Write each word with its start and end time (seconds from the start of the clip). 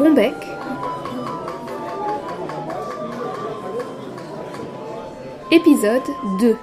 Bombec. 0.00 0.32
Épisode 5.52 6.00
2 6.40 6.56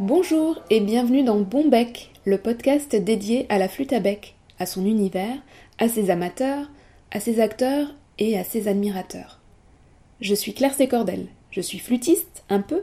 Bonjour 0.00 0.56
et 0.70 0.80
bienvenue 0.80 1.22
dans 1.22 1.36
Bombec, 1.36 2.12
le 2.24 2.38
podcast 2.38 2.96
dédié 2.96 3.44
à 3.50 3.58
la 3.58 3.68
flûte 3.68 3.92
à 3.92 4.00
bec, 4.00 4.36
à 4.58 4.64
son 4.64 4.86
univers, 4.86 5.36
à 5.76 5.90
ses 5.90 6.08
amateurs, 6.08 6.70
à 7.10 7.20
ses 7.20 7.40
acteurs 7.40 7.94
et 8.18 8.38
à 8.38 8.44
ses 8.44 8.66
admirateurs. 8.66 9.38
Je 10.22 10.34
suis 10.34 10.54
Claire 10.54 10.72
Sécordel, 10.72 11.26
je 11.50 11.60
suis 11.60 11.78
flûtiste, 11.78 12.42
un 12.48 12.62
peu, 12.62 12.80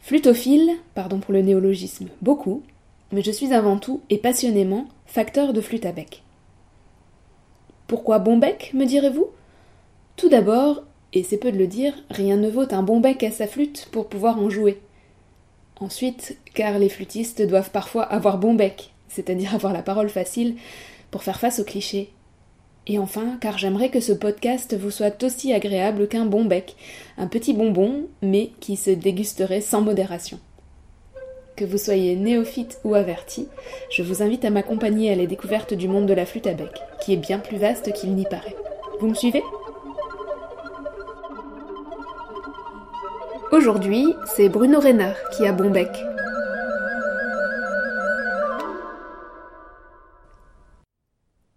flutophile, 0.00 0.72
pardon 0.94 1.18
pour 1.18 1.32
le 1.32 1.40
néologisme, 1.40 2.08
beaucoup, 2.20 2.62
mais 3.10 3.22
je 3.22 3.30
suis 3.30 3.54
avant 3.54 3.78
tout 3.78 4.02
et 4.10 4.18
passionnément 4.18 4.86
facteur 5.06 5.54
de 5.54 5.62
flûte 5.62 5.86
à 5.86 5.92
bec. 5.92 6.22
Pourquoi 7.88 8.18
bon 8.18 8.36
bec, 8.36 8.72
me 8.74 8.84
direz-vous? 8.84 9.28
Tout 10.16 10.28
d'abord, 10.28 10.82
et 11.14 11.22
c'est 11.22 11.38
peu 11.38 11.50
de 11.50 11.56
le 11.56 11.66
dire, 11.66 11.94
rien 12.10 12.36
ne 12.36 12.50
vaut 12.50 12.70
un 12.70 12.82
bon 12.82 13.00
bec 13.00 13.22
à 13.22 13.30
sa 13.30 13.46
flûte 13.46 13.88
pour 13.90 14.10
pouvoir 14.10 14.38
en 14.38 14.50
jouer. 14.50 14.78
Ensuite, 15.80 16.36
car 16.52 16.78
les 16.78 16.90
flûtistes 16.90 17.40
doivent 17.40 17.70
parfois 17.70 18.02
avoir 18.02 18.36
bon 18.36 18.52
bec, 18.52 18.92
c'est-à-dire 19.08 19.54
avoir 19.54 19.72
la 19.72 19.80
parole 19.80 20.10
facile, 20.10 20.56
pour 21.10 21.22
faire 21.22 21.40
face 21.40 21.60
aux 21.60 21.64
clichés. 21.64 22.10
Et 22.86 22.98
enfin, 22.98 23.38
car 23.40 23.56
j'aimerais 23.56 23.88
que 23.88 24.00
ce 24.00 24.12
podcast 24.12 24.76
vous 24.76 24.90
soit 24.90 25.24
aussi 25.24 25.54
agréable 25.54 26.08
qu'un 26.08 26.26
bon 26.26 26.44
bec, 26.44 26.76
un 27.16 27.26
petit 27.26 27.54
bonbon, 27.54 28.06
mais 28.20 28.50
qui 28.60 28.76
se 28.76 28.90
dégusterait 28.90 29.62
sans 29.62 29.80
modération. 29.80 30.38
Que 31.58 31.64
vous 31.64 31.76
soyez 31.76 32.14
néophyte 32.14 32.78
ou 32.84 32.94
averti, 32.94 33.48
je 33.90 34.04
vous 34.04 34.22
invite 34.22 34.44
à 34.44 34.50
m'accompagner 34.50 35.10
à 35.10 35.16
la 35.16 35.26
découverte 35.26 35.74
du 35.74 35.88
monde 35.88 36.06
de 36.06 36.14
la 36.14 36.24
flûte 36.24 36.46
à 36.46 36.54
bec, 36.54 36.70
qui 37.00 37.12
est 37.12 37.16
bien 37.16 37.40
plus 37.40 37.56
vaste 37.56 37.92
qu'il 37.94 38.14
n'y 38.14 38.22
paraît. 38.26 38.54
Vous 39.00 39.08
me 39.08 39.14
suivez? 39.14 39.42
Aujourd'hui, 43.50 44.06
c'est 44.36 44.48
Bruno 44.48 44.78
Reynard 44.78 45.16
qui 45.30 45.46
a 45.46 45.52
bon 45.52 45.70
bec. 45.70 45.88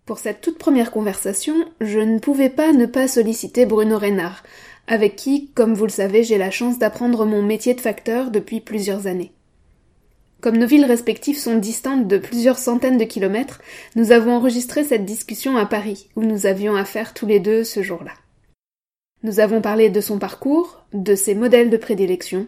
Pour 0.08 0.18
cette 0.18 0.42
toute 0.42 0.58
première 0.58 0.90
conversation, 0.90 1.54
je 1.80 2.00
ne 2.00 2.18
pouvais 2.18 2.50
pas 2.50 2.72
ne 2.72 2.88
pas 2.88 3.08
solliciter 3.08 3.68
Bruno 3.68 4.00
Reynard, 4.00 4.42
avec 4.88 5.16
qui, 5.16 5.52
comme 5.52 5.76
vous 5.76 5.86
le 5.86 5.92
savez, 5.92 6.24
j'ai 6.24 6.40
la 6.40 6.50
chance 6.50 6.80
d'apprendre 6.80 7.24
mon 7.28 7.44
métier 7.44 7.76
de 7.76 7.82
facteur 7.82 8.32
depuis 8.32 8.62
plusieurs 8.62 9.06
années. 9.06 9.32
Comme 10.42 10.58
nos 10.58 10.66
villes 10.66 10.86
respectives 10.86 11.38
sont 11.38 11.60
distantes 11.60 12.08
de 12.08 12.18
plusieurs 12.18 12.58
centaines 12.58 12.98
de 12.98 13.04
kilomètres, 13.04 13.62
nous 13.96 14.12
avons 14.12 14.32
enregistré 14.32 14.84
cette 14.84 15.06
discussion 15.06 15.56
à 15.56 15.68
Paris, 15.68 16.10
où 16.16 16.24
nous 16.24 16.48
avions 16.48 16.76
affaire 16.76 17.14
tous 17.14 17.28
les 17.28 17.40
deux 17.40 17.64
ce 17.64 17.84
jour-là. 17.84 18.14
Nous 19.22 19.40
avons 19.40 19.62
parlé 19.62 19.92
de 19.92 20.02
son 20.02 20.18
parcours, 20.18 20.84
de 20.94 21.14
ses 21.14 21.36
modèles 21.36 21.70
de 21.70 21.78
prédilection, 21.78 22.48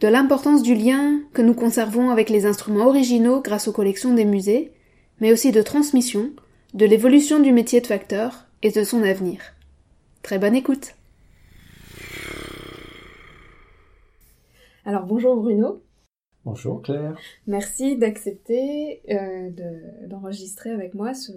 de 0.00 0.06
l'importance 0.06 0.62
du 0.62 0.76
lien 0.76 1.20
que 1.32 1.42
nous 1.42 1.54
conservons 1.54 2.10
avec 2.10 2.30
les 2.30 2.46
instruments 2.46 2.86
originaux 2.86 3.40
grâce 3.40 3.66
aux 3.66 3.72
collections 3.72 4.14
des 4.14 4.24
musées, 4.24 4.70
mais 5.20 5.32
aussi 5.32 5.50
de 5.50 5.62
transmission, 5.62 6.30
de 6.74 6.86
l'évolution 6.86 7.40
du 7.40 7.50
métier 7.50 7.80
de 7.80 7.88
facteur 7.88 8.46
et 8.62 8.70
de 8.70 8.84
son 8.84 9.02
avenir. 9.02 9.40
Très 10.22 10.38
bonne 10.38 10.54
écoute. 10.54 10.94
Alors 14.84 15.06
bonjour 15.06 15.36
Bruno. 15.36 15.82
Bonjour 16.44 16.82
Claire. 16.82 17.16
Merci 17.46 17.96
d'accepter 17.96 19.00
euh, 19.10 19.50
d'enregistrer 20.08 20.70
avec 20.70 20.94
moi 20.94 21.14
ce 21.14 21.30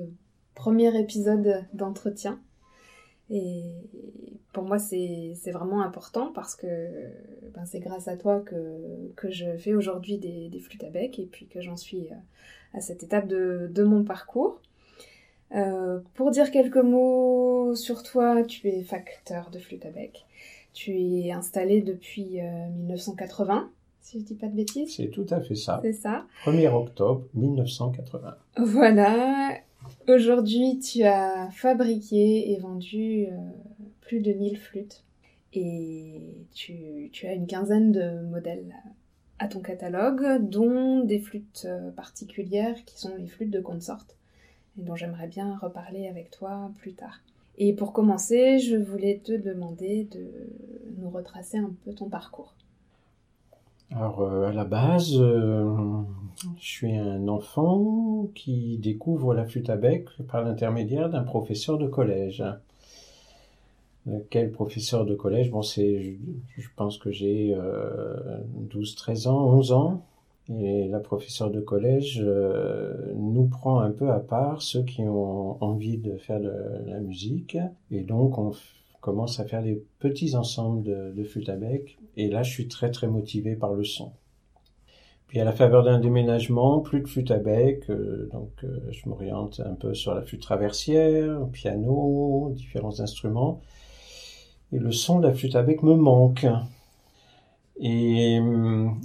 premier 0.55 0.99
épisode 0.99 1.63
d'entretien. 1.73 2.39
Et 3.29 3.63
pour 4.51 4.63
moi, 4.63 4.79
c'est 4.79 5.51
vraiment 5.51 5.81
important 5.81 6.31
parce 6.33 6.55
que 6.55 6.65
ben, 7.53 7.65
c'est 7.65 7.81
grâce 7.81 8.07
à 8.07 8.17
toi 8.17 8.39
que, 8.39 9.11
que 9.15 9.29
je 9.29 9.57
fais 9.57 9.75
aujourd'hui 9.75 10.17
des, 10.17 10.59
flûtes 10.59 10.83
à 10.83 10.89
bec 10.89 11.19
et 11.19 11.25
puis 11.25 11.45
que 11.45 11.61
j'en 11.61 11.75
suis 11.75 12.07
euh, 12.11 12.15
à 12.73 12.81
cette 12.81 13.03
étape 13.03 13.27
de, 13.27 13.69
de 13.71 13.83
mon 13.83 14.03
parcours. 14.03 14.59
Euh, 15.53 15.99
pour 16.15 16.31
dire 16.31 16.49
quelques 16.49 16.77
mots 16.77 17.75
sur 17.75 18.01
toi, 18.01 18.43
tu 18.43 18.67
es 18.69 18.81
facteur 18.81 19.51
de 19.51 19.59
flûte 19.59 19.85
à 19.85 19.91
bec. 19.91 20.25
Tu 20.73 20.99
es 20.99 21.31
installé 21.31 21.81
depuis 21.81 22.41
1980 22.41 23.57
euh, 23.57 23.61
si 24.05 24.19
je 24.19 24.25
dis 24.25 24.35
pas 24.35 24.47
de 24.47 24.55
bêtises. 24.55 24.95
C'est 24.95 25.09
tout 25.09 25.25
à 25.31 25.41
fait 25.41 25.55
ça. 25.55 25.79
C'est 25.81 25.93
ça. 25.93 26.27
1er 26.45 26.71
octobre 26.71 27.23
1980. 27.33 28.35
Voilà. 28.57 29.57
Aujourd'hui, 30.07 30.79
tu 30.79 31.03
as 31.03 31.49
fabriqué 31.49 32.51
et 32.51 32.57
vendu 32.59 33.25
euh, 33.25 33.35
plus 34.01 34.19
de 34.19 34.31
1000 34.31 34.57
flûtes. 34.57 35.03
Et 35.53 36.45
tu, 36.53 37.09
tu, 37.13 37.25
as 37.25 37.33
une 37.33 37.47
quinzaine 37.47 37.91
de 37.91 38.21
modèles 38.29 38.75
à 39.39 39.47
ton 39.47 39.59
catalogue, 39.61 40.49
dont 40.49 41.03
des 41.03 41.19
flûtes 41.19 41.65
euh, 41.65 41.89
particulières 41.91 42.75
qui 42.85 42.99
sont 42.99 43.15
les 43.17 43.27
flûtes 43.27 43.51
de 43.51 43.61
consort, 43.61 44.05
et 44.77 44.83
dont 44.83 44.95
j'aimerais 44.95 45.27
bien 45.27 45.57
reparler 45.57 46.07
avec 46.07 46.29
toi 46.29 46.71
plus 46.77 46.93
tard. 46.93 47.21
Et 47.57 47.73
pour 47.73 47.91
commencer, 47.91 48.59
je 48.59 48.75
voulais 48.75 49.21
te 49.23 49.31
demander 49.31 50.07
de 50.11 50.29
nous 50.97 51.09
retracer 51.09 51.57
un 51.57 51.73
peu 51.85 51.93
ton 51.93 52.09
parcours. 52.09 52.53
Alors, 53.91 54.21
euh, 54.21 54.47
à 54.47 54.51
la 54.51 54.65
base, 54.65 55.13
euh, 55.15 55.65
je 56.59 56.65
suis 56.67 56.95
un 56.95 57.27
enfant 57.27 58.27
qui 58.33 58.77
découvre 58.79 59.33
la 59.33 59.45
flûte 59.45 59.69
à 59.69 59.77
bec 59.77 60.09
par 60.27 60.43
l'intermédiaire 60.43 61.09
d'un 61.09 61.23
professeur 61.23 61.77
de 61.77 61.87
collège. 61.87 62.43
Euh, 64.07 64.19
quel 64.29 64.51
professeur 64.51 65.05
de 65.05 65.15
collège? 65.15 65.51
Bon, 65.51 65.61
c'est, 65.61 66.17
je, 66.57 66.67
pense 66.75 66.97
que 66.97 67.11
j'ai 67.11 67.55
12, 68.53 68.95
13 68.95 69.27
ans, 69.27 69.53
11 69.53 69.71
ans. 69.71 70.05
Et 70.49 70.87
la 70.87 70.99
professeure 70.99 71.49
de 71.49 71.59
collège 71.59 72.23
nous 73.15 73.47
prend 73.47 73.79
un 73.79 73.89
peu 73.89 74.11
à 74.11 74.19
part 74.19 74.61
ceux 74.61 74.83
qui 74.83 75.01
ont 75.01 75.63
envie 75.63 75.97
de 75.97 76.17
faire 76.17 76.39
de 76.39 76.53
la 76.85 76.99
musique. 76.99 77.57
Et 77.89 78.01
donc, 78.01 78.37
on 78.37 78.51
commence 79.05 79.39
à 79.39 79.45
faire 79.45 79.61
des 79.61 79.83
petits 79.99 80.35
ensembles 80.35 80.81
de, 80.81 81.13
de 81.15 81.23
flûte 81.23 81.47
à 81.49 81.55
bec. 81.55 81.99
Et 82.17 82.27
là, 82.27 82.41
je 82.41 82.51
suis 82.51 82.67
très 82.67 82.89
très 82.89 83.05
motivé 83.05 83.55
par 83.55 83.71
le 83.75 83.83
son. 83.83 84.11
Puis 85.27 85.39
à 85.39 85.43
la 85.43 85.51
faveur 85.51 85.83
d'un 85.83 85.99
déménagement, 85.99 86.79
plus 86.79 87.01
de 87.01 87.07
flûte 87.07 87.29
à 87.29 87.37
bec, 87.37 87.87
euh, 87.91 88.27
donc 88.33 88.49
euh, 88.63 88.79
je 88.89 89.07
m'oriente 89.07 89.61
un 89.63 89.75
peu 89.75 89.93
sur 89.93 90.15
la 90.15 90.23
flûte 90.23 90.41
traversière, 90.41 91.39
piano, 91.51 92.51
différents 92.55 92.99
instruments. 92.99 93.61
Et 94.71 94.79
le 94.79 94.91
son 94.91 95.19
de 95.19 95.27
la 95.27 95.33
flûte 95.35 95.55
à 95.55 95.61
bec 95.61 95.83
me 95.83 95.93
manque. 95.93 96.47
Et 97.79 98.39
hum, 98.39 98.99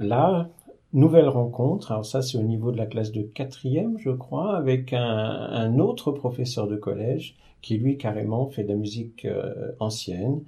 là, 0.00 0.48
nouvelle 0.92 1.28
rencontre, 1.28 1.92
alors 1.92 2.06
ça 2.06 2.22
c'est 2.22 2.38
au 2.38 2.42
niveau 2.42 2.72
de 2.72 2.76
la 2.76 2.86
classe 2.86 3.12
de 3.12 3.22
quatrième, 3.22 3.98
je 3.98 4.10
crois, 4.10 4.56
avec 4.56 4.92
un, 4.92 5.78
autre 5.78 6.12
professeur 6.12 6.66
de 6.66 6.76
collège 6.76 7.36
qui 7.60 7.76
lui 7.76 7.98
carrément 7.98 8.46
fait 8.46 8.62
de 8.62 8.68
la 8.68 8.76
musique 8.76 9.24
euh, 9.24 9.72
ancienne, 9.80 10.42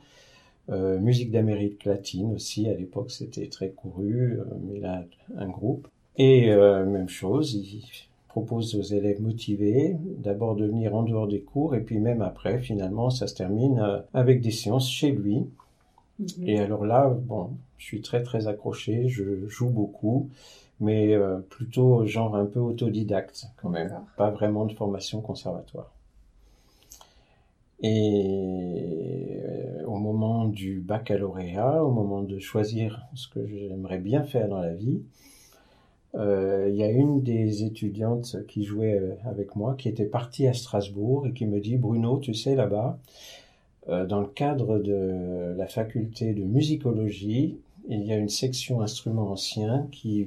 euh, 0.70 0.98
musique 0.98 1.30
d'Amérique 1.30 1.84
latine 1.84 2.32
aussi, 2.34 2.68
à 2.68 2.74
l'époque 2.74 3.10
c'était 3.10 3.48
très 3.48 3.70
couru, 3.70 4.38
euh, 4.38 4.44
mais 4.62 4.80
là 4.80 5.04
un 5.36 5.48
groupe. 5.48 5.88
Et 6.16 6.48
même 6.50 7.08
chose, 7.08 7.54
il 7.54 7.82
propose 8.28 8.74
aux 8.74 8.82
élèves 8.82 9.22
motivés 9.22 9.96
d'abord 10.18 10.54
de 10.54 10.66
venir 10.66 10.94
en 10.94 11.02
dehors 11.02 11.26
des 11.26 11.40
cours 11.40 11.74
et 11.74 11.80
puis 11.80 11.98
même 11.98 12.20
après 12.20 12.58
finalement 12.58 13.08
ça 13.08 13.26
se 13.26 13.34
termine 13.34 14.02
avec 14.12 14.42
des 14.42 14.50
séances 14.50 14.90
chez 14.90 15.12
lui. 15.12 15.46
Mhm. 16.20 16.48
Et 16.48 16.60
alors 16.60 16.86
là, 16.86 17.08
bon, 17.08 17.50
je 17.78 17.84
suis 17.86 18.02
très 18.02 18.22
très 18.22 18.46
accroché, 18.46 19.08
je 19.08 19.48
joue 19.48 19.70
beaucoup, 19.70 20.30
mais 20.78 21.16
plutôt 21.48 22.06
genre 22.06 22.36
un 22.36 22.46
peu 22.46 22.60
autodidacte 22.60 23.46
quand 23.56 23.70
même, 23.70 23.92
pas 24.16 24.30
vraiment 24.30 24.66
de 24.66 24.72
formation 24.72 25.20
conservatoire. 25.20 25.92
Et 27.82 29.40
euh, 29.42 29.84
au 29.86 29.96
moment 29.96 30.44
du 30.46 30.80
baccalauréat, 30.80 31.82
au 31.82 31.90
moment 31.90 32.22
de 32.22 32.38
choisir 32.38 33.02
ce 33.14 33.28
que 33.28 33.46
j'aimerais 33.46 33.98
bien 33.98 34.22
faire 34.22 34.48
dans 34.48 34.60
la 34.60 34.74
vie, 34.74 35.00
euh, 36.16 36.66
il 36.68 36.76
y 36.76 36.82
a 36.82 36.90
une 36.90 37.22
des 37.22 37.64
étudiantes 37.64 38.36
qui 38.48 38.64
jouait 38.64 38.98
euh, 38.98 39.14
avec 39.24 39.54
moi 39.56 39.76
qui 39.78 39.88
était 39.88 40.04
partie 40.04 40.46
à 40.46 40.52
Strasbourg 40.52 41.26
et 41.26 41.32
qui 41.32 41.46
me 41.46 41.60
dit 41.60 41.76
Bruno, 41.76 42.18
tu 42.18 42.34
sais 42.34 42.54
là-bas, 42.54 42.98
dans 43.88 44.20
le 44.20 44.26
cadre 44.26 44.78
de 44.78 45.54
la 45.56 45.66
faculté 45.66 46.32
de 46.32 46.42
musicologie, 46.44 47.58
il 47.88 48.04
y 48.04 48.12
a 48.12 48.16
une 48.16 48.28
section 48.28 48.82
instruments 48.82 49.30
anciens 49.30 49.88
qui 49.90 50.26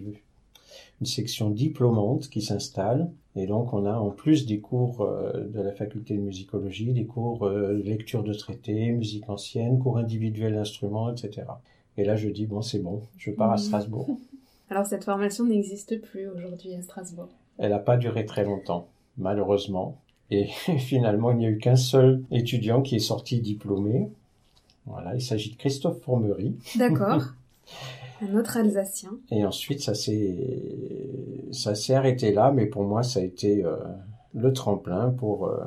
une 1.03 1.07
section 1.07 1.49
diplômante 1.49 2.29
qui 2.29 2.41
s'installe. 2.41 3.11
Et 3.35 3.47
donc, 3.47 3.73
on 3.73 3.85
a 3.85 3.93
en 3.93 4.09
plus 4.09 4.45
des 4.45 4.59
cours 4.59 5.01
euh, 5.01 5.47
de 5.47 5.59
la 5.59 5.73
faculté 5.73 6.15
de 6.15 6.21
musicologie, 6.21 6.93
des 6.93 7.05
cours 7.05 7.43
euh, 7.43 7.73
de 7.73 7.81
lecture 7.81 8.23
de 8.23 8.33
traités, 8.33 8.91
musique 8.91 9.29
ancienne, 9.29 9.79
cours 9.79 9.97
individuels 9.97 10.53
d'instruments, 10.53 11.11
etc. 11.11 11.47
Et 11.97 12.05
là, 12.05 12.15
je 12.15 12.29
dis, 12.29 12.45
bon, 12.45 12.61
c'est 12.61 12.79
bon, 12.79 13.01
je 13.17 13.31
pars 13.31 13.51
à 13.51 13.55
mmh. 13.55 13.59
Strasbourg. 13.59 14.17
Alors, 14.69 14.85
cette 14.85 15.03
formation 15.03 15.45
n'existe 15.45 15.99
plus 16.01 16.27
aujourd'hui 16.29 16.73
à 16.73 16.81
Strasbourg. 16.81 17.29
Elle 17.57 17.71
n'a 17.71 17.79
pas 17.79 17.97
duré 17.97 18.25
très 18.25 18.45
longtemps, 18.45 18.87
malheureusement. 19.17 19.97
Et 20.33 20.47
finalement, 20.79 21.31
il 21.31 21.37
n'y 21.37 21.45
a 21.45 21.49
eu 21.49 21.59
qu'un 21.59 21.75
seul 21.75 22.23
étudiant 22.31 22.81
qui 22.81 22.95
est 22.95 22.99
sorti 22.99 23.39
diplômé. 23.39 24.09
Voilà, 24.87 25.13
il 25.13 25.21
s'agit 25.21 25.51
de 25.51 25.57
Christophe 25.57 26.01
Formery. 26.01 26.55
D'accord. 26.75 27.23
Un 28.21 28.35
autre 28.37 28.57
Alsacien. 28.57 29.11
Et 29.31 29.45
ensuite, 29.45 29.81
ça 29.81 29.93
s'est, 29.93 31.49
ça 31.51 31.75
s'est 31.75 31.93
arrêté 31.93 32.31
là, 32.31 32.51
mais 32.51 32.65
pour 32.65 32.83
moi, 32.83 33.03
ça 33.03 33.19
a 33.19 33.23
été 33.23 33.63
euh, 33.63 33.75
le 34.33 34.53
tremplin 34.53 35.09
pour, 35.11 35.47
euh, 35.47 35.63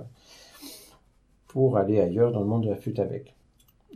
pour 1.49 1.77
aller 1.77 2.01
ailleurs 2.01 2.33
dans 2.33 2.41
le 2.41 2.47
monde 2.47 2.65
de 2.65 2.71
la 2.71 2.77
flûte 2.77 2.99
avec. 2.99 3.35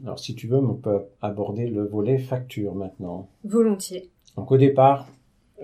Alors, 0.03 0.19
si 0.19 0.35
tu 0.35 0.47
veux, 0.47 0.59
on 0.59 0.75
peut 0.75 1.01
aborder 1.23 1.69
le 1.69 1.85
volet 1.85 2.19
facture 2.19 2.75
maintenant. 2.75 3.29
Volontiers. 3.45 4.11
Donc, 4.37 4.53
au 4.53 4.57
départ, 4.59 5.09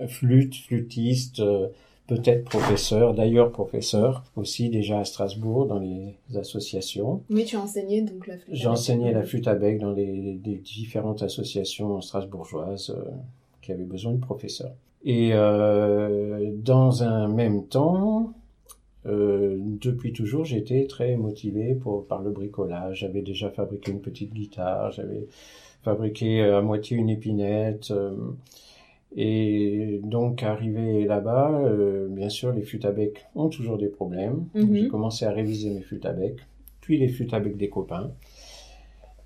flûte, 0.08 0.56
flûtiste, 0.56 1.40
euh, 1.40 1.68
peut-être 2.06 2.44
professeur, 2.44 3.14
d'ailleurs 3.14 3.50
professeur 3.50 4.22
aussi 4.36 4.68
déjà 4.68 5.00
à 5.00 5.04
Strasbourg 5.04 5.66
dans 5.66 5.78
les 5.78 6.14
associations. 6.36 7.22
Oui, 7.30 7.44
tu 7.44 7.56
as 7.56 7.60
enseigné 7.60 8.02
donc 8.02 8.26
la 8.26 8.38
flûte. 8.38 8.54
J'ai 8.54 8.68
enseigné 8.68 9.12
la 9.12 9.22
flûte 9.22 9.48
à 9.48 9.54
bec 9.54 9.78
dans 9.78 9.92
les, 9.92 10.38
les 10.44 10.56
différentes 10.56 11.22
associations 11.22 12.00
strasbourgeoises 12.00 12.90
euh, 12.90 13.10
qui 13.62 13.72
avaient 13.72 13.84
besoin 13.84 14.12
de 14.12 14.20
professeurs. 14.20 14.74
Et 15.04 15.30
euh, 15.32 16.52
dans 16.56 17.02
un 17.02 17.28
même 17.28 17.66
temps, 17.66 18.32
euh, 19.06 19.56
depuis 19.60 20.12
toujours, 20.12 20.44
j'étais 20.44 20.86
très 20.86 21.16
motivé 21.16 21.74
pour, 21.74 22.06
par 22.06 22.22
le 22.22 22.30
bricolage. 22.30 23.00
J'avais 23.00 23.22
déjà 23.22 23.50
fabriqué 23.50 23.92
une 23.92 24.00
petite 24.00 24.32
guitare, 24.32 24.92
j'avais 24.92 25.26
fabriqué 25.82 26.42
à 26.42 26.60
moitié 26.60 26.96
une 26.96 27.08
épinette. 27.08 27.92
Et 29.14 30.00
donc, 30.04 30.42
arrivé 30.42 31.04
là-bas, 31.04 31.60
euh, 31.62 32.08
bien 32.08 32.28
sûr, 32.28 32.52
les 32.52 32.62
flûtes 32.62 32.84
à 32.84 32.92
bec 32.92 33.24
ont 33.34 33.48
toujours 33.48 33.78
des 33.78 33.88
problèmes. 33.88 34.46
Mhm. 34.54 34.74
J'ai 34.76 34.88
commencé 34.88 35.24
à 35.24 35.30
réviser 35.30 35.70
mes 35.70 35.80
flûtes 35.82 36.04
à 36.06 36.12
bec, 36.12 36.36
puis 36.80 36.98
les 36.98 37.08
flûtes 37.08 37.32
à 37.32 37.40
bec 37.40 37.56
des 37.56 37.68
copains. 37.70 38.10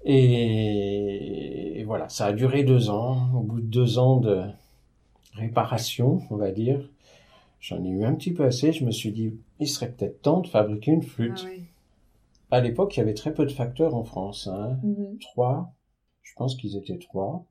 Et, 0.05 1.81
et 1.81 1.85
voilà, 1.85 2.09
ça 2.09 2.27
a 2.27 2.33
duré 2.33 2.65
deux 2.65 2.91
ans. 2.91 3.31
Au 3.35 3.41
bout 3.41 3.61
de 3.61 3.67
deux 3.67 3.99
ans 3.99 4.17
de 4.19 4.43
réparation, 5.35 6.21
on 6.31 6.37
va 6.37 6.51
dire, 6.51 6.89
j'en 7.61 7.85
ai 7.85 7.89
eu 7.89 8.05
un 8.05 8.15
petit 8.15 8.33
peu 8.33 8.45
assez. 8.45 8.73
Je 8.73 8.85
me 8.85 8.91
suis 8.91 9.13
dit, 9.13 9.35
il 9.59 9.69
serait 9.69 9.91
peut-être 9.91 10.23
temps 10.23 10.41
de 10.41 10.47
fabriquer 10.47 10.93
une 10.93 11.03
Ah 11.03 11.07
flûte. 11.07 11.47
oui. 11.49 11.65
À 12.53 12.61
l'époque, 12.61 12.97
il 12.97 13.01
y 13.01 13.03
avait 13.03 13.15
très 13.15 13.33
peu 13.33 13.45
de 13.47 13.53
facteurs 13.53 13.95
en 13.95 14.03
France. 14.05 14.49
Hein. 14.53 14.79
Mhm. 14.83 15.19
Trois, 15.21 15.73
je 16.23 16.33
pense 16.37 16.55
qu'ils 16.57 16.77
étaient 16.77 16.99
trois. 16.99 17.45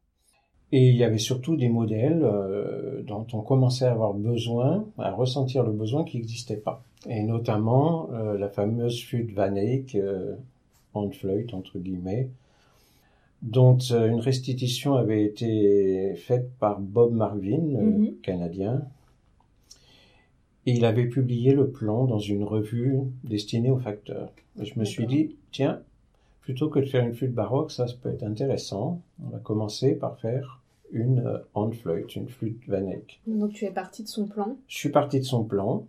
Et 0.72 0.88
il 0.90 0.96
y 0.96 1.04
avait 1.04 1.18
surtout 1.18 1.56
des 1.56 1.70
modèles 1.70 2.22
euh, 2.24 3.02
dont 3.02 3.26
on 3.34 3.42
commençait 3.42 3.86
à 3.86 3.92
avoir 3.92 4.14
besoin, 4.14 4.86
à 5.00 5.12
ressentir 5.12 5.64
le 5.64 5.72
besoin 5.72 6.04
qui 6.04 6.18
n'existait 6.18 6.58
pas. 6.58 6.84
Et 7.08 7.24
notamment 7.24 8.10
euh, 8.14 8.38
la 8.38 8.50
fameuse 8.50 9.04
flûte 9.04 9.32
Van 9.34 9.56
Eyck, 9.56 9.96
euh, 9.96 10.36
entre 10.94 11.80
guillemets, 11.80 12.30
dont 13.42 13.78
euh, 13.92 14.10
une 14.10 14.20
restitution 14.20 14.96
avait 14.96 15.24
été 15.24 16.14
faite 16.16 16.52
par 16.60 16.80
Bob 16.80 17.14
Marvin, 17.14 17.58
Mhm. 17.62 18.14
canadien. 18.22 18.84
Et 20.66 20.74
il 20.74 20.86
avait 20.86 21.08
publié 21.08 21.54
le 21.54 21.70
plan 21.70 22.06
dans 22.06 22.20
une 22.20 22.44
revue 22.44 23.00
destinée 23.24 23.72
aux 23.72 23.78
facteurs. 23.80 24.32
Et 24.62 24.66
je 24.66 24.78
me 24.78 24.86
suis 24.86 25.08
dit, 25.08 25.36
tiens, 25.52 25.80
plutôt 26.42 26.70
que 26.70 26.80
de 26.80 26.86
faire 26.86 27.06
une 27.06 27.14
flûte 27.14 27.34
baroque, 27.34 27.72
ça, 27.72 27.88
ça 27.88 27.94
peut 28.02 28.10
être 28.10 28.24
intéressant. 28.24 29.02
On 29.24 29.30
va 29.30 29.40
commencer 29.40 29.94
par 29.96 30.20
faire 30.20 30.62
une 30.92 31.20
euh, 31.20 31.38
Handflöte, 31.54 32.16
une 32.16 32.28
flûte 32.28 32.62
Van 32.68 32.88
Eyck. 32.88 33.22
Donc 33.28 33.54
tu 33.54 33.66
es 33.66 33.72
parti 33.72 34.04
de 34.04 34.08
son 34.08 34.26
plan. 34.26 34.58
Je 34.68 34.78
suis 34.78 34.90
parti 34.90 35.20
de 35.20 35.26
son 35.26 35.44
plan. 35.44 35.86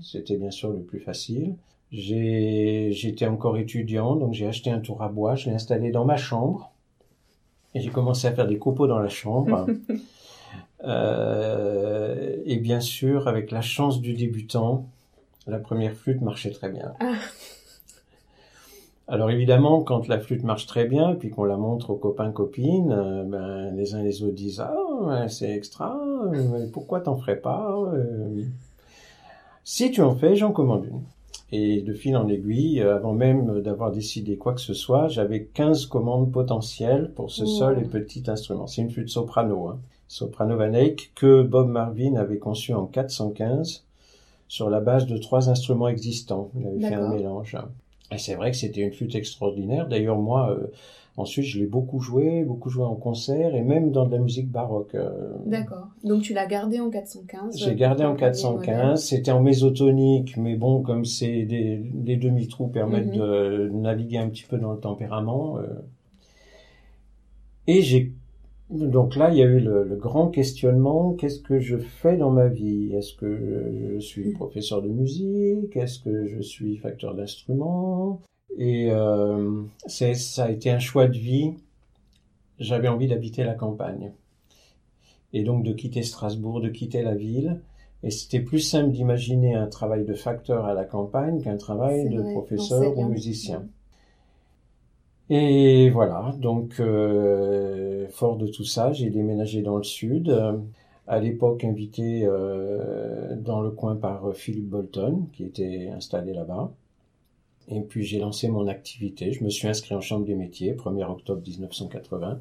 C'était 0.00 0.36
bien 0.36 0.50
sûr 0.50 0.70
le 0.70 0.80
plus 0.80 1.00
facile. 1.00 1.56
J'étais 1.90 3.26
encore 3.26 3.56
étudiant, 3.56 4.14
donc 4.14 4.34
j'ai 4.34 4.46
acheté 4.46 4.70
un 4.70 4.78
tour 4.78 5.02
à 5.02 5.08
bois, 5.08 5.34
je 5.34 5.48
l'ai 5.48 5.54
installé 5.54 5.90
dans 5.90 6.04
ma 6.04 6.16
chambre. 6.16 6.70
Et 7.74 7.80
j'ai 7.80 7.90
commencé 7.90 8.26
à 8.26 8.32
faire 8.32 8.46
des 8.46 8.58
copeaux 8.58 8.86
dans 8.86 8.98
la 8.98 9.08
chambre. 9.08 9.66
Euh, 10.84 12.36
et 12.44 12.56
bien 12.58 12.78
sûr, 12.78 13.26
avec 13.26 13.50
la 13.50 13.60
chance 13.60 14.00
du 14.00 14.14
débutant, 14.14 14.86
la 15.48 15.58
première 15.58 15.92
flûte 15.92 16.20
marchait 16.20 16.52
très 16.52 16.70
bien. 16.70 16.94
Alors 19.10 19.30
évidemment, 19.30 19.80
quand 19.82 20.06
la 20.06 20.20
flûte 20.20 20.44
marche 20.44 20.66
très 20.66 20.84
bien, 20.84 21.14
puis 21.14 21.30
qu'on 21.30 21.44
la 21.44 21.56
montre 21.56 21.90
aux 21.90 21.96
copains 21.96 22.30
copines, 22.30 22.92
euh, 22.92 23.24
ben, 23.24 23.74
les 23.74 23.94
uns 23.94 24.02
les 24.02 24.22
autres 24.22 24.34
disent 24.34 24.60
ah 24.60 25.26
c'est 25.28 25.50
extra, 25.50 25.98
euh, 26.34 26.66
pourquoi 26.70 27.00
t'en 27.00 27.16
ferais 27.16 27.40
pas 27.40 27.74
euh 27.94 28.42
Si 29.64 29.90
tu 29.90 30.02
en 30.02 30.14
fais, 30.14 30.36
j'en 30.36 30.52
commande 30.52 30.84
une. 30.84 31.00
Et 31.50 31.80
de 31.80 31.94
fil 31.94 32.14
en 32.18 32.28
aiguille, 32.28 32.82
avant 32.82 33.14
même 33.14 33.62
d'avoir 33.62 33.90
décidé 33.90 34.36
quoi 34.36 34.52
que 34.52 34.60
ce 34.60 34.74
soit, 34.74 35.08
j'avais 35.08 35.44
15 35.44 35.86
commandes 35.86 36.30
potentielles 36.30 37.10
pour 37.16 37.30
ce 37.30 37.46
seul 37.46 37.78
et 37.78 37.84
petit 37.86 38.24
instrument. 38.26 38.66
C'est 38.66 38.82
une 38.82 38.90
flûte 38.90 39.08
soprano, 39.08 39.68
hein. 39.68 39.78
soprano 40.08 40.58
Van 40.58 40.74
Eyck, 40.74 41.12
que 41.14 41.42
Bob 41.42 41.70
Marvin 41.70 42.16
avait 42.16 42.36
conçu 42.36 42.74
en 42.74 42.84
415 42.84 43.86
sur 44.46 44.68
la 44.68 44.80
base 44.80 45.06
de 45.06 45.16
trois 45.16 45.48
instruments 45.48 45.88
existants. 45.88 46.50
Il 46.54 46.66
avait 46.66 46.80
fait 46.80 46.94
un 46.94 47.08
mélange. 47.08 47.56
Et 48.12 48.18
c'est 48.18 48.34
vrai 48.36 48.50
que 48.50 48.56
c'était 48.56 48.80
une 48.80 48.92
flûte 48.92 49.14
extraordinaire. 49.14 49.86
D'ailleurs, 49.86 50.16
moi, 50.16 50.50
euh, 50.50 50.66
ensuite, 51.18 51.44
je 51.44 51.58
l'ai 51.58 51.66
beaucoup 51.66 52.00
joué, 52.00 52.42
beaucoup 52.42 52.70
joué 52.70 52.84
en 52.84 52.94
concert 52.94 53.54
et 53.54 53.60
même 53.62 53.90
dans 53.92 54.06
de 54.06 54.12
la 54.12 54.18
musique 54.18 54.50
baroque. 54.50 54.94
euh, 54.94 55.10
D'accord. 55.44 55.88
Donc 56.04 56.22
tu 56.22 56.32
l'as 56.32 56.46
gardé 56.46 56.80
en 56.80 56.88
415. 56.90 57.58
j'ai 57.58 57.74
gardé 57.74 58.04
en 58.04 58.14
pour 58.16 58.20
ton 58.20 58.54
premier 58.54 58.54
modèle. 58.56 58.74
415. 58.76 59.04
C'était 59.04 59.30
en 59.30 59.42
mésotonique, 59.42 60.36
mais 60.38 60.56
bon, 60.56 60.80
comme 60.80 61.04
c'est 61.04 61.42
des, 61.44 61.76
des 61.92 62.16
demi-trous 62.16 62.68
permettent 62.68 63.08
Mhm. 63.08 63.18
de 63.18 63.70
naviguer 63.74 64.18
un 64.18 64.28
petit 64.30 64.44
peu 64.44 64.56
dans 64.56 64.72
le 64.72 64.78
tempérament. 64.80 65.58
euh. 65.58 65.66
Et 67.66 67.82
j'ai 67.82 68.12
donc 68.70 69.16
là, 69.16 69.30
il 69.30 69.36
y 69.38 69.42
a 69.42 69.46
eu 69.46 69.60
le, 69.60 69.84
le 69.84 69.96
grand 69.96 70.28
questionnement 70.28 71.14
qu'est-ce 71.14 71.40
que 71.40 71.58
je 71.58 71.76
fais 71.78 72.16
dans 72.16 72.30
ma 72.30 72.48
vie? 72.48 72.92
Est-ce 72.94 73.14
que 73.14 73.70
je 73.94 73.98
suis 73.98 74.26
Mhm. 74.28 74.34
professeur 74.34 74.82
de 74.82 74.88
musique? 74.88 75.76
Est-ce 75.76 75.98
que 76.00 76.26
je 76.26 76.40
suis 76.40 76.76
facteur 76.76 77.14
d'instruments 77.14 78.20
Et 78.58 78.88
euh, 78.90 79.62
c'est 79.86 80.14
ça 80.14 80.44
a 80.44 80.50
été 80.50 80.70
un 80.70 80.78
choix 80.80 81.06
de 81.06 81.16
vie. 81.16 81.52
J'avais 82.58 82.88
envie 82.88 83.06
d'habiter 83.06 83.44
la 83.44 83.54
campagne 83.54 84.12
et 85.32 85.44
donc 85.44 85.62
de 85.64 85.72
quitter 85.72 86.02
Strasbourg, 86.02 86.60
de 86.60 86.68
quitter 86.68 87.02
la 87.02 87.14
ville. 87.14 87.60
Et 88.02 88.10
c'était 88.10 88.40
plus 88.40 88.60
simple 88.60 88.90
d'imaginer 88.92 89.54
un 89.54 89.66
travail 89.66 90.04
de 90.04 90.14
facteur 90.14 90.64
à 90.66 90.74
la 90.74 90.84
campagne 90.84 91.40
qu'un 91.42 91.56
travail 91.56 92.08
de 92.08 92.20
vrai, 92.20 92.32
professeur 92.32 92.96
ou 92.96 93.08
musicien. 93.08 93.66
Et 95.30 95.90
voilà, 95.90 96.34
donc 96.38 96.80
euh, 96.80 98.06
fort 98.10 98.36
de 98.36 98.46
tout 98.46 98.64
ça, 98.64 98.92
j'ai 98.92 99.10
déménagé 99.10 99.60
dans 99.62 99.76
le 99.76 99.82
sud, 99.84 100.30
euh, 100.30 100.56
à 101.06 101.18
l'époque 101.20 101.64
invité 101.64 102.22
euh, 102.24 103.36
dans 103.36 103.60
le 103.60 103.70
coin 103.70 103.94
par 103.96 104.26
euh, 104.28 104.32
Philippe 104.32 104.68
Bolton, 104.70 105.26
qui 105.34 105.44
était 105.44 105.88
installé 105.94 106.32
là-bas. 106.32 106.72
Et 107.68 107.80
puis 107.82 108.04
j'ai 108.04 108.18
lancé 108.20 108.48
mon 108.48 108.68
activité, 108.68 109.32
je 109.32 109.44
me 109.44 109.50
suis 109.50 109.68
inscrit 109.68 109.94
en 109.94 110.00
chambre 110.00 110.24
des 110.26 110.34
métiers, 110.34 110.74
1er 110.74 111.10
octobre 111.10 111.42
1980, 111.46 112.40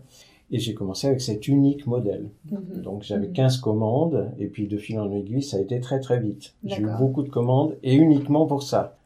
et 0.51 0.59
j'ai 0.59 0.73
commencé 0.73 1.07
avec 1.07 1.21
cet 1.21 1.47
unique 1.49 1.87
modèle. 1.87 2.29
Mhm. 2.51 2.81
Donc 2.83 3.03
j'avais 3.03 3.27
Mhm. 3.27 3.33
15 3.33 3.57
commandes, 3.57 4.31
et 4.39 4.47
puis 4.47 4.67
de 4.67 4.77
fil 4.77 4.99
en 4.99 5.11
aiguille, 5.11 5.43
ça 5.43 5.57
a 5.57 5.61
été 5.61 5.81
très 5.81 5.99
très 5.99 6.19
vite. 6.21 6.55
J'ai 6.63 6.83
eu 6.83 6.87
beaucoup 6.99 7.23
de 7.23 7.29
commandes, 7.29 7.75
et 7.83 7.95
uniquement 7.95 8.45
pour 8.47 8.63
ça. 8.63 8.96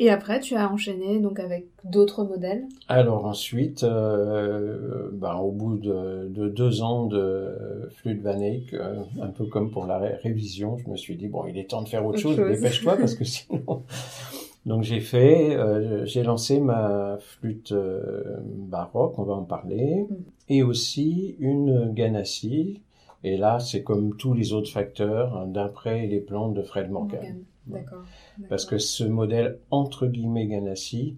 Et 0.00 0.10
après 0.10 0.38
tu 0.40 0.54
as 0.54 0.70
enchaîné 0.72 1.18
donc 1.18 1.40
avec 1.40 1.66
d'autres 1.84 2.22
modèles. 2.24 2.64
Alors 2.88 3.26
ensuite, 3.26 3.82
euh, 3.84 5.08
ben, 5.12 5.34
au 5.36 5.50
bout 5.50 5.76
de, 5.76 6.28
de 6.28 6.48
deux 6.48 6.82
ans 6.82 7.06
de 7.06 7.88
flûte 7.96 8.22
Van 8.22 8.40
Eyck, 8.40 8.74
euh, 8.74 8.94
un 9.20 9.26
peu 9.28 9.46
comme 9.46 9.70
pour 9.70 9.86
la 9.86 9.98
ré- 9.98 10.14
révision, 10.22 10.76
je 10.78 10.88
me 10.90 10.96
suis 10.96 11.16
dit 11.16 11.26
bon, 11.28 11.46
il 11.48 11.58
est 11.58 11.70
temps 11.70 11.82
de 11.82 11.88
faire 11.88 12.02
autre 12.06 12.18
Autre 12.18 12.20
chose, 12.20 12.36
chose. 12.36 12.50
dépêche-toi 12.56 12.96
parce 12.96 13.14
que 13.14 13.24
sinon. 13.34 13.82
Donc 14.66 14.82
j'ai 14.82 15.00
fait, 15.00 15.56
euh, 15.56 16.04
j'ai 16.04 16.22
lancé 16.22 16.60
ma 16.60 17.16
flûte 17.20 17.72
euh, 17.72 18.22
baroque, 18.44 19.18
on 19.18 19.22
va 19.22 19.34
en 19.34 19.44
parler, 19.44 20.06
Mm. 20.08 20.14
et 20.50 20.62
aussi 20.62 21.36
une 21.40 21.92
Ganassi. 21.92 22.80
Et 23.24 23.36
là, 23.36 23.58
c'est 23.58 23.82
comme 23.82 24.14
tous 24.16 24.32
les 24.34 24.52
autres 24.52 24.70
facteurs, 24.70 25.36
hein, 25.36 25.46
d'après 25.48 26.06
les 26.06 26.20
plans 26.20 26.50
de 26.50 26.62
Fred 26.62 26.88
Morgan. 26.90 27.18
Morgan. 27.20 27.36
D'accord. 27.68 28.04
Parce 28.48 28.64
que 28.64 28.78
ce 28.78 29.04
modèle 29.04 29.58
entre 29.70 30.06
guillemets 30.06 30.46
Ganassi, 30.46 31.16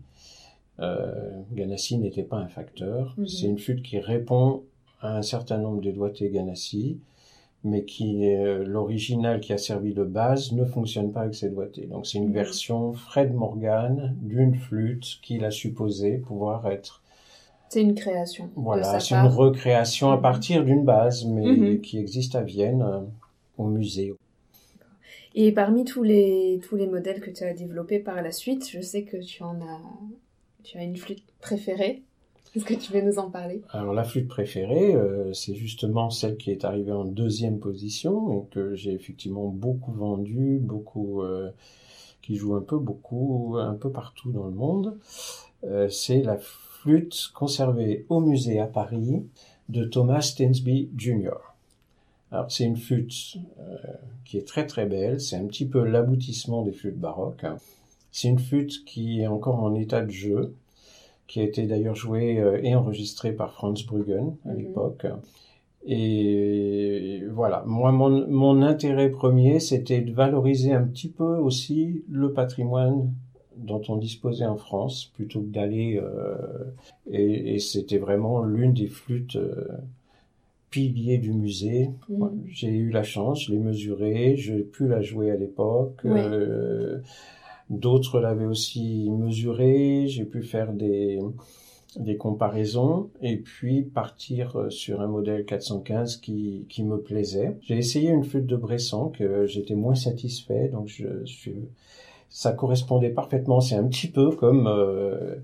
euh, 0.80 1.42
Ganassi 1.52 1.99
n'était 1.99 2.23
pas 2.23 2.38
un 2.38 2.49
facteur. 2.49 3.14
Mhm. 3.19 3.26
C'est 3.28 3.47
une 3.47 3.59
flûte 3.59 3.83
qui 3.83 3.99
répond 3.99 4.62
à 5.00 5.16
un 5.16 5.23
certain 5.23 5.59
nombre 5.59 5.80
de 5.80 5.90
doigtés 5.90 6.30
Ganassi, 6.30 6.99
mais 7.62 7.85
qui 7.85 8.26
euh, 8.26 8.64
l'original 8.64 9.40
qui 9.40 9.52
a 9.52 9.59
servi 9.59 9.92
de 9.95 10.04
base 10.04 10.52
ne 10.52 10.64
fonctionne 10.64 11.12
pas 11.12 11.21
avec 11.23 11.35
ces 11.35 11.50
doigtés. 11.50 11.87
Donc 11.87 12.07
c'est 12.07 12.19
une 12.19 12.28
Mhm. 12.28 12.33
version 12.33 12.92
Fred 12.95 13.35
Morgan 13.35 14.16
d'une 14.23 14.54
flûte 14.54 15.19
qu'il 15.23 15.45
a 15.45 15.50
supposé 15.50 16.19
pouvoir 16.19 16.66
être. 16.66 17.02
C'est 17.69 17.83
une 17.83 17.95
création. 17.95 18.50
Voilà, 18.57 18.99
c'est 18.99 19.14
une 19.14 19.26
recréation 19.28 20.11
à 20.11 20.16
Mhm. 20.16 20.23
partir 20.23 20.64
d'une 20.64 20.85
base, 20.85 21.25
mais 21.25 21.78
qui 21.78 21.99
existe 21.99 22.35
à 22.35 22.42
Vienne, 22.42 22.83
euh, 22.83 23.00
au 23.59 23.66
musée. 23.66 24.12
Et 25.34 25.52
parmi 25.52 25.84
tous 25.84 26.02
les, 26.02 26.60
tous 26.68 26.76
les 26.76 26.87
modèles 26.87 27.20
que 27.20 27.30
tu 27.30 27.44
as 27.44 27.54
développés 27.54 28.00
par 28.00 28.20
la 28.22 28.32
suite, 28.32 28.68
je 28.68 28.80
sais 28.80 29.04
que 29.04 29.16
tu 29.16 29.42
en 29.42 29.60
as, 29.60 29.80
tu 30.64 30.76
as 30.78 30.82
une 30.82 30.96
flûte 30.96 31.22
préférée. 31.40 32.02
Est-ce 32.56 32.64
que 32.64 32.75
tu 32.75 32.92
veux 32.92 33.00
nous 33.00 33.20
en 33.20 33.30
parler? 33.30 33.62
Alors 33.70 33.94
la 33.94 34.02
flûte 34.02 34.26
préférée, 34.26 34.92
euh, 34.92 35.32
c'est 35.32 35.54
justement 35.54 36.10
celle 36.10 36.37
qui 36.37 36.50
est 36.50 36.64
arrivée 36.64 36.90
en 36.90 37.04
deuxième 37.04 37.60
position 37.60 38.32
et 38.32 38.44
que 38.50 38.75
j'ai 38.75 38.92
effectivement 38.92 39.46
beaucoup 39.46 39.92
vendue, 39.92 40.58
beaucoup, 40.58 41.22
euh, 41.22 41.50
qui 42.22 42.34
joue 42.34 42.56
un 42.56 42.60
peu 42.60 42.78
beaucoup, 42.78 43.56
un 43.56 43.75
peu 43.75 43.90
partout 43.90 44.32
dans 44.32 44.46
le 44.46 44.54
monde. 44.54 44.99
Euh, 45.62 45.88
c'est 45.88 46.22
la 46.22 46.38
flûte 46.38 47.30
conservée 47.34 48.04
au 48.08 48.18
musée 48.18 48.58
à 48.58 48.66
Paris 48.66 49.22
de 49.68 49.84
Thomas 49.84 50.20
Stensby 50.20 50.90
Jr. 50.96 51.50
Alors 52.32 52.50
c'est 52.50 52.64
une 52.64 52.76
flûte 52.76 53.38
qui 54.25 54.38
est 54.38 54.46
très 54.46 54.66
très 54.66 54.87
belle, 54.87 55.20
c'est 55.20 55.37
un 55.37 55.46
petit 55.46 55.66
peu 55.66 55.84
l'aboutissement 55.84 56.62
des 56.62 56.72
flûtes 56.72 56.99
baroques. 56.99 57.44
C'est 58.12 58.28
une 58.28 58.38
flûte 58.38 58.84
qui 58.84 59.20
est 59.20 59.26
encore 59.26 59.62
en 59.62 59.75
état 59.75 60.02
de 60.02 60.10
jeu, 60.10 60.54
qui 61.26 61.40
a 61.40 61.44
été 61.44 61.66
d'ailleurs 61.66 61.94
joué 61.94 62.38
euh, 62.38 62.60
et 62.62 62.75
enregistré 62.75 63.32
par 63.32 63.52
Franz 63.54 63.84
Bruggen 63.87 64.37
à 64.44 64.52
mhm. 64.52 64.58
l'époque. 64.58 65.06
Et 65.87 67.22
voilà, 67.30 67.62
moi, 67.66 67.90
mon, 67.92 68.26
mon 68.28 68.62
intérêt 68.62 69.10
premier, 69.10 69.60
c'était 69.60 70.00
de 70.00 70.12
valoriser 70.12 70.72
un 70.72 70.82
petit 70.82 71.08
peu 71.08 71.37
aussi 71.38 72.04
le 72.10 72.32
patrimoine 72.32 73.12
dont 73.56 73.80
on 73.88 73.96
disposait 73.96 74.46
en 74.46 74.56
France, 74.56 75.10
plutôt 75.14 75.40
que 75.40 75.46
d'aller... 75.46 76.00
Euh, 76.02 76.37
et, 77.10 77.54
et 77.54 77.58
c'était 77.58 77.99
vraiment 77.99 78.42
l'une 78.42 78.75
des 78.75 78.88
flûtes 78.88 79.37
euh, 79.37 79.68
piliers 80.70 81.18
du 81.18 81.32
musée. 81.32 81.90
Mhm. 82.08 82.42
J'ai 82.46 82.68
eu 82.68 82.90
la 82.90 83.02
chance, 83.02 83.44
je 83.44 83.52
l'ai 83.52 83.58
mesurée, 83.58 84.36
j'ai 84.36 84.62
pu 84.62 84.88
la 84.88 85.02
jouer 85.02 85.30
à 85.30 85.36
l'époque. 85.36 86.00
Euh, 86.04 87.00
D'autres 87.70 88.18
l'avaient 88.18 88.46
aussi 88.46 89.08
mesuré, 89.10 90.06
j'ai 90.08 90.24
pu 90.24 90.42
faire 90.42 90.72
des, 90.72 91.20
des 91.96 92.16
comparaisons 92.16 93.10
et 93.22 93.36
puis 93.36 93.82
partir 93.82 94.56
euh, 94.56 94.70
sur 94.70 95.00
un 95.00 95.06
modèle 95.06 95.44
415 95.44 96.16
qui, 96.16 96.66
qui 96.68 96.82
me 96.82 97.00
plaisait. 97.00 97.56
J'ai 97.62 97.78
essayé 97.78 98.10
une 98.10 98.24
flûte 98.24 98.46
de 98.46 98.56
Bresson 98.56 99.10
que 99.10 99.46
j'étais 99.46 99.76
moins 99.76 99.94
satisfait, 99.94 100.68
donc 100.68 100.88
je, 100.88 101.24
je, 101.24 101.50
ça 102.28 102.50
correspondait 102.52 103.10
parfaitement. 103.10 103.60
C'est 103.60 103.76
un 103.76 103.86
petit 103.86 104.08
peu 104.08 104.30
comme 104.30 104.66
euh, 104.66 105.36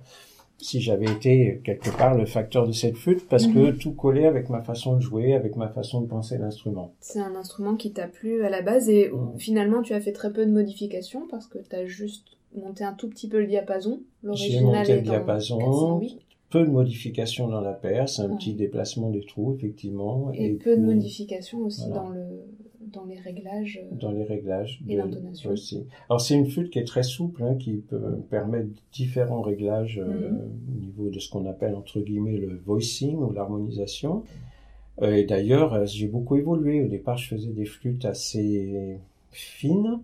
si 0.59 0.81
j'avais 0.81 1.07
été 1.07 1.61
quelque 1.65 1.91
part 1.97 2.17
le 2.17 2.27
facteur 2.27 2.67
de 2.67 2.73
cette 2.73 2.97
flûte 2.97 3.29
parce 3.29 3.47
que 3.47 3.71
mhm. 3.71 3.79
tout 3.79 3.93
collait 3.93 4.27
avec 4.27 4.49
ma 4.49 4.63
façon 4.63 4.97
de 4.97 5.01
jouer, 5.01 5.35
avec 5.35 5.57
ma 5.57 5.69
façon 5.69 6.01
de 6.01 6.07
penser 6.07 6.39
l'instrument. 6.39 6.95
C'est 7.01 7.21
un 7.21 7.35
instrument 7.35 7.77
qui 7.77 7.93
t'a 7.93 8.09
plu 8.09 8.45
à 8.45 8.51
la 8.51 8.63
base 8.63 8.89
et 8.89 9.11
finalement 9.39 9.83
tu 9.83 9.93
as 9.93 10.01
fait 10.01 10.13
très 10.13 10.33
peu 10.33 10.47
de 10.47 10.51
modifications 10.51 11.27
parce 11.31 11.47
que 11.47 11.59
tu 11.59 11.77
as 11.77 11.87
juste 11.87 12.37
monté 12.57 12.85
un 12.85 12.95
tout 12.95 13.09
petit 13.09 13.29
peu 13.29 13.41
le 13.41 13.47
diapason. 13.47 14.01
J'ai 14.33 14.61
monté 14.61 14.97
le 14.97 15.03
diapason, 15.03 16.01
peu 16.51 16.65
de 16.65 16.71
modifications 16.71 17.49
dans 17.49 17.61
la 17.61 17.73
perce, 17.73 18.19
un 18.21 18.35
petit 18.37 18.55
déplacement 18.55 19.11
des 19.11 19.25
trous 19.25 19.55
effectivement. 19.55 20.31
Et, 20.33 20.55
peu 20.55 20.77
de 20.77 20.83
modifications 20.83 21.61
aussi 21.61 21.89
dans 21.91 22.09
le 22.09 22.25
dans 22.93 23.05
les 23.05 23.19
réglages. 23.19 23.81
Euh, 23.83 23.95
dans 23.97 24.13
les 24.13 24.25
réglages. 24.25 24.81
Et 24.89 24.97
l'intonation. 24.97 25.51
Aussi. 25.51 25.87
Alors 26.09 26.21
c'est 26.21 26.35
une 26.35 26.47
flûte 26.47 26.71
qui 26.71 26.79
est 26.79 26.85
très 26.85 27.03
souple, 27.03 27.43
hein, 27.43 27.57
qui 27.57 27.75
peut 27.77 28.19
permettre 28.31 28.69
différents 28.93 29.43
réglages 29.43 29.99
euh, 29.99 30.31
mhm. 30.31 30.51
au 30.69 30.81
niveau 30.81 31.11
de 31.11 31.19
ce 31.19 31.31
qu'on 31.31 31.47
appelle 31.47 31.75
entre 31.75 32.01
guillemets 32.01 32.37
le 32.37 32.57
voicing 32.65 33.17
ou 33.17 33.33
l'harmonisation. 33.33 34.23
Euh, 35.03 35.15
et 35.15 35.25
d'ailleurs, 35.25 35.85
j'ai 35.87 36.09
beaucoup 36.09 36.37
évolué. 36.37 36.83
Au 36.83 36.89
départ, 36.89 37.19
je 37.19 37.29
faisais 37.29 37.53
des 37.53 37.67
flûtes 37.67 38.05
assez 38.05 38.99
fines. 39.31 40.01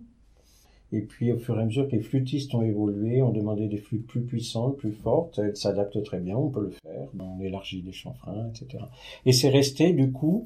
Et 0.91 1.01
puis, 1.01 1.31
au 1.31 1.39
fur 1.39 1.57
et 1.57 1.63
à 1.63 1.65
mesure 1.65 1.87
que 1.87 1.95
les 1.95 2.03
flûtistes 2.03 2.53
ont 2.53 2.61
évolué, 2.61 3.23
on 3.23 3.31
demandait 3.31 3.67
des 3.67 3.77
flûtes 3.77 4.05
plus 4.05 4.21
puissantes, 4.21 4.77
plus 4.77 4.91
fortes. 4.91 5.39
Elles 5.39 5.57
s'adaptent 5.57 6.03
très 6.03 6.19
bien, 6.19 6.37
on 6.37 6.49
peut 6.49 6.61
le 6.61 6.69
faire. 6.69 7.07
On 7.19 7.41
élargit 7.41 7.81
les 7.81 7.91
chanfreins, 7.91 8.47
etc. 8.49 8.83
Et 9.25 9.31
c'est 9.31 9.49
resté, 9.49 9.91
du 9.93 10.11
coup, 10.11 10.45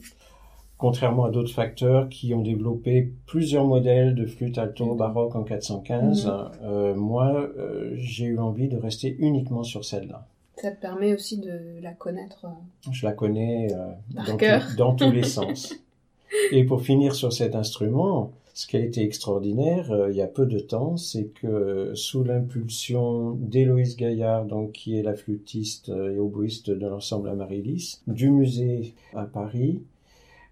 contrairement 0.77 1.25
à 1.25 1.31
d'autres 1.31 1.53
facteurs 1.53 2.07
qui 2.10 2.34
ont 2.34 2.41
développé 2.41 3.12
plusieurs 3.25 3.65
modèles 3.65 4.15
de 4.15 4.25
flûte 4.25 4.57
alto 4.57 4.86
mhm. 4.86 4.98
baroque 4.98 5.36
en 5.36 5.43
415, 5.43 6.25
mhm. 6.25 6.51
euh, 6.63 6.96
moi, 6.96 7.50
euh, 7.57 7.93
j'ai 7.96 8.25
eu 8.25 8.39
envie 8.39 8.67
de 8.67 8.77
rester 8.77 9.15
uniquement 9.19 9.63
sur 9.63 9.86
celle-là. 9.86 10.27
Ça 10.55 10.72
te 10.72 10.81
permet 10.81 11.13
aussi 11.13 11.38
de 11.38 11.79
la 11.81 11.93
connaître. 11.93 12.46
Euh, 12.46 12.91
Je 12.91 13.05
la 13.05 13.13
connais 13.13 13.67
dans, 14.10 14.38
dans, 14.77 14.96
tous 14.96 15.12
les 15.12 15.24
sens. 15.24 15.74
Et 16.51 16.63
pour 16.63 16.81
finir 16.81 17.13
sur 17.13 17.31
cet 17.31 17.55
instrument, 17.55 18.31
ce 18.53 18.65
qui 18.65 18.75
a 18.75 18.79
été 18.79 19.03
extraordinaire 19.03 20.07
il 20.10 20.15
y 20.15 20.22
a 20.22 20.27
peu 20.27 20.48
de 20.48 20.57
temps, 20.57 20.98
c'est 20.98 21.25
que 21.25 21.91
sous 21.93 22.24
l'impulsion 22.24 23.31
d'Héloïse 23.34 23.98
Gaillard, 23.98 24.46
donc 24.46 24.72
qui 24.72 24.98
est 24.98 25.03
la 25.03 25.13
flûtiste 25.13 25.89
et 25.89 26.17
oboïste 26.17 26.72
de 26.72 26.88
l'ensemble 26.88 27.29
Amaryllis, 27.29 28.01
du 28.07 28.31
musée 28.31 28.96
à 29.13 29.25
Paris, 29.25 29.84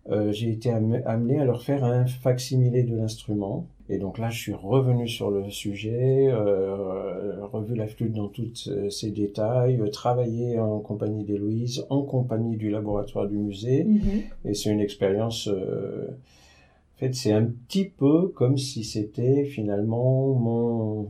euh, 0.10 0.32
j'ai 0.32 0.52
été 0.52 0.70
amené 0.70 1.40
à 1.40 1.46
leur 1.46 1.64
faire 1.64 1.84
un 1.84 2.06
facsimilé 2.06 2.84
de 2.84 2.96
l'instrument. 2.96 3.68
Et 3.88 4.00
donc 4.00 4.18
là, 4.18 4.30
je 4.30 4.40
suis 4.40 4.54
revenu 4.54 5.08
sur 5.08 5.30
le 5.30 5.50
sujet, 5.52 6.28
euh, 6.30 7.46
revu 7.46 7.76
la 7.76 7.88
flûte 7.88 8.14
dans 8.14 8.30
tous 8.30 8.70
ses 8.90 9.12
détails, 9.12 9.80
euh, 9.80 9.90
travaillé 9.90 10.60
en 10.60 10.80
compagnie 10.80 11.24
d'Héloïse, 11.24 11.86
en 11.90 12.02
compagnie 12.02 12.58
du 12.58 12.72
laboratoire 12.72 13.28
du 13.28 13.38
musée. 13.38 13.84
Mm-hmm. 13.84 14.50
Et 14.50 14.54
c'est 14.54 14.72
une 14.72 14.80
expérience... 14.80 15.48
Euh, 15.48 16.08
en 16.10 16.98
fait, 16.98 17.14
c'est 17.14 17.34
un 17.34 17.44
petit 17.44 17.86
peu 17.86 18.30
comme 18.30 18.58
si 18.58 18.86
c'était 18.86 19.44
finalement 19.44 20.34
mon, 20.34 21.10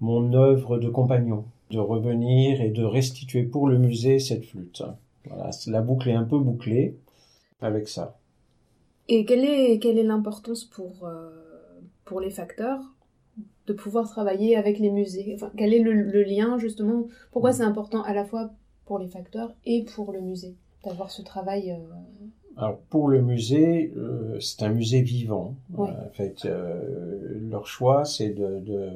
mon 0.00 0.32
œuvre 0.32 0.78
de 0.78 0.88
compagnon, 0.88 1.44
de 1.70 1.78
revenir 1.78 2.62
et 2.62 2.70
de 2.70 2.82
restituer 2.82 3.42
pour 3.42 3.68
le 3.68 3.78
musée 3.78 4.18
cette 4.18 4.46
flûte. 4.46 4.82
Voilà, 5.28 5.50
la 5.66 5.82
boucle 5.82 6.08
est 6.08 6.14
un 6.14 6.24
peu 6.24 6.38
bouclée 6.38 6.96
avec 7.60 7.88
ça. 7.88 8.18
Et 9.08 9.24
quelle 9.24 9.44
est 9.44 9.78
quelle 9.78 9.98
est 9.98 10.04
l'importance 10.04 10.64
pour 10.64 11.04
euh, 11.04 11.30
pour 12.04 12.20
les 12.20 12.30
facteurs 12.30 12.80
de 13.66 13.72
pouvoir 13.72 14.08
travailler 14.08 14.56
avec 14.56 14.78
les 14.78 14.90
musées? 14.90 15.32
Enfin, 15.34 15.50
Quel 15.56 15.74
est 15.74 15.80
le, 15.82 16.22
lien 16.22 16.58
justement? 16.58 17.06
Pourquoi 17.32 17.50
mm. 17.50 17.54
c'est 17.54 17.62
important 17.62 18.02
à 18.02 18.14
la 18.14 18.24
fois 18.24 18.50
pour 18.84 18.98
les 18.98 19.08
facteurs 19.08 19.54
et 19.64 19.84
pour 19.84 20.12
le 20.12 20.20
musée 20.20 20.56
d'avoir 20.84 21.10
ce 21.10 21.22
travail 21.22 21.72
euh, 21.72 22.19
alors 22.60 22.76
pour 22.90 23.08
le 23.08 23.22
musée, 23.22 23.90
euh, 23.96 24.38
c'est 24.38 24.62
un 24.62 24.68
musée 24.68 25.00
vivant. 25.00 25.54
en 25.78 25.88
fait, 26.12 26.44
euh, 26.44 27.38
leur 27.48 27.66
choix, 27.66 28.04
c'est 28.04 28.28
de, 28.28 28.60
de, 28.60 28.90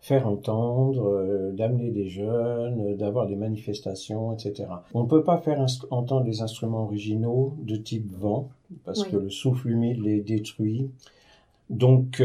faire 0.00 0.26
entendre, 0.26 1.06
euh, 1.06 1.52
d'amener 1.52 1.90
des 1.90 2.08
jeunes, 2.08 2.96
d'avoir 2.96 3.28
des 3.28 3.36
manifestations, 3.36 4.32
etc. 4.32 4.68
On 4.92 5.04
ne 5.04 5.08
peut 5.08 5.22
pas 5.22 5.38
faire 5.38 5.64
entendre 5.90 6.24
des 6.24 6.42
instruments 6.42 6.82
originaux 6.82 7.54
de 7.62 7.76
type 7.76 8.10
vent 8.12 8.48
parce 8.84 9.04
que 9.04 9.16
le 9.16 9.30
souffle 9.30 9.70
humide 9.70 10.02
les 10.02 10.20
détruit. 10.20 10.90
Donc 11.70 12.20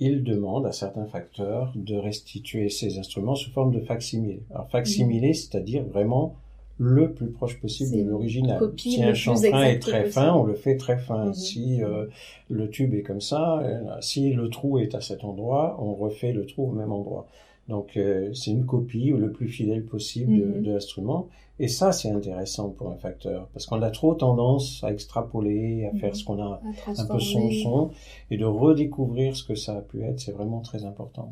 ils 0.00 0.22
demandent 0.22 0.66
à 0.66 0.72
certains 0.72 1.06
facteurs 1.06 1.72
de 1.74 1.96
restituer 1.96 2.68
ces 2.68 2.98
instruments 2.98 3.34
sous 3.34 3.50
forme 3.50 3.72
de 3.72 3.80
facsimilé. 3.80 4.42
Alors 4.50 4.68
facsimilé, 4.70 5.32
c'est-à-dire 5.32 5.84
vraiment 5.84 6.36
le 6.78 7.12
plus 7.12 7.28
proche 7.28 7.60
possible 7.60 7.96
de 7.96 8.08
l'original. 8.08 8.60
Si 8.76 9.02
un 9.02 9.14
chanfrein 9.14 9.64
est 9.64 9.80
très 9.80 10.04
fin, 10.04 10.32
on 10.32 10.44
le 10.44 10.54
fait 10.54 10.76
très 10.76 10.98
fin. 10.98 11.26
Mhm. 11.26 11.34
Si 11.34 11.82
euh, 11.82 12.06
le 12.48 12.70
tube 12.70 12.94
est 12.94 13.02
comme 13.02 13.20
ça, 13.20 13.58
euh, 13.58 13.82
si 14.00 14.32
le 14.32 14.48
trou 14.48 14.78
est 14.78 14.94
à 14.94 15.00
cet 15.00 15.24
endroit, 15.24 15.76
on 15.80 15.94
refait 15.94 16.32
le 16.32 16.46
trou 16.46 16.70
au 16.70 16.72
même 16.72 16.92
endroit. 16.92 17.26
Donc 17.68 17.96
euh, 17.96 18.32
c'est 18.32 18.50
une 18.50 18.64
copie 18.64 19.10
le 19.10 19.30
plus 19.30 19.48
fidèle 19.48 19.84
possible 19.84 20.38
de, 20.38 20.44
mhm. 20.44 20.62
de 20.62 20.72
l'instrument. 20.72 21.28
Et 21.60 21.66
ça, 21.66 21.90
c'est 21.90 22.10
intéressant 22.10 22.68
pour 22.68 22.92
un 22.92 22.96
facteur, 22.96 23.48
parce 23.52 23.66
qu'on 23.66 23.82
a 23.82 23.90
trop 23.90 24.14
tendance 24.14 24.84
à 24.84 24.92
extrapoler, 24.92 25.90
à 25.92 25.96
faire 25.98 26.10
mhm. 26.10 26.14
ce 26.14 26.24
qu'on 26.24 26.40
a 26.40 26.60
un 26.86 27.04
peu 27.04 27.18
son 27.18 27.50
son, 27.50 27.90
et 28.30 28.36
de 28.36 28.44
redécouvrir 28.44 29.34
ce 29.34 29.42
que 29.42 29.56
ça 29.56 29.76
a 29.76 29.80
pu 29.80 30.04
être, 30.04 30.20
c'est 30.20 30.30
vraiment 30.30 30.60
très 30.60 30.84
important. 30.84 31.28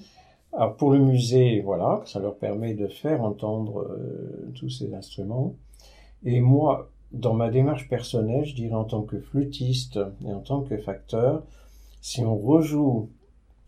Alors 0.56 0.74
pour 0.74 0.90
le 0.90 0.98
musée, 0.98 1.60
voilà, 1.60 2.00
ça 2.06 2.18
leur 2.18 2.38
permet 2.38 2.72
de 2.72 2.86
faire 2.86 3.22
entendre 3.22 3.82
euh, 3.90 4.50
tous 4.54 4.70
ces 4.70 4.94
instruments. 4.94 5.54
Et 6.24 6.40
moi, 6.40 6.90
dans 7.12 7.34
ma 7.34 7.50
démarche 7.50 7.90
personnelle, 7.90 8.46
je 8.46 8.54
dirais 8.54 8.74
en 8.74 8.84
tant 8.84 9.02
que 9.02 9.20
flûtiste 9.20 10.00
et 10.26 10.32
en 10.32 10.40
tant 10.40 10.62
que 10.62 10.78
facteur, 10.78 11.44
si 12.00 12.24
on 12.24 12.34
rejoue 12.38 13.10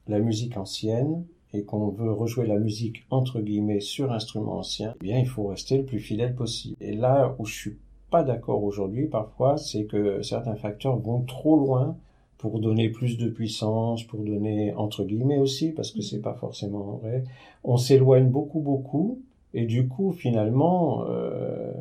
la 0.06 0.18
musique 0.18 0.56
ancienne 0.56 1.26
et 1.52 1.62
qu'on 1.64 1.88
veut 1.88 2.10
rejouer 2.10 2.46
la 2.46 2.58
musique 2.58 3.04
entre 3.10 3.42
guillemets 3.42 3.80
sur 3.80 4.10
instrument 4.10 4.56
ancien, 4.56 4.94
eh 5.02 5.04
bien 5.04 5.18
il 5.18 5.28
faut 5.28 5.46
rester 5.46 5.76
le 5.76 5.84
plus 5.84 6.00
fidèle 6.00 6.34
possible. 6.34 6.76
Et 6.80 6.94
là 6.94 7.36
où 7.38 7.44
je 7.44 7.54
suis 7.54 7.78
pas 8.10 8.22
d'accord 8.22 8.64
aujourd'hui 8.64 9.08
parfois, 9.08 9.58
c'est 9.58 9.84
que 9.84 10.22
certains 10.22 10.56
facteurs 10.56 10.96
vont 10.96 11.20
trop 11.20 11.58
loin 11.58 11.98
pour 12.38 12.60
donner 12.60 12.88
plus 12.88 13.18
de 13.18 13.28
puissance, 13.28 14.04
pour 14.04 14.20
donner 14.20 14.72
entre 14.74 15.04
guillemets 15.04 15.38
aussi, 15.38 15.70
parce 15.70 15.90
que 15.90 16.00
c'est 16.00 16.20
pas 16.20 16.34
forcément 16.34 17.00
vrai. 17.02 17.24
On 17.64 17.76
s'éloigne 17.76 18.28
beaucoup, 18.28 18.60
beaucoup, 18.60 19.20
et 19.54 19.66
du 19.66 19.88
coup, 19.88 20.12
finalement, 20.12 21.04
euh, 21.08 21.72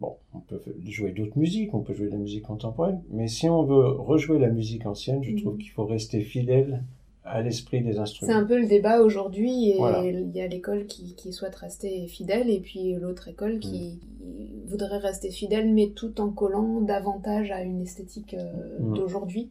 Bon, 0.00 0.16
on 0.34 0.40
peut 0.40 0.60
jouer 0.86 1.12
d'autres 1.12 1.38
musiques, 1.38 1.72
on 1.72 1.80
peut 1.80 1.94
jouer 1.94 2.06
de 2.06 2.12
la 2.12 2.18
musique 2.18 2.44
contemporaine, 2.44 3.00
mais 3.10 3.28
si 3.28 3.48
on 3.48 3.62
veut 3.62 3.88
rejouer 3.88 4.38
la 4.38 4.50
musique 4.50 4.84
ancienne, 4.84 5.24
je 5.24 5.34
trouve 5.36 5.54
mhm. 5.54 5.58
qu'il 5.58 5.70
faut 5.70 5.86
rester 5.86 6.20
fidèle 6.20 6.82
à 7.24 7.40
l'esprit 7.40 7.80
des 7.80 7.98
instruments. 7.98 8.30
C'est 8.30 8.38
un 8.38 8.44
peu 8.44 8.60
le 8.60 8.66
débat 8.66 9.00
aujourd'hui, 9.00 9.70
et 9.70 9.78
il 9.78 10.30
y 10.36 10.40
a 10.40 10.46
l'école 10.46 10.86
qui, 10.86 11.32
souhaite 11.32 11.56
rester 11.56 12.06
fidèle, 12.06 12.50
et 12.50 12.60
puis 12.60 12.94
l'autre 12.94 13.28
école 13.28 13.58
qui 13.58 13.98
mm. 14.20 14.68
voudrait 14.68 14.98
rester 14.98 15.30
fidèle, 15.30 15.72
mais 15.72 15.88
tout 15.88 16.20
en 16.20 16.30
collant 16.30 16.80
davantage 16.82 17.50
à 17.50 17.62
une 17.62 17.80
esthétique 17.80 18.34
euh, 18.34 18.78
mm. 18.78 18.94
d'aujourd'hui. 18.94 19.48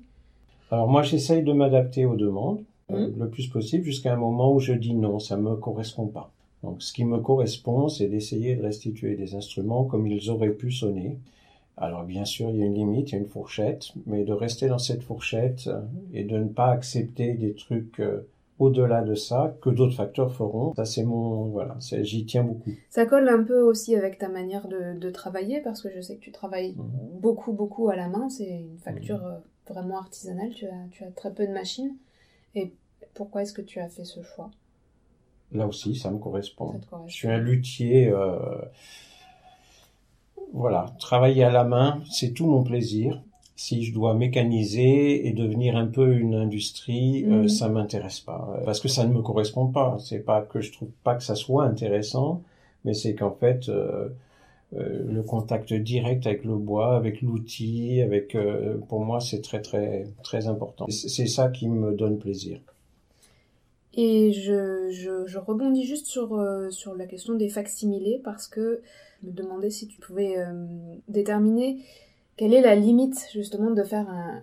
Alors 0.72 0.88
moi, 0.88 1.04
j'essaye 1.04 1.44
de 1.44 1.54
m'adapter 1.54 2.06
aux 2.06 2.16
demandes 2.16 2.64
euh, 2.92 3.08
mm. 3.08 3.20
le 3.20 3.30
plus 3.30 3.48
possible, 3.48 3.84
jusqu'à 3.84 4.14
un 4.14 4.18
moment 4.18 4.54
où 4.54 4.60
je 4.60 4.74
dis 4.74 4.94
non, 4.94 5.20
ça 5.20 5.38
me 5.38 5.56
correspond 5.56 6.08
pas. 6.08 6.32
Donc 6.64 6.82
ce 6.82 6.94
qui 6.94 7.06
me 7.06 7.20
correspond, 7.20 7.90
c'est 7.90 8.08
d'essayer 8.08 8.56
de 8.56 8.64
restituer 8.64 9.16
des 9.16 9.36
instruments 9.36 9.84
comme 9.84 10.08
ils 10.08 10.30
auraient 10.30 10.52
pu 10.52 10.72
sonner. 10.72 11.20
Alors 11.78 12.04
bien 12.04 12.26
sûr, 12.26 12.50
il 12.50 12.58
y 12.58 12.64
a 12.64 12.66
une 12.66 12.74
limite, 12.74 13.12
il 13.12 13.14
y 13.14 13.18
a 13.18 13.20
une 13.20 13.28
fourchette, 13.28 13.90
mais 14.06 14.24
de 14.24 14.34
rester 14.34 14.68
dans 14.68 14.80
cette 14.80 15.04
fourchette 15.04 15.68
euh, 15.68 15.82
et 16.14 16.24
de 16.24 16.38
ne 16.38 16.48
pas 16.48 16.70
accepter 16.72 17.34
des 17.34 17.54
trucs 17.54 18.00
euh, 18.00 18.28
au-delà 18.58 19.02
de 19.02 19.14
ça 19.14 19.56
que 19.62 19.70
d'autres 19.70 19.96
facteurs 19.96 20.32
feront. 20.32 20.74
Ça 20.76 20.86
c'est 20.86 21.04
mon 21.04 21.46
voilà, 21.46 21.76
j'y 21.80 22.26
tiens 22.26 22.44
beaucoup. 22.44 22.72
Ça 22.90 23.06
colle 23.06 23.28
un 23.28 23.44
peu 23.44 23.60
aussi 23.60 23.96
avec 23.96 24.18
ta 24.18 24.30
manière 24.30 24.68
de, 24.68 25.10
travailler 25.12 25.62
parce 25.62 25.82
que 25.82 25.90
je 25.94 26.02
sais 26.02 26.16
que 26.16 26.22
tu 26.22 26.32
travailles 26.32 26.72
mmh. 26.72 27.20
beaucoup 27.20 27.52
beaucoup 27.52 27.90
à 27.90 27.96
la 27.96 28.08
main. 28.08 28.30
C'est 28.30 28.50
une 28.50 28.80
facture 28.80 29.18
mmh. 29.18 29.42
Vraiment 29.68 29.98
artisanale. 29.98 30.52
Tu 30.54 30.66
as 30.66 30.88
tu 30.92 31.04
as 31.04 31.12
très 31.12 31.34
peu 31.34 31.46
de 31.48 31.52
machines. 31.52 31.96
Et 32.56 32.72
pourquoi 33.14 33.42
est-ce 33.44 33.54
que 33.54 33.62
tu 33.62 33.80
as 33.80 33.90
fait 33.90 34.06
ce 34.06 34.22
choix? 34.22 34.52
Là 35.52 35.68
aussi, 35.68 35.96
ça 35.96 36.12
me 36.12 36.18
correspond. 36.18 36.74
Je 37.08 37.14
suis 37.14 37.28
un 37.28 37.38
luthier. 37.38 38.08
Euh, 38.08 38.38
voilà, 40.54 40.86
travailler 41.00 41.44
à 41.44 41.52
la 41.52 41.64
main, 41.64 42.02
c'est 42.10 42.34
tout 42.34 42.48
mon 42.48 42.64
plaisir. 42.64 43.22
Si 43.58 43.84
je 43.84 43.94
dois 43.94 44.14
mécaniser 44.14 45.28
et 45.28 45.32
devenir 45.32 45.78
un 45.78 45.88
peu 45.88 46.18
une 46.18 46.36
industrie, 46.36 47.24
euh, 47.24 47.44
mhm. 47.44 47.48
ça 47.48 47.70
m'intéresse 47.70 48.20
pas 48.20 48.60
parce 48.66 48.82
que 48.82 48.90
ça 48.90 49.06
ne 49.06 49.14
me 49.14 49.22
correspond 49.22 49.68
pas. 49.68 49.98
C'est 50.00 50.20
pas 50.20 50.42
que 50.42 50.60
je 50.60 50.74
trouve 50.74 50.90
pas 51.04 51.16
que 51.16 51.24
ça 51.24 51.36
soit 51.36 51.64
intéressant, 51.64 52.42
mais 52.84 52.94
c'est 52.94 53.16
qu'en 53.16 53.32
fait 53.32 53.70
euh, 53.70 54.10
le 54.76 55.22
contact 55.24 55.74
direct 55.74 56.28
avec 56.28 56.44
le 56.44 56.56
bois, 56.56 56.96
avec 56.96 57.22
l'outil, 57.22 58.02
avec 58.02 58.38
pour 58.88 59.00
moi 59.00 59.20
c'est 59.20 59.42
très 59.42 59.62
très 59.62 60.06
très 60.24 60.48
important. 60.48 60.86
C'est 60.90 61.28
ça 61.28 61.50
qui 61.50 61.68
me 61.70 61.94
donne 61.94 62.18
plaisir. 62.18 62.60
Et 63.98 64.34
je, 64.34 64.90
je, 64.92 65.38
rebondis 65.38 65.86
juste 65.86 66.08
sur, 66.08 66.36
euh, 66.36 66.70
sur 66.70 66.96
la 66.96 67.06
question 67.06 67.36
des 67.36 67.48
facsimilés 67.48 68.20
parce 68.24 68.48
que 68.48 68.82
je 69.22 69.28
me 69.30 69.34
demandais 69.34 69.70
si 69.70 69.88
tu 69.88 70.00
pouvais 70.02 70.38
euh, 70.38 70.52
déterminer 71.08 71.78
quelle 72.36 72.54
est 72.54 72.62
la 72.62 72.76
limite 72.76 73.30
justement 73.34 73.72
de 73.72 73.84
faire 73.84 74.10
un, 74.10 74.42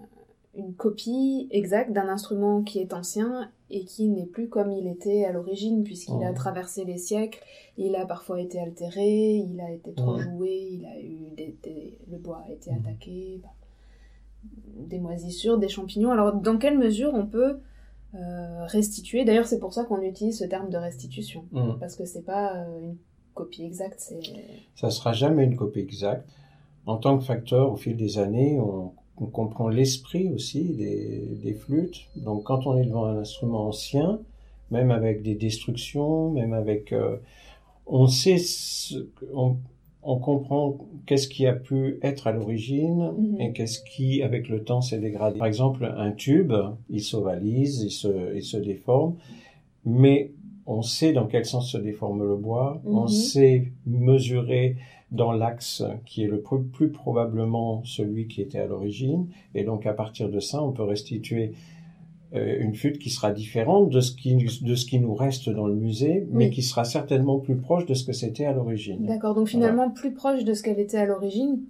une 0.55 0.75
copie 0.75 1.49
exacte 1.51 1.93
d'un 1.93 2.09
instrument 2.09 2.63
qui 2.63 2.79
est 2.79 2.93
ancien 2.93 3.51
et 3.71 3.85
qui 3.85 4.09
n'est 4.09 4.27
plus 4.27 4.49
comme 4.49 4.71
il 4.71 4.87
était 4.87 5.25
à 5.25 5.33
l'origine 5.33 5.83
puisqu'il 5.83 6.23
a 6.23 6.31
oh. 6.31 6.35
traversé 6.35 6.85
les 6.85 6.99
siècles, 6.99 7.43
il 7.79 7.97
a 7.97 8.05
parfois 8.05 8.41
été 8.41 8.61
altéré, 8.61 9.37
il 9.37 9.61
a 9.61 9.71
été 9.71 9.95
trop 9.95 10.19
joué, 10.19 10.69
il 10.73 10.85
a 10.85 11.01
eu 11.01 11.31
des, 11.35 11.99
le 12.11 12.19
bois 12.19 12.45
a 12.47 12.53
été 12.53 12.71
mmh. 12.71 12.77
attaqué, 12.77 13.41
bah, 13.43 13.49
des 14.77 14.99
moisissures, 14.99 15.59
des 15.59 15.69
champignons. 15.69 16.11
Alors 16.11 16.35
dans 16.35 16.59
quelle 16.59 16.79
mesure 16.79 17.13
on 17.15 17.27
peut 17.27 17.61
euh, 18.15 18.65
restituer? 18.67 19.25
D'ailleurs, 19.25 19.47
c'est 19.47 19.59
pour 19.59 19.73
ça 19.73 19.85
qu'on 19.85 20.03
utilise 20.03 20.39
ce 20.39 20.45
terme 20.45 20.69
de 20.69 20.77
restitution, 20.77 21.47
mm. 21.53 21.79
parce 21.81 21.97
que 21.97 22.05
c'est 22.05 22.25
pas 22.25 22.57
euh, 22.57 22.81
une 22.81 22.97
copie 23.33 23.65
exacte. 23.65 24.13
Ça 24.75 24.91
sera 24.91 25.15
jamais 25.15 25.45
une 25.45 25.57
copie 25.57 25.81
exacte. 25.81 26.29
En 26.85 26.99
tant 26.99 27.17
que 27.17 27.25
facteur, 27.25 27.73
au 27.73 27.77
fil 27.77 27.97
des 27.97 28.19
années, 28.19 28.61
on, 28.61 28.93
comprend 29.27 29.69
l'esprit 29.69 30.29
aussi 30.33 30.65
des, 30.65 31.23
des, 31.43 31.55
flûtes. 31.55 32.07
Donc, 32.17 32.45
quand 32.45 32.67
on 32.67 32.77
est 32.79 32.85
devant 32.85 33.05
un 33.05 33.19
instrument 33.19 33.69
ancien, 33.69 34.21
même 34.71 34.91
avec 34.91 35.23
des 35.23 35.35
destructions, 35.35 36.31
même 36.31 36.53
avec, 36.53 36.93
euh, 36.93 37.17
on 37.87 38.07
sait, 38.07 38.39
ce, 38.39 39.07
on, 39.35 39.57
on 40.03 40.19
comprend 40.19 40.79
qu'est-ce 41.07 41.29
qui 41.29 41.47
a 41.47 41.53
pu 41.53 41.99
être 42.03 42.27
à 42.27 42.33
l'origine 42.33 43.13
mhm. 43.17 43.41
et 43.41 43.53
qu'est-ce 43.53 43.81
qui, 43.83 44.23
avec 44.23 44.49
le 44.49 44.65
temps, 44.65 44.81
s'est 44.81 44.99
dégradé. 44.99 45.39
Par 45.39 45.47
exemple, 45.47 45.85
un 45.97 46.11
tube, 46.11 46.53
il 46.91 47.03
s'ovalise, 47.03 47.83
il 47.83 47.91
se, 47.91 48.35
il 48.35 48.43
se 48.43 48.57
déforme, 48.57 49.15
mais 49.85 50.33
on 50.67 50.83
sait 50.83 51.13
dans 51.13 51.27
quel 51.27 51.45
sens 51.45 51.71
se 51.71 51.79
déforme 51.79 52.27
le 52.27 52.37
bois, 52.37 52.81
on 52.85 53.03
mhm. 53.03 53.09
sait 53.09 53.73
mesurer 53.87 54.77
dans 55.13 55.33
l'axe 55.33 55.85
qui 56.07 56.25
est 56.25 56.27
le 56.27 56.43
plus, 56.73 56.91
probablement 56.91 57.83
celui 57.85 58.27
qui 58.27 58.41
était 58.41 58.59
à 58.59 58.67
l'origine, 58.67 59.29
et 59.55 59.63
donc 59.63 59.87
à 59.87 59.93
partir 59.93 60.29
de 60.29 60.41
ça, 60.41 60.63
on 60.63 60.73
peut 60.73 60.83
restituer 60.83 61.53
euh, 62.35 62.57
une 62.61 62.75
flûte 62.75 62.99
qui 62.99 63.11
sera 63.11 63.31
différente 63.31 63.91
de 63.91 64.01
ce 64.01 64.13
qui, 64.13 64.35
de 64.35 64.75
ce 64.75 64.87
qui 64.87 64.99
nous 64.99 65.15
reste 65.15 65.51
dans 65.51 65.67
le 65.67 65.75
musée, 65.75 66.27
mais 66.31 66.51
qui 66.51 66.63
sera 66.63 66.85
certainement 66.85 67.39
plus 67.39 67.57
proche 67.57 67.87
de 67.87 67.95
ce 67.95 68.05
que 68.05 68.13
c'était 68.13 68.47
à 68.47 68.53
l'origine. 68.53 69.05
D'accord, 69.05 69.35
donc 69.35 69.49
finalement 69.49 69.91
plus 69.91 70.13
proche 70.13 70.45
de 70.45 70.55
ce 70.55 70.63
qu'elle 70.63 70.81
était 70.81 70.99
à 70.99 71.05
l'origine 71.05 71.61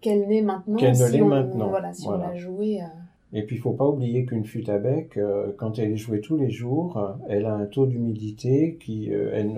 qu'elle 0.00 0.26
n'est 0.28 0.42
maintenant. 0.42 0.76
Qu'elle 0.76 0.96
ne 0.96 1.08
l'est 1.08 1.20
maintenant. 1.20 1.68
Voilà, 1.68 1.92
si 1.92 2.06
on 2.06 2.16
l'a 2.16 2.34
jouée. 2.36 2.80
Euh. 2.80 2.86
Et 3.32 3.42
puis 3.42 3.56
il 3.56 3.58
faut 3.58 3.72
pas 3.72 3.86
oublier 3.86 4.24
qu'une 4.24 4.44
flûte 4.44 4.68
à 4.70 4.78
bec, 4.78 5.16
euh, 5.16 5.52
quand 5.58 5.78
elle 5.78 5.92
est 5.92 5.96
jouée 5.96 6.20
tous 6.20 6.36
les 6.36 6.50
jours, 6.50 7.16
elle 7.28 7.44
a 7.44 7.54
un 7.54 7.66
taux 7.66 7.86
d'humidité 7.86 8.78
qui, 8.80 9.10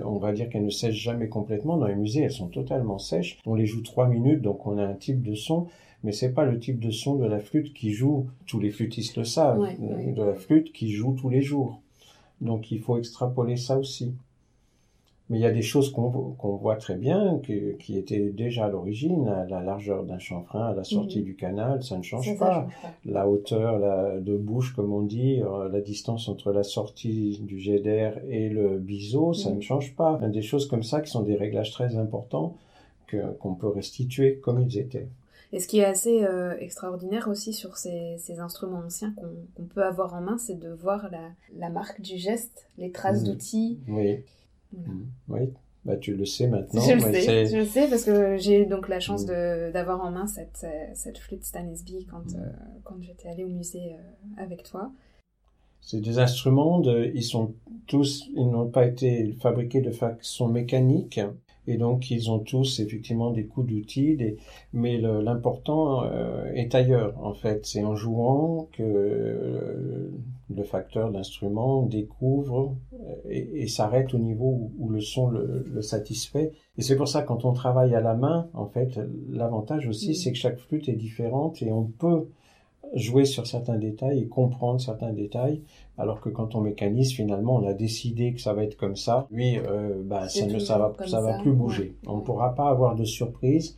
on 0.05 0.17
va 0.17 0.33
dire 0.33 0.49
qu'elle 0.49 0.65
ne 0.65 0.69
sèche 0.69 0.95
jamais 0.95 1.29
complètement. 1.29 1.77
Dans 1.77 1.87
les 1.87 1.95
musées, 1.95 2.21
elles 2.21 2.31
sont 2.31 2.49
totalement 2.49 2.97
sèches. 2.97 3.39
On 3.45 3.55
les 3.55 3.65
joue 3.65 3.81
trois 3.81 4.07
minutes, 4.07 4.41
donc 4.41 4.67
on 4.67 4.77
a 4.77 4.83
un 4.83 4.93
type 4.93 5.21
de 5.21 5.35
son 5.35 5.67
mais 6.03 6.11
c'est 6.11 6.33
pas 6.33 6.45
le 6.45 6.59
type 6.59 6.79
de 6.79 6.91
son 6.91 7.15
de 7.15 7.25
la 7.25 7.39
flûte 7.39 7.73
qui 7.73 7.93
joue, 7.93 8.27
tous 8.47 8.59
les 8.59 8.71
flûtistes 8.71 9.17
le 9.17 9.23
savent, 9.23 9.59
de 9.79 10.23
la 10.23 10.33
flûte 10.33 10.71
qui 10.73 10.91
joue 10.91 11.15
tous 11.19 11.29
les 11.29 11.41
jours. 11.41 11.79
Donc 12.41 12.71
il 12.71 12.79
faut 12.79 12.97
extrapoler 12.97 13.55
ça 13.55 13.77
aussi. 13.77 14.15
Mais 15.31 15.37
il 15.37 15.41
y 15.43 15.45
a 15.45 15.51
des 15.51 15.61
choses 15.61 15.93
qu'on 15.93 16.57
voit 16.57 16.75
très 16.75 16.97
bien, 16.97 17.39
qui 17.39 17.97
étaient 17.97 18.31
déjà 18.31 18.65
à 18.65 18.69
l'origine, 18.69 19.33
la 19.47 19.63
largeur 19.63 20.03
d'un 20.03 20.19
chanfrein 20.19 20.71
à 20.71 20.73
la 20.73 20.83
sortie 20.83 21.19
mhm. 21.19 21.23
du 21.23 21.35
canal, 21.37 21.81
ça 21.83 21.97
ne 21.97 22.03
change, 22.03 22.37
pas. 22.37 22.67
La 23.05 23.29
hauteur 23.29 23.79
la, 23.79 24.19
de 24.19 24.35
bouche, 24.35 24.75
comme 24.75 24.91
on 24.91 25.03
dit, 25.03 25.41
euh, 25.41 25.69
la 25.69 25.79
distance 25.79 26.27
entre 26.27 26.51
la 26.51 26.63
sortie 26.63 27.39
du 27.43 27.59
jet 27.59 27.79
d'air 27.79 28.19
et 28.27 28.49
le 28.49 28.77
biseau, 28.77 29.31
ça 29.31 29.51
mhm. 29.51 29.55
ne 29.55 29.61
change 29.61 29.95
pas. 29.95 30.17
Des 30.17 30.41
choses 30.41 30.67
comme 30.67 30.83
ça 30.83 30.99
qui 30.99 31.09
sont 31.09 31.21
des 31.21 31.37
réglages 31.37 31.71
très 31.71 31.95
importants 31.95 32.57
qu'on 33.39 33.55
peut 33.55 33.69
restituer 33.69 34.35
comme 34.39 34.59
ils 34.59 34.77
étaient. 34.79 35.07
Et 35.53 35.61
ce 35.61 35.67
qui 35.69 35.79
est 35.79 35.85
assez 35.85 36.25
euh, 36.25 36.57
extraordinaire 36.59 37.29
aussi 37.29 37.53
sur 37.53 37.77
ces, 37.77 38.17
ces 38.17 38.41
instruments 38.41 38.83
anciens 38.85 39.13
qu'on 39.15 39.63
peut 39.63 39.83
avoir 39.83 40.13
en 40.13 40.19
main, 40.19 40.37
c'est 40.37 40.59
de 40.59 40.73
voir 40.73 41.07
la, 41.09 41.29
la, 41.55 41.69
marque 41.69 42.01
du 42.01 42.17
geste, 42.17 42.67
les 42.77 42.91
traces 42.91 43.21
mmh. 43.21 43.25
d'outils. 43.25 43.79
Oui. 43.87 44.23
Mmh. 44.73 45.03
Oui. 45.29 45.53
Bah, 45.83 45.97
tu 45.97 46.15
le 46.15 46.25
sais 46.25 46.47
maintenant. 46.47 46.79
Je 46.81 46.93
le 46.93 46.99
sais, 46.99 47.45
je 47.47 47.57
le 47.57 47.65
sais 47.65 47.87
parce 47.87 48.03
que 48.03 48.37
j'ai 48.37 48.61
eu 48.61 48.65
donc 48.67 48.87
la 48.87 48.99
chance 48.99 49.23
mmh. 49.25 49.71
d'avoir 49.73 50.01
en 50.01 50.11
main 50.11 50.27
cette, 50.27 50.65
cette 50.93 51.17
flûte 51.17 51.43
Stanesby 51.43 52.05
quand, 52.05 52.35
euh, 52.35 52.45
quand 52.83 53.01
j'étais 53.01 53.29
allée 53.29 53.43
au 53.43 53.49
musée 53.49 53.93
euh, 53.93 54.43
avec 54.43 54.63
toi. 54.63 54.91
C'est 55.81 55.99
des 55.99 56.19
instruments, 56.19 56.79
de, 56.79 57.11
ils 57.15 57.23
sont 57.23 57.55
tous, 57.87 58.29
ils 58.35 58.47
n'ont 58.47 58.69
pas 58.69 58.85
été 58.85 59.35
fabriqués 59.41 59.81
de 59.81 59.89
façon 59.89 60.47
mécanique. 60.47 61.19
Et 61.67 61.77
donc, 61.77 62.09
ils 62.09 62.31
ont 62.31 62.39
tous 62.39 62.79
effectivement 62.79 63.29
des 63.29 63.45
coups 63.45 63.67
d'outils, 63.67 64.17
mais 64.73 64.97
l'important 64.97 66.03
euh, 66.03 66.51
est 66.53 66.73
ailleurs, 66.73 67.13
en 67.23 67.33
fait. 67.33 67.65
C'est 67.65 67.83
en 67.83 67.95
jouant 67.95 68.67
que 68.73 68.81
euh, 68.81 69.80
le 70.55 70.63
facteur 70.63 71.11
d'instrument 71.11 71.83
découvre 71.83 72.75
euh, 72.93 73.29
et, 73.29 73.67
s'arrête 73.67 74.13
au 74.13 74.17
niveau 74.17 74.71
où, 74.77 74.89
le 74.89 75.01
son 75.01 75.29
le, 75.29 75.81
satisfait. 75.81 76.51
Et 76.77 76.81
c'est 76.81 76.95
pour 76.95 77.07
ça, 77.07 77.21
quand 77.21 77.45
on 77.45 77.53
travaille 77.53 77.95
à 77.95 78.01
la 78.01 78.15
main, 78.15 78.49
en 78.53 78.65
fait, 78.65 78.99
l'avantage 79.29 79.87
aussi, 79.87 80.15
c'est 80.15 80.31
que 80.31 80.37
chaque 80.37 80.57
flûte 80.57 80.89
est 80.89 80.95
différente 80.95 81.61
et 81.61 81.71
on 81.71 81.85
peut 81.85 82.27
jouer 82.93 83.25
sur 83.25 83.47
certains 83.47 83.77
détails 83.77 84.19
et 84.19 84.27
comprendre 84.27 84.81
certains 84.81 85.13
détails 85.13 85.61
alors 85.97 86.19
que 86.19 86.29
quand 86.29 86.55
on 86.55 86.61
mécanise, 86.61 87.13
finalement, 87.13 87.55
on 87.55 87.67
a 87.67 87.73
décidé 87.73 88.33
que 88.33 88.41
ça 88.41 88.53
va 88.53 88.63
être 88.63 88.75
comme 88.75 88.95
ça. 88.95 89.27
Oui, 89.31 89.57
euh, 89.57 90.01
bah, 90.03 90.27
ça 90.29 90.45
ne 90.45 90.59
ça 90.59 90.77
va, 90.77 90.93
ça, 91.07 91.21
va 91.21 91.37
plus 91.39 91.53
bouger. 91.53 91.95
On 92.07 92.17
ne 92.17 92.21
pourra 92.21 92.55
pas 92.55 92.69
avoir 92.69 92.95
de 92.95 93.05
surprise. 93.05 93.77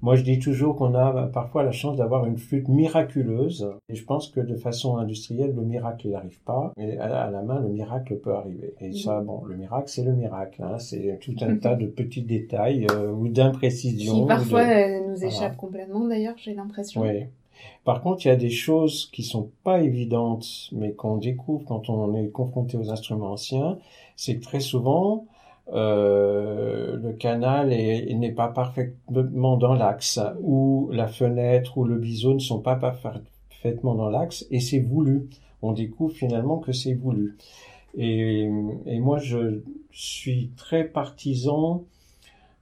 Moi, 0.00 0.14
je 0.14 0.22
dis 0.22 0.38
toujours 0.38 0.76
qu'on 0.76 0.94
a 0.94 1.26
parfois 1.26 1.64
la 1.64 1.72
chance 1.72 1.96
d'avoir 1.96 2.24
une 2.24 2.38
flûte 2.38 2.68
miraculeuse. 2.68 3.68
Et 3.88 3.96
je 3.96 4.04
pense 4.04 4.28
que 4.28 4.40
de 4.40 4.54
façon 4.54 4.96
industrielle, 4.96 5.54
le 5.56 5.62
miracle, 5.62 6.08
n'arrive 6.08 6.38
pas. 6.44 6.72
Mais 6.76 6.96
à 6.98 7.30
la 7.30 7.42
main, 7.42 7.60
le 7.60 7.68
miracle 7.68 8.16
peut 8.16 8.34
arriver. 8.34 8.74
Et 8.80 8.92
ça, 8.92 9.20
bon, 9.20 9.42
le 9.44 9.56
miracle, 9.56 9.88
c'est 9.88 10.04
le 10.04 10.12
miracle. 10.12 10.62
Hein. 10.62 10.78
C'est 10.78 11.18
tout 11.20 11.34
un 11.40 11.56
tas 11.56 11.74
de 11.74 11.86
petits 11.86 12.22
détails 12.22 12.86
euh, 12.92 13.10
ou 13.10 13.28
d'imprécisions. 13.28 14.22
Qui 14.22 14.26
parfois 14.26 14.60
euh, 14.60 15.00
nous 15.08 15.24
échappent 15.24 15.56
complètement, 15.56 16.06
d'ailleurs, 16.06 16.36
j'ai 16.36 16.54
l'impression. 16.54 17.02
Oui. 17.02 17.24
Par 17.84 18.02
contre, 18.02 18.24
il 18.24 18.28
y 18.28 18.30
a 18.32 18.36
des 18.36 18.50
choses 18.50 19.10
qui 19.12 19.24
sont 19.24 19.50
pas 19.64 19.80
évidentes, 19.80 20.68
mais 20.72 20.92
qu'on 20.92 21.16
découvre 21.16 21.64
quand 21.64 21.90
on 21.90 22.14
est 22.14 22.28
confronté 22.28 22.76
aux 22.76 22.90
instruments 22.90 23.32
anciens, 23.32 23.78
c'est 24.14 24.36
que 24.36 24.42
très 24.42 24.60
souvent, 24.60 25.26
euh, 25.72 26.96
le 26.96 27.12
canal 27.12 27.68
n'est 27.68 28.32
pas 28.32 28.48
parfaitement 28.48 29.56
dans 29.56 29.74
l'axe, 29.74 30.20
ou 30.40 30.88
la 30.92 31.08
fenêtre 31.08 31.78
ou 31.78 31.84
le 31.84 31.98
biseau 31.98 32.34
ne 32.34 32.38
sont 32.38 32.60
pas 32.60 32.76
parfaitement 32.76 33.94
dans 33.94 34.08
l'axe, 34.08 34.46
et 34.50 34.60
c'est 34.60 34.80
voulu. 34.80 35.28
On 35.62 35.72
découvre 35.72 36.14
finalement 36.14 36.58
que 36.58 36.72
c'est 36.72 36.94
voulu. 36.94 37.36
Et, 37.96 38.48
et, 38.86 39.00
moi, 39.00 39.18
je 39.18 39.60
suis 39.90 40.50
très 40.56 40.84
partisan 40.84 41.84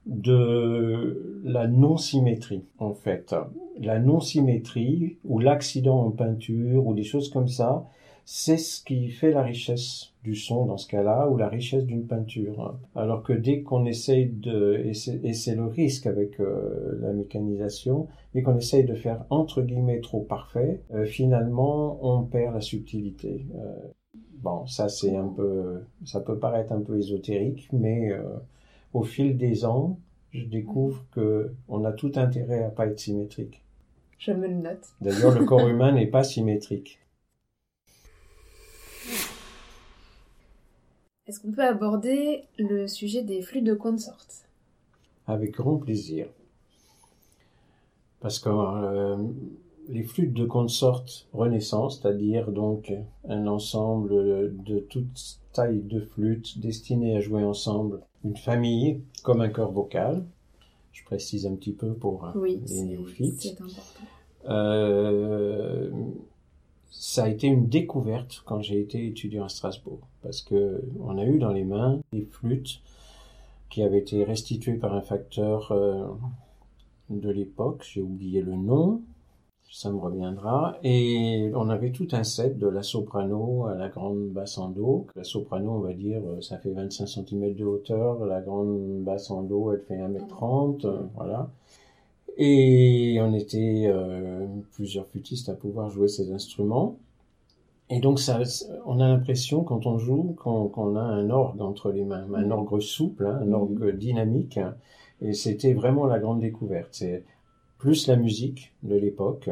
de 0.05 1.41
la 1.43 1.67
non-symétrie, 1.67 2.63
en 2.79 2.93
fait. 2.93 3.35
La 3.79 3.99
non-symétrie, 3.99 5.17
ou 5.25 5.39
l'accident 5.39 6.05
en 6.05 6.11
peinture, 6.11 6.87
ou 6.87 6.93
des 6.93 7.03
choses 7.03 7.29
comme 7.29 7.49
ça, 7.49 7.85
c'est 8.29 8.57
ce 8.57 8.83
qui 8.83 9.07
fait 9.07 9.31
la 9.31 9.41
richesse 9.41 10.11
du 10.25 10.35
son 10.35 10.65
dans 10.65 10.75
ce 10.75 10.85
cas-là, 10.89 11.29
ou 11.29 11.37
la 11.37 11.47
richesse 11.47 11.85
d'une 11.85 12.05
peinture. 12.05 12.77
Alors 12.93 13.23
que 13.23 13.31
dès 13.31 13.61
qu'on 13.61 13.85
essaye 13.85 14.25
de, 14.25 14.83
et 14.83 15.33
c'est 15.33 15.55
le 15.55 15.63
risque 15.63 16.07
avec 16.07 16.41
euh, 16.41 16.99
la 16.99 17.13
mécanisation, 17.13 18.07
dès 18.33 18.43
qu'on 18.43 18.57
essaye 18.57 18.83
de 18.83 18.95
faire 18.95 19.23
entre 19.29 19.61
guillemets 19.61 20.01
trop 20.01 20.19
parfait, 20.19 20.81
euh, 20.93 21.05
finalement 21.05 21.99
on 22.01 22.23
perd 22.23 22.53
la 22.53 22.59
subtilité. 22.59 23.45
Euh, 23.55 23.73
bon, 24.43 24.67
ça 24.67 24.89
c'est 24.89 25.15
un 25.15 25.29
peu, 25.29 25.83
ça 26.03 26.19
peut 26.19 26.37
paraître 26.37 26.73
un 26.73 26.81
peu 26.81 26.97
ésotérique, 26.97 27.69
mais 27.71 28.11
au 28.93 29.03
fil 29.03 29.37
des 29.37 29.63
ans, 29.63 29.99
je 30.33 30.43
découvre 30.43 31.05
que 31.13 31.53
on 31.69 31.85
a 31.85 31.93
tout 31.93 32.11
intérêt 32.15 32.65
à 32.65 32.69
pas 32.71 32.87
être 32.87 32.99
symétrique. 32.99 33.63
Je 34.17 34.33
me 34.33 34.49
le 34.49 34.55
note. 34.55 34.85
D'ailleurs, 34.99 35.33
le 35.39 35.45
corps 35.45 35.65
humain 35.69 35.93
n'est 35.93 36.07
pas 36.07 36.25
symétrique. 36.25 36.99
Est-ce 41.27 41.41
qu'on 41.41 41.51
peut 41.51 41.65
aborder 41.65 42.45
le 42.57 42.87
sujet 42.87 43.21
des 43.21 43.41
flûtes 43.41 43.65
de 43.65 43.73
consort? 43.73 44.25
Avec 45.25 45.51
grand 45.51 45.77
plaisir. 45.77 46.27
Parce 48.21 48.39
que 48.39 48.49
euh, 48.49 49.17
les 49.89 50.03
flûtes 50.03 50.33
de 50.33 50.45
consort 50.45 51.03
Renaissance, 51.33 51.99
c'est-à-dire 52.01 52.51
donc 52.51 52.93
un 53.27 53.45
ensemble 53.47 54.55
de 54.63 54.79
toutes 54.79 55.39
tailles 55.51 55.81
de 55.83 55.99
flûtes 55.99 56.59
destinées 56.59 57.17
à 57.17 57.19
jouer 57.19 57.43
ensemble, 57.43 58.01
une 58.23 58.37
famille 58.37 59.01
comme 59.23 59.41
un 59.41 59.49
corps 59.49 59.73
vocal, 59.73 60.23
je 60.93 61.03
précise 61.03 61.45
un 61.45 61.55
petit 61.55 61.73
peu 61.73 61.93
pour 61.93 62.25
euh, 62.25 62.45
les 62.45 62.83
néophytes. 62.83 63.41
C'est 63.41 63.61
important. 63.61 63.81
Euh, 64.49 65.91
ça 66.89 67.25
a 67.25 67.29
été 67.29 67.47
une 67.47 67.67
découverte 67.67 68.41
quand 68.45 68.61
j'ai 68.61 68.79
été 68.79 69.05
étudiant 69.07 69.45
à 69.45 69.49
Strasbourg, 69.49 69.99
parce 70.21 70.41
que 70.41 70.83
on 70.99 71.17
a 71.17 71.25
eu 71.25 71.39
dans 71.39 71.51
les 71.51 71.63
mains 71.63 71.99
des 72.11 72.25
flûtes 72.25 72.81
qui 73.69 73.83
avaient 73.83 73.99
été 73.99 74.23
restituées 74.23 74.75
par 74.75 74.93
un 74.93 75.01
facteur 75.01 75.71
euh, 75.71 76.07
de 77.09 77.29
l'époque, 77.29 77.85
j'ai 77.89 78.01
oublié 78.01 78.41
le 78.41 78.55
nom, 78.55 79.01
ça 79.69 79.91
me 79.91 79.97
reviendra, 79.97 80.77
et 80.83 81.51
on 81.53 81.69
avait 81.69 81.91
tout 81.91 82.07
un 82.13 82.23
set 82.23 82.57
de 82.57 82.67
la 82.67 82.83
soprano 82.83 83.65
à 83.65 83.75
la 83.75 83.89
grande 83.89 84.29
basse 84.29 84.57
en 84.57 84.69
do. 84.69 85.07
La 85.15 85.23
soprano, 85.23 85.71
on 85.71 85.79
va 85.79 85.93
dire, 85.93 86.21
euh, 86.25 86.41
ça 86.41 86.57
fait 86.57 86.71
25 86.71 87.05
cm 87.05 87.53
de 87.53 87.65
hauteur, 87.65 88.25
la 88.25 88.41
grande 88.41 89.03
basse 89.03 89.29
en 89.29 89.43
do, 89.43 89.73
elle 89.73 89.81
fait 89.81 89.97
1m30, 89.97 90.85
euh, 90.85 91.01
voilà. 91.15 91.49
Et 92.37 93.17
on 93.19 93.33
était 93.33 93.85
euh, 93.87 94.45
plusieurs 94.73 95.07
flûtistes 95.07 95.49
à 95.49 95.53
pouvoir 95.53 95.89
jouer 95.89 96.07
ces 96.07 96.31
instruments. 96.31 96.97
Et 97.89 97.99
donc 97.99 98.19
ça, 98.19 98.39
on 98.85 98.99
a 98.99 99.07
l'impression 99.07 99.63
quand 99.63 99.85
on 99.85 99.97
joue 99.97 100.35
qu'on 100.37 100.95
a 100.95 101.01
un 101.01 101.29
orgue 101.29 101.61
entre 101.61 101.91
les 101.91 102.03
mains, 102.03 102.27
un 102.35 102.51
orgue 102.51 102.79
souple, 102.79 103.25
hein, 103.25 103.39
un 103.41 103.45
mhm. 103.45 103.53
orgue 103.53 103.97
dynamique. 103.97 104.59
Et 105.21 105.33
c'était 105.33 105.73
vraiment 105.73 106.05
la 106.05 106.19
grande 106.19 106.41
découverte. 106.41 106.89
C'est 106.91 107.23
plus 107.79 108.07
la 108.07 108.17
musique 108.17 108.73
de 108.83 108.95
l'époque. 108.95 109.49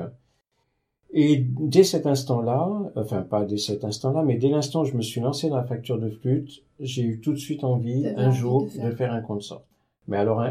Et 1.12 1.38
dès 1.38 1.84
cet 1.84 2.06
instant-là, 2.06 2.92
enfin 2.96 3.22
pas 3.22 3.46
dès 3.46 3.58
cet 3.58 3.86
instant-là, 3.86 4.22
mais 4.22 4.36
dès 4.36 4.50
l'instant 4.50 4.82
où 4.82 4.86
je 4.86 4.98
me 4.98 5.02
suis 5.02 5.22
lancé 5.22 5.50
dans 5.50 5.56
la 5.56 5.64
facture 5.64 5.98
de 5.98 6.10
flûte, 6.10 6.64
j'ai 6.80 7.04
eu 7.04 7.22
tout 7.22 7.32
de 7.32 7.38
suite 7.38 7.64
envie, 7.64 8.06
un 8.18 8.32
jour, 8.32 8.66
de 8.66 8.92
faire 8.92 9.14
un 9.14 9.22
consort. 9.22 9.64
Mais 10.08 10.18
alors, 10.18 10.44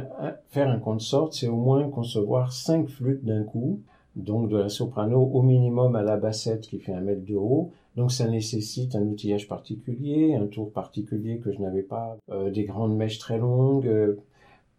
faire 0.48 0.68
un 0.68 0.78
consort, 0.78 1.32
c'est 1.32 1.48
au 1.48 1.56
moins 1.56 1.88
concevoir 1.88 2.52
cinq 2.52 2.88
flûtes 2.88 3.24
d'un 3.24 3.44
coup, 3.44 3.80
donc 4.16 4.48
de 4.48 4.56
la 4.56 4.68
soprano 4.68 5.20
au 5.20 5.42
minimum 5.42 5.96
à 5.96 6.02
la 6.02 6.16
bassette 6.16 6.62
qui 6.62 6.78
fait 6.78 6.92
un 6.92 7.00
mètre 7.00 7.24
de 7.24 7.34
haut. 7.34 7.70
Donc 7.96 8.10
ça 8.10 8.28
nécessite 8.28 8.96
un 8.96 9.02
outillage 9.02 9.46
particulier, 9.46 10.34
un 10.34 10.46
tour 10.46 10.72
particulier 10.72 11.38
que 11.38 11.52
je 11.52 11.60
n'avais 11.60 11.82
pas, 11.82 12.16
euh, 12.30 12.50
des 12.50 12.64
grandes 12.64 12.96
mèches 12.96 13.18
très 13.18 13.38
longues, 13.38 13.86
euh, 13.86 14.16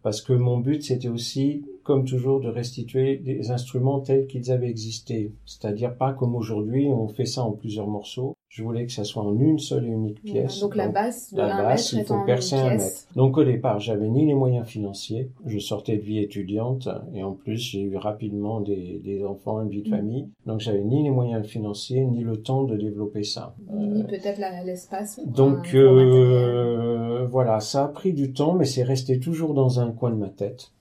parce 0.02 0.20
que 0.20 0.34
mon 0.34 0.58
but 0.58 0.82
c'était 0.82 1.08
aussi, 1.08 1.64
comme 1.82 2.04
toujours, 2.04 2.40
de 2.40 2.48
restituer 2.48 3.16
des 3.16 3.50
instruments 3.50 4.00
tels 4.00 4.26
qu'ils 4.26 4.50
avaient 4.52 4.68
existé. 4.68 5.32
C'est-à-dire 5.46 5.96
pas 5.96 6.12
comme 6.12 6.34
aujourd'hui, 6.34 6.88
on 6.88 7.08
fait 7.08 7.24
ça 7.24 7.42
en 7.42 7.52
plusieurs 7.52 7.88
morceaux. 7.88 8.35
Je 8.48 8.62
voulais 8.62 8.86
que 8.86 8.92
ça 8.92 9.04
soit 9.04 9.22
en 9.22 9.38
une 9.38 9.58
seule 9.58 9.86
et 9.86 9.90
unique 9.90 10.22
pièce. 10.22 10.60
donc, 10.60 10.76
la 10.76 10.88
basse 10.88 11.34
de 11.34 11.38
la 11.38 11.62
basse, 11.62 11.92
il 11.92 12.04
faut 12.04 12.24
percer 12.24 12.56
un 12.56 12.76
mètre. 12.76 13.06
Donc 13.14 13.36
au 13.36 13.44
départ, 13.44 13.80
j'avais 13.80 14.08
ni 14.08 14.26
les 14.26 14.34
moyens 14.34 14.66
financiers. 14.66 15.30
Je 15.44 15.58
sortais 15.58 15.96
de 15.96 16.02
vie 16.02 16.20
étudiante 16.20 16.88
et 17.14 17.22
en 17.22 17.32
plus 17.32 17.56
j'ai 17.56 17.82
eu 17.82 17.96
rapidement 17.96 18.60
des, 18.60 19.00
des 19.04 19.24
enfants, 19.24 19.60
une 19.62 19.68
vie 19.68 19.82
de 19.82 19.88
mm. 19.88 19.96
famille. 19.96 20.28
Donc 20.46 20.60
j'avais 20.60 20.82
ni 20.82 21.02
les 21.02 21.10
moyens 21.10 21.44
financiers 21.46 22.04
ni 22.04 22.22
le 22.22 22.40
temps 22.40 22.64
de 22.64 22.76
développer 22.76 23.24
ça. 23.24 23.54
Ni 23.70 24.02
euh, 24.02 24.04
peut-être 24.04 24.40
l'espace. 24.64 25.20
Donc 25.26 25.74
euh, 25.74 27.26
voilà, 27.26 27.60
ça 27.60 27.84
a 27.84 27.88
pris 27.88 28.12
du 28.12 28.32
temps, 28.32 28.54
mais 28.54 28.64
c'est 28.64 28.84
resté 28.84 29.18
toujours 29.18 29.54
dans 29.54 29.80
un 29.80 29.90
coin 29.90 30.10
de 30.10 30.16
ma 30.16 30.28
tête 30.28 30.72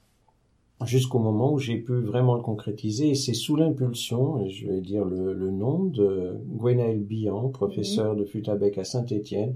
jusqu'au 0.83 1.19
moment 1.19 1.53
où 1.53 1.59
j'ai 1.59 1.77
pu 1.77 1.93
vraiment 2.01 2.35
le 2.35 2.41
concrétiser. 2.41 3.09
Et 3.09 3.15
c'est 3.15 3.33
sous 3.33 3.55
l'impulsion, 3.55 4.43
et 4.43 4.49
je 4.49 4.67
vais 4.67 4.81
dire 4.81 5.05
le, 5.05 5.49
nom, 5.51 5.85
de 5.85 6.38
Gwenaël 6.57 6.99
Billan, 6.99 7.49
professeur 7.49 8.15
de 8.15 8.25
flûte 8.25 8.49
à 8.49 8.83
Saint-Étienne. 8.83 9.55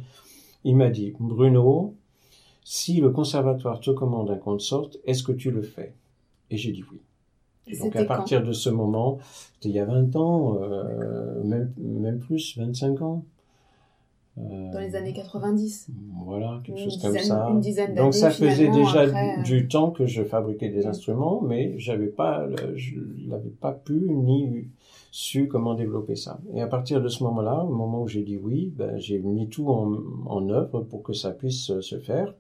Il 0.64 0.76
m'a 0.78 0.90
dit, 0.90 1.14
Bruno, 1.20 1.96
si 2.64 3.02
le 3.02 3.10
conservatoire 3.10 3.80
te 3.80 3.92
commande 3.92 4.30
un 4.32 4.38
consort, 4.38 4.92
est-ce 5.06 5.24
que 5.24 5.32
tu 5.32 5.52
le 5.52 5.62
fais? 5.62 5.94
Et 6.50 6.58
j'ai 6.58 6.72
dit 6.72 6.84
oui. 6.92 7.00
Et 7.68 7.78
donc 7.78 7.96
à 7.96 8.06
partir 8.06 8.44
de 8.44 8.52
ce 8.52 8.70
moment, 8.70 9.20
c'était 9.54 9.70
il 9.70 9.76
y 9.76 9.80
a 9.80 9.86
20 9.86 10.16
ans, 10.16 10.58
euh, 10.62 11.44
même, 11.44 11.72
même 11.78 12.20
plus, 12.20 12.58
25 12.58 13.02
ans. 13.02 13.26
Euh, 14.40 14.72
dans 14.72 14.80
les 14.80 14.96
années 14.96 15.14
90. 15.14 15.90
Voilà, 16.26 16.62
quelque 16.64 16.80
chose 16.80 17.02
comme 17.02 17.18
ça. 17.18 17.48
Une 17.50 17.60
dizaine 17.60 17.96
Donc 17.96 18.14
ça 18.14 18.30
faisait 18.32 18.70
déjà 18.70 19.02
euh, 19.02 19.42
du, 19.44 19.68
temps 19.68 19.92
que 19.92 20.06
je 20.06 20.24
fabriquais 20.24 20.70
des 20.70 20.86
instruments, 20.86 21.42
mais 21.42 21.78
j'avais 21.78 22.08
pas, 22.08 22.48
je 22.76 22.96
n'avais 23.28 23.50
pas 23.50 23.74
pu 23.74 24.10
ni 24.10 24.68
su 25.12 25.48
comment 25.48 25.74
développer 25.74 26.16
ça. 26.16 26.40
Et 26.54 26.62
à 26.62 26.68
partir 26.68 27.02
de 27.02 27.08
ce 27.10 27.24
moment-là, 27.24 27.64
au 27.64 27.74
moment 27.74 28.04
où 28.04 28.08
j'ai 28.08 28.24
dit 28.24 28.38
oui, 28.38 28.72
ben, 28.76 28.98
j'ai 28.98 29.20
mis 29.20 29.50
tout 29.50 29.68
en, 29.70 29.98
en 30.26 30.50
œuvre 30.50 30.82
pour 30.82 31.04
que 31.04 31.14
ça 31.14 31.32
puisse 31.32 31.80
se 31.80 32.00
faire. 32.00 32.34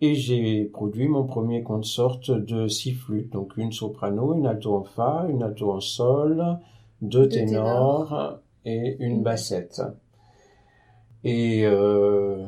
Et 0.00 0.14
j'ai 0.14 0.64
produit 0.64 1.08
mon 1.08 1.24
premier 1.24 1.62
consort 1.62 2.20
de 2.26 2.66
six 2.68 2.92
flûtes, 2.92 3.32
donc 3.32 3.58
une 3.58 3.70
soprano, 3.70 4.34
une 4.34 4.46
alto 4.46 4.74
en 4.74 4.84
fa, 4.84 5.26
une 5.28 5.42
alto 5.42 5.70
en 5.70 5.80
sol, 5.80 6.58
deux, 7.02 7.28
ténors, 7.28 8.40
et 8.64 8.96
une 9.00 9.22
bassette 9.22 9.82
et 11.24 11.62
euh, 11.64 12.46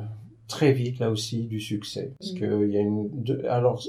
très 0.48 0.72
vite 0.72 0.98
là 0.98 1.10
aussi 1.10 1.44
du 1.44 1.60
succès 1.60 2.14
parce 2.18 2.32
mm. 2.32 2.38
que 2.38 2.66
il 2.66 2.72
y 2.72 2.76
a 2.76 2.80
une 2.80 3.44
alors 3.48 3.82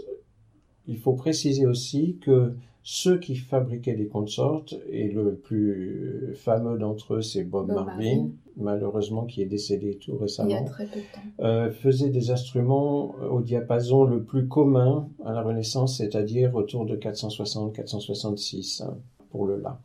il 0.87 0.97
faut 0.97 1.13
préciser 1.13 1.65
aussi 1.65 2.17
que 2.21 2.53
ceux 2.85 3.17
qui 3.17 3.37
fabriquaient 3.37 3.95
des 3.95 4.07
consorts 4.07 4.65
et 4.89 5.07
le 5.07 5.35
plus 5.35 6.33
fameux 6.35 6.77
d'entre 6.77 7.15
eux 7.15 7.21
c'est 7.21 7.45
Bob, 7.45 7.71
Marvin, 7.71 8.27
malheureusement 8.57 9.23
qui 9.23 9.41
est 9.41 9.45
décédé 9.45 9.95
tout 9.95 10.17
récemment 10.17 10.49
il 10.49 10.53
y 10.53 10.57
a 10.57 10.63
très 10.63 10.87
peu 10.87 10.99
de 10.99 11.05
temps. 11.13 11.45
Euh, 11.45 11.71
faisait 11.71 12.09
des 12.09 12.31
instruments 12.31 13.15
au 13.31 13.41
diapason 13.41 14.03
le 14.03 14.23
plus 14.23 14.49
commun 14.49 15.07
à 15.23 15.31
la 15.31 15.41
Renaissance 15.41 15.97
c'est-à-dire 15.97 16.53
autour 16.55 16.85
de 16.85 16.97
460 16.97 17.73
466 17.73 18.81
hein, 18.81 18.97
pour 19.31 19.45
le 19.45 19.61
la 19.61 19.79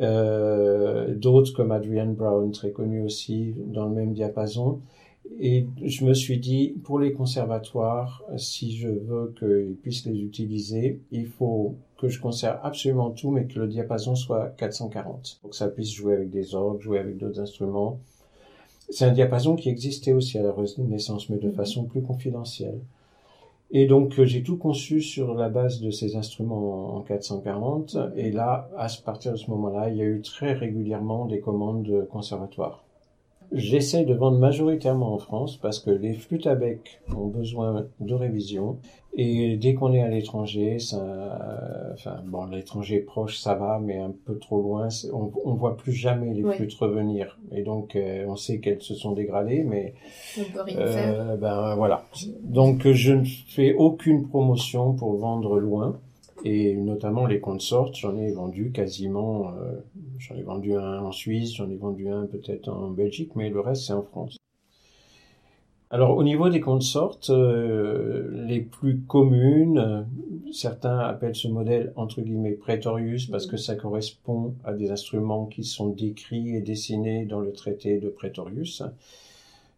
euh, 0.00 1.14
d'autres 1.14 1.52
comme 1.52 1.72
Adrian 1.72 2.12
Brown, 2.12 2.50
très 2.50 2.70
connu 2.70 3.02
aussi 3.02 3.54
dans 3.66 3.86
le 3.86 3.94
même 3.94 4.12
diapason. 4.12 4.80
Et 5.40 5.66
je 5.82 6.04
me 6.04 6.12
suis 6.12 6.38
dit, 6.38 6.74
pour 6.84 6.98
les 6.98 7.12
conservatoires, 7.12 8.22
si 8.36 8.76
je 8.76 8.88
veux 8.88 9.34
qu'ils 9.38 9.76
puissent 9.76 10.04
les 10.06 10.20
utiliser, 10.20 11.00
il 11.12 11.26
faut 11.26 11.76
que 11.96 12.08
je 12.08 12.20
conserve 12.20 12.58
absolument 12.62 13.10
tout, 13.10 13.30
mais 13.30 13.46
que 13.46 13.58
le 13.58 13.66
diapason 13.66 14.14
soit 14.14 14.54
440, 14.58 15.38
pour 15.40 15.50
que 15.50 15.56
ça 15.56 15.68
puisse 15.68 15.90
jouer 15.90 16.14
avec 16.14 16.30
des 16.30 16.54
orgues, 16.54 16.80
jouer 16.80 16.98
avec 16.98 17.16
d'autres 17.16 17.40
instruments. 17.40 17.98
C'est 18.90 19.06
un 19.06 19.12
diapason 19.12 19.56
qui 19.56 19.70
existait 19.70 20.12
aussi 20.12 20.38
à 20.38 20.42
la 20.42 20.52
Renaissance, 20.52 21.30
mais 21.30 21.38
de 21.38 21.48
mhm. 21.48 21.54
façon 21.54 21.84
plus 21.84 22.02
confidentielle. 22.02 22.80
Et 23.76 23.86
donc 23.86 24.20
euh, 24.20 24.24
j'ai 24.24 24.44
tout 24.44 24.56
conçu 24.56 25.00
sur 25.02 25.34
la 25.34 25.48
base 25.48 25.80
de 25.80 25.90
ces 25.90 26.14
instruments 26.14 26.94
en 26.96 27.00
440. 27.02 27.96
Et 28.16 28.30
là, 28.30 28.70
à 28.78 28.86
partir 29.04 29.32
de 29.32 29.36
ce 29.36 29.50
moment-là, 29.50 29.90
il 29.90 29.96
y 29.96 30.00
a 30.00 30.04
eu 30.04 30.22
très 30.22 30.52
régulièrement 30.52 31.26
des 31.26 31.40
commandes 31.40 31.82
de 31.82 32.02
conservatoire. 32.02 32.83
J'essaie 33.54 34.04
de 34.04 34.14
vendre 34.14 34.38
majoritairement 34.38 35.14
en 35.14 35.18
France 35.18 35.56
parce 35.56 35.78
que 35.78 35.90
les 35.90 36.14
flûtes 36.14 36.46
à 36.46 36.54
bec 36.54 37.00
ont 37.16 37.28
besoin 37.28 37.86
de 38.00 38.14
révision. 38.14 38.78
Et 39.16 39.56
dès 39.56 39.74
qu'on 39.74 39.94
est 39.94 40.02
à 40.02 40.08
l'étranger, 40.08 40.80
ça, 40.80 41.00
enfin, 41.92 42.16
bon, 42.26 42.46
l'étranger 42.46 42.98
proche, 42.98 43.38
ça 43.38 43.54
va, 43.54 43.78
mais 43.80 43.96
un 43.96 44.12
peu 44.24 44.38
trop 44.38 44.60
loin, 44.60 44.88
on, 45.12 45.30
on 45.44 45.54
voit 45.54 45.76
plus 45.76 45.92
jamais 45.92 46.34
les 46.34 46.42
flûtes 46.42 46.74
revenir. 46.74 47.38
Et 47.52 47.62
donc, 47.62 47.94
euh, 47.94 48.24
on 48.26 48.34
sait 48.34 48.58
qu'elles 48.58 48.82
se 48.82 48.94
sont 48.94 49.12
dégradées, 49.12 49.62
mais. 49.62 49.94
Euh, 50.76 51.36
ben 51.36 51.76
voilà. 51.76 52.06
Donc, 52.42 52.90
je 52.90 53.12
ne 53.12 53.24
fais 53.24 53.74
aucune 53.74 54.26
promotion 54.26 54.94
pour 54.94 55.16
vendre 55.16 55.60
loin. 55.60 56.00
Et 56.42 56.74
notamment 56.74 57.26
les 57.26 57.40
consorts, 57.40 57.94
j'en 57.94 58.16
ai 58.16 58.32
vendu 58.32 58.72
quasiment, 58.72 59.50
euh, 59.50 59.80
j'en 60.18 60.34
ai 60.34 60.42
vendu 60.42 60.74
un 60.74 61.00
en 61.00 61.12
Suisse, 61.12 61.54
j'en 61.54 61.70
ai 61.70 61.76
vendu 61.76 62.08
un 62.08 62.26
peut-être 62.26 62.68
en 62.68 62.90
Belgique, 62.90 63.32
mais 63.36 63.50
le 63.50 63.60
reste 63.60 63.84
c'est 63.84 63.92
en 63.92 64.02
France. 64.02 64.38
Alors 65.90 66.16
au 66.16 66.24
niveau 66.24 66.48
des 66.48 66.60
consorts, 66.60 67.20
euh, 67.30 68.46
les 68.48 68.60
plus 68.60 69.02
communes, 69.02 69.78
euh, 69.78 70.02
certains 70.52 70.98
appellent 70.98 71.36
ce 71.36 71.46
modèle 71.46 71.92
entre 71.94 72.20
guillemets 72.20 72.52
Praetorius 72.52 73.26
parce 73.26 73.46
que 73.46 73.56
ça 73.56 73.76
correspond 73.76 74.54
à 74.64 74.72
des 74.72 74.90
instruments 74.90 75.46
qui 75.46 75.62
sont 75.62 75.90
décrits 75.90 76.56
et 76.56 76.60
dessinés 76.60 77.26
dans 77.26 77.38
le 77.38 77.52
traité 77.52 78.00
de 78.00 78.08
Praetorius, 78.08 78.82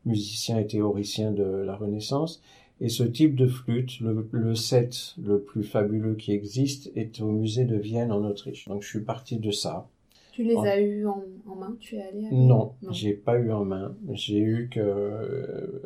musicien 0.07 0.59
et 0.59 0.67
théoricien 0.67 1.33
de 1.33 1.45
la 1.45 1.77
Renaissance. 1.77 2.41
Et 2.81 2.89
ce 2.89 3.03
type 3.03 3.37
de 3.37 3.47
flûte, 3.47 4.01
le, 4.01 4.29
le 4.33 4.55
set 4.55 5.15
le 5.23 5.41
plus 5.41 5.63
fabuleux 5.63 6.15
qui 6.15 6.33
existe, 6.33 6.93
est 6.95 7.21
au 7.21 7.31
musée 7.31 7.65
de 7.65 7.77
Vienne 7.77 8.13
en 8.13 8.23
Autriche. 8.25 8.69
Donc 8.69 8.83
je 8.83 8.89
suis 8.89 9.01
parti 9.01 9.39
de 9.39 9.51
ça. 9.51 9.89
Tu 10.33 10.43
les 10.43 10.57
as 10.57 10.79
eu 10.79 11.07
en, 11.07 11.23
main? 11.59 11.75
Tu 11.81 11.97
es 11.97 12.03
allé 12.03 12.29
Non, 12.31 12.73
non. 12.83 12.93
j'ai 12.93 13.15
pas 13.15 13.39
eu 13.39 13.51
en 13.51 13.65
main. 13.65 13.95
J'ai 14.13 14.39
eu 14.39 14.69
que 14.71 14.81
euh, 14.81 15.81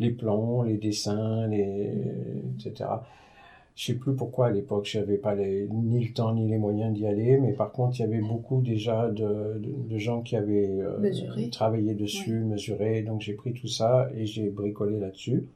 les 0.00 0.10
plans, 0.10 0.62
les 0.62 0.76
dessins, 0.76 1.46
les 1.46 1.92
etc. 2.58 2.90
Je 3.76 3.86
sais 3.86 3.94
plus 3.94 4.14
pourquoi 4.16 4.46
à 4.46 4.50
l'époque 4.50 4.86
j'avais 4.86 5.18
pas 5.18 5.34
les, 5.34 5.68
ni 5.70 6.02
le 6.02 6.12
temps 6.12 6.34
ni 6.34 6.48
les 6.48 6.56
moyens 6.56 6.94
d'y 6.94 7.06
aller, 7.06 7.38
mais 7.38 7.52
par 7.52 7.70
contre 7.70 7.98
il 7.98 8.02
y 8.02 8.04
avait 8.04 8.22
beaucoup 8.22 8.62
déjà 8.62 9.08
de, 9.10 9.60
de, 9.60 9.98
gens 9.98 10.22
qui 10.22 10.34
avaient 10.34 10.80
euh, 10.80 11.48
travaillé 11.52 11.94
dessus, 11.94 12.40
mesuré, 12.40 13.02
donc 13.02 13.20
j'ai 13.20 13.34
pris 13.34 13.52
tout 13.52 13.68
ça 13.68 14.08
et 14.16 14.24
j'ai 14.24 14.48
bricolé 14.48 14.98
là-dessus. 14.98 15.46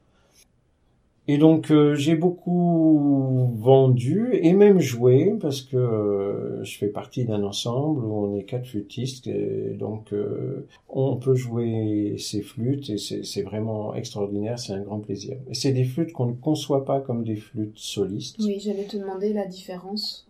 Et 1.27 1.37
donc 1.37 1.69
euh, 1.69 1.93
j'ai 1.93 2.15
beaucoup 2.15 3.51
vendu 3.55 4.29
et 4.33 4.53
même 4.53 4.79
joué 4.79 5.35
parce 5.39 5.61
que 5.61 5.77
euh, 5.77 6.63
je 6.63 6.77
fais 6.77 6.87
partie 6.87 7.25
d'un 7.25 7.43
ensemble 7.43 8.03
où 8.03 8.25
on 8.25 8.35
est 8.35 8.43
quatre 8.43 8.65
flûtistes 8.65 9.27
et 9.27 9.75
donc 9.77 10.13
euh, 10.13 10.67
on 10.89 11.17
peut 11.17 11.35
jouer 11.35 12.15
ces 12.17 12.41
flûtes 12.41 12.89
et 12.89 12.97
c'est 12.97 13.43
vraiment 13.43 13.93
extraordinaire, 13.93 14.57
c'est 14.57 14.73
un 14.73 14.81
grand 14.81 14.99
plaisir. 14.99 15.37
Et 15.47 15.53
c'est 15.53 15.71
des 15.71 15.83
flûtes 15.83 16.11
qu'on 16.11 16.25
ne 16.25 16.33
conçoit 16.33 16.85
pas 16.85 16.99
comme 16.99 17.23
des 17.23 17.35
flûtes 17.35 17.77
solistes. 17.77 18.37
Oui, 18.39 18.59
j'allais 18.59 18.85
te 18.85 18.97
demander 18.97 19.31
la 19.31 19.45
différence. 19.45 20.27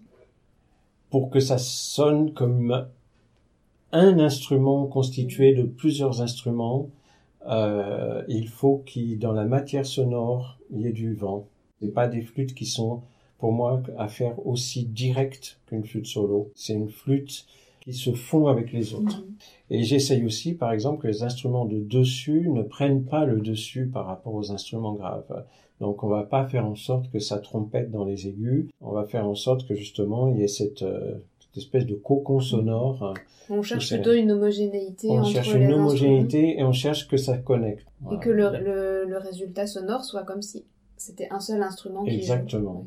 Pour 1.10 1.30
que 1.30 1.39
ça 1.39 1.58
sonne 1.58 2.34
comme 2.34 2.86
un 3.93 4.19
instrument 4.19 4.86
constitué 4.88 5.54
de 5.54 5.63
plusieurs 5.63 6.21
instruments 6.21 6.89
euh, 7.47 8.23
il 8.27 8.47
faut 8.47 8.80
qu'il, 8.86 9.19
dans 9.19 9.32
la 9.32 9.45
matière 9.45 9.86
sonore, 9.86 10.58
il 10.71 10.82
y 10.82 10.88
ait 10.88 10.91
du 10.93 11.13
vent. 11.13 11.47
C'est 11.82 11.93
pas 11.93 12.08
des 12.08 12.21
flûtes 12.21 12.54
qui 12.54 12.65
sont, 12.65 13.01
pour 13.39 13.51
moi, 13.51 13.82
à 13.97 14.08
faire 14.08 14.45
aussi 14.45 14.86
direct 14.86 15.60
qu'une 15.65 15.84
flûte 15.84 16.08
solo. 16.08 16.51
C'est 16.56 16.73
une 16.73 16.89
flûte 16.89 17.45
qui 17.82 17.93
se 17.93 18.12
fond 18.12 18.47
avec 18.47 18.71
les 18.71 18.93
autres. 18.93 19.21
Mhm. 19.21 19.36
Et 19.71 19.84
j'essaye 19.84 20.23
aussi, 20.23 20.54
par 20.54 20.71
exemple, 20.71 21.01
que 21.01 21.08
les 21.08 21.23
instruments 21.23 21.65
de 21.65 21.80
dessus 21.80 22.47
ne 22.49 22.62
prennent 22.62 23.06
pas 23.06 23.25
le 23.25 23.41
dessus 23.41 23.88
par 23.88 24.06
rapport 24.06 24.36
aux 24.36 24.51
instruments 24.51 24.93
graves. 24.93 25.45
Donc 25.80 26.04
on 26.04 26.08
va 26.08 26.21
pas 26.23 26.45
faire 26.45 26.65
en 26.67 26.75
sorte 26.75 27.10
que 27.10 27.17
ça 27.17 27.39
trompette 27.39 27.89
dans 27.89 28.06
les 28.06 28.27
aigus. 28.27 28.69
On 28.82 28.91
va 28.91 29.06
faire 29.06 29.27
en 29.27 29.34
sorte 29.34 29.67
que 29.67 29.73
justement 29.73 30.30
il 30.30 30.38
y 30.38 30.43
ait 30.43 30.47
cette 30.47 30.84
euh, 30.84 31.15
espèce 31.57 31.85
de 31.85 31.95
cocon 31.95 32.39
sonore. 32.39 33.13
On 33.49 33.61
cherche 33.61 33.89
plutôt 33.89 34.13
une 34.13 34.31
homogénéité. 34.31 35.09
On 35.09 35.23
cherche 35.23 35.53
une 35.53 35.73
homogénéité 35.73 36.59
et 36.59 36.63
on 36.63 36.71
cherche 36.71 37.07
que 37.07 37.17
ça 37.17 37.37
connecte. 37.37 37.85
Et 38.11 38.19
que 38.19 38.29
le, 38.29 38.49
le, 38.63 39.05
le, 39.05 39.17
résultat 39.17 39.67
sonore 39.67 40.03
soit 40.03 40.23
comme 40.23 40.41
si 40.41 40.65
c'était 40.97 41.27
un 41.31 41.39
seul 41.39 41.61
instrument. 41.61 42.05
Exactement. 42.05 42.85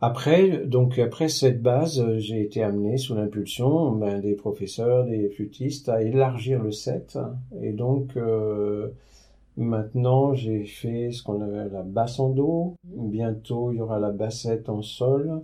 Après, 0.00 0.66
donc 0.66 0.98
après 0.98 1.28
cette 1.28 1.62
base, 1.62 2.04
j'ai 2.18 2.42
été 2.42 2.62
amené 2.62 2.98
sous 2.98 3.14
l'impulsion 3.14 3.92
ben, 3.92 4.20
des 4.20 4.34
professeurs, 4.34 5.06
des 5.06 5.30
flûtistes 5.30 5.88
à 5.88 6.02
élargir 6.02 6.62
le 6.62 6.70
set. 6.70 7.18
Et 7.62 7.72
donc 7.72 8.14
euh, 8.16 8.88
maintenant, 9.56 10.34
j'ai 10.34 10.64
fait 10.66 11.12
ce 11.12 11.22
qu'on 11.22 11.40
appelle 11.40 11.70
la 11.72 11.82
basse 11.82 12.20
en 12.20 12.28
do. 12.28 12.74
Bientôt, 12.84 13.72
il 13.72 13.78
y 13.78 13.80
aura 13.80 13.98
la 13.98 14.10
bassette 14.10 14.68
en 14.68 14.82
sol. 14.82 15.40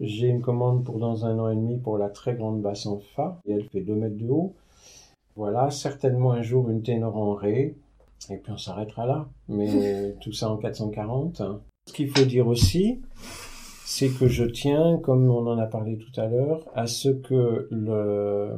J'ai 0.00 0.28
une 0.28 0.42
commande 0.42 0.84
pour 0.84 0.98
dans 0.98 1.24
un 1.24 1.38
an 1.38 1.50
et 1.50 1.56
demi 1.56 1.78
pour 1.78 1.98
la 1.98 2.08
très 2.08 2.34
grande 2.34 2.60
basse 2.60 2.86
en 2.86 2.98
Fa, 2.98 3.40
et 3.46 3.52
elle 3.52 3.64
fait 3.64 3.80
2 3.80 3.94
mètres 3.94 4.18
de 4.18 4.28
haut. 4.28 4.54
Voilà, 5.36 5.70
certainement 5.70 6.32
un 6.32 6.42
jour 6.42 6.68
une 6.70 6.82
ténor 6.82 7.16
en 7.16 7.34
Ré, 7.34 7.76
et 8.30 8.36
puis 8.36 8.52
on 8.52 8.58
s'arrêtera 8.58 9.06
là. 9.06 9.28
Mais 9.48 10.14
tout 10.20 10.32
ça 10.32 10.50
en 10.50 10.56
440. 10.56 11.42
Ce 11.86 11.92
qu'il 11.92 12.08
faut 12.08 12.24
dire 12.24 12.46
aussi, 12.46 13.00
c'est 13.84 14.08
que 14.08 14.26
je 14.26 14.44
tiens, 14.44 14.98
comme 15.02 15.30
on 15.30 15.46
en 15.46 15.58
a 15.58 15.66
parlé 15.66 15.96
tout 15.96 16.20
à 16.20 16.26
l'heure, 16.26 16.64
à 16.74 16.86
ce 16.86 17.08
que 17.08 17.68
le, 17.70 18.50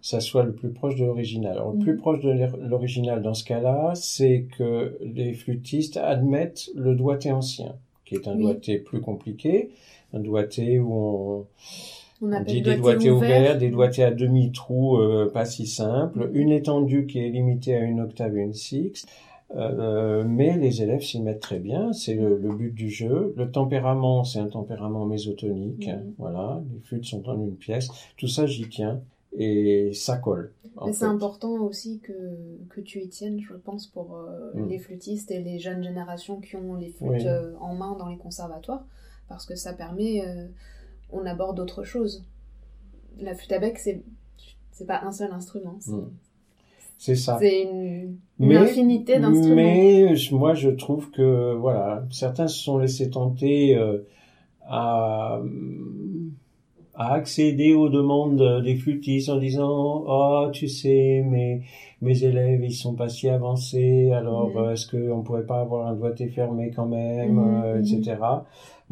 ça 0.00 0.18
soit 0.20 0.42
le 0.42 0.52
plus 0.52 0.70
proche 0.70 0.96
de 0.96 1.04
l'original. 1.04 1.52
Alors, 1.52 1.72
le 1.72 1.78
plus 1.78 1.94
mm. 1.94 1.98
proche 1.98 2.20
de 2.20 2.66
l'original 2.66 3.22
dans 3.22 3.34
ce 3.34 3.44
cas-là, 3.44 3.92
c'est 3.94 4.46
que 4.58 4.98
les 5.00 5.32
flûtistes 5.32 5.96
admettent 5.96 6.70
le 6.74 6.94
doigté 6.96 7.30
ancien, 7.30 7.76
qui 8.04 8.16
est 8.16 8.26
un 8.26 8.34
doigté 8.34 8.78
plus 8.78 9.00
compliqué, 9.00 9.70
un 10.12 10.20
doigté 10.20 10.78
où 10.78 10.92
on, 10.92 11.46
on, 12.22 12.40
dit 12.42 12.62
des 12.62 12.76
doigtés 12.76 13.10
ouverts, 13.10 13.58
des 13.58 13.70
doigtés 13.70 14.04
à 14.04 14.10
demi-trou, 14.10 14.98
euh, 14.98 15.30
pas 15.32 15.44
si 15.44 15.66
simple, 15.66 16.28
mm-hmm. 16.28 16.34
une 16.34 16.52
étendue 16.52 17.06
qui 17.06 17.18
est 17.18 17.28
limitée 17.28 17.74
à 17.74 17.80
une 17.80 18.00
octave 18.00 18.36
et 18.36 18.42
une 18.42 18.54
sixte. 18.54 19.08
Euh, 19.54 20.24
mais 20.26 20.56
les 20.56 20.82
élèves 20.82 21.02
s'y 21.02 21.20
mettent 21.20 21.40
très 21.40 21.58
bien, 21.58 21.92
c'est 21.92 22.14
le, 22.14 22.36
but 22.36 22.72
du 22.72 22.88
jeu. 22.88 23.34
Le 23.36 23.50
tempérament, 23.50 24.24
c'est 24.24 24.38
un 24.38 24.46
tempérament 24.46 25.04
mésotonique, 25.04 25.88
mm-hmm. 25.88 26.14
voilà, 26.16 26.62
les 26.72 26.80
flûtes 26.80 27.04
sont 27.04 27.28
en 27.28 27.38
une 27.38 27.56
pièce, 27.56 27.88
tout 28.16 28.28
ça 28.28 28.46
j'y 28.46 28.66
tiens 28.68 29.02
et 29.36 29.90
ça 29.92 30.16
colle. 30.16 30.52
C'est 30.92 31.04
important 31.04 31.52
aussi 31.60 32.00
que, 32.00 32.12
que 32.70 32.80
tu 32.80 33.00
y 33.00 33.08
tiennes, 33.08 33.40
je 33.40 33.52
pense, 33.52 33.86
pour 33.86 34.16
euh, 34.16 34.52
mm. 34.54 34.68
les 34.68 34.78
flûtistes 34.78 35.30
et 35.30 35.40
les 35.40 35.58
jeunes 35.58 35.82
générations 35.82 36.40
qui 36.40 36.56
ont 36.56 36.74
les 36.74 36.88
flûtes 36.88 37.28
en 37.60 37.74
main 37.74 37.94
dans 37.98 38.08
les 38.08 38.16
conservatoires 38.16 38.86
parce 39.32 39.46
que 39.46 39.56
ça 39.56 39.72
permet, 39.72 40.22
euh, 40.26 40.46
on 41.10 41.24
aborde 41.24 41.58
autre 41.58 41.84
chose. 41.84 42.24
La 43.18 43.34
flûte 43.34 43.52
à 43.52 43.58
bec, 43.58 43.78
c'est 43.78 44.02
c'est 44.70 44.86
pas 44.86 45.02
un 45.04 45.12
seul 45.12 45.32
instrument. 45.32 45.78
C'est 46.98 47.12
hmm. 47.12 47.16
ça. 47.16 47.38
C'est 47.40 47.62
une, 47.62 48.18
infinité 48.56 49.18
d'instruments. 49.18 49.54
Mais 49.54 50.14
moi, 50.32 50.54
je 50.54 50.70
trouve 50.70 51.10
que 51.10 51.54
voilà, 51.54 52.04
certains 52.10 52.46
se 52.46 52.58
sont 52.58 52.78
laissés 52.78 53.10
tenter 53.10 53.76
euh, 53.76 54.06
à 54.66 55.40
à 56.94 57.14
accéder 57.14 57.72
aux 57.72 57.88
demandes 57.88 58.62
des 58.62 58.76
flûtistes 58.76 59.30
en 59.30 59.38
disant 59.38 60.04
oh 60.06 60.48
tu 60.52 60.68
sais 60.68 61.24
mais 61.26 61.62
mes 62.02 62.22
élèves 62.22 62.62
ils 62.62 62.74
sont 62.74 62.94
pas 62.94 63.08
si 63.08 63.30
avancés 63.30 64.10
alors 64.12 64.50
hmm. 64.50 64.72
est-ce 64.72 64.86
qu'on 64.90 65.22
pourrait 65.22 65.46
pas 65.46 65.60
avoir 65.60 65.86
un 65.86 65.94
doigté 65.94 66.28
fermé 66.28 66.70
quand 66.70 66.84
même 66.84 67.36
hmm, 67.36 67.62
euh, 67.64 67.80
etc 67.80 68.16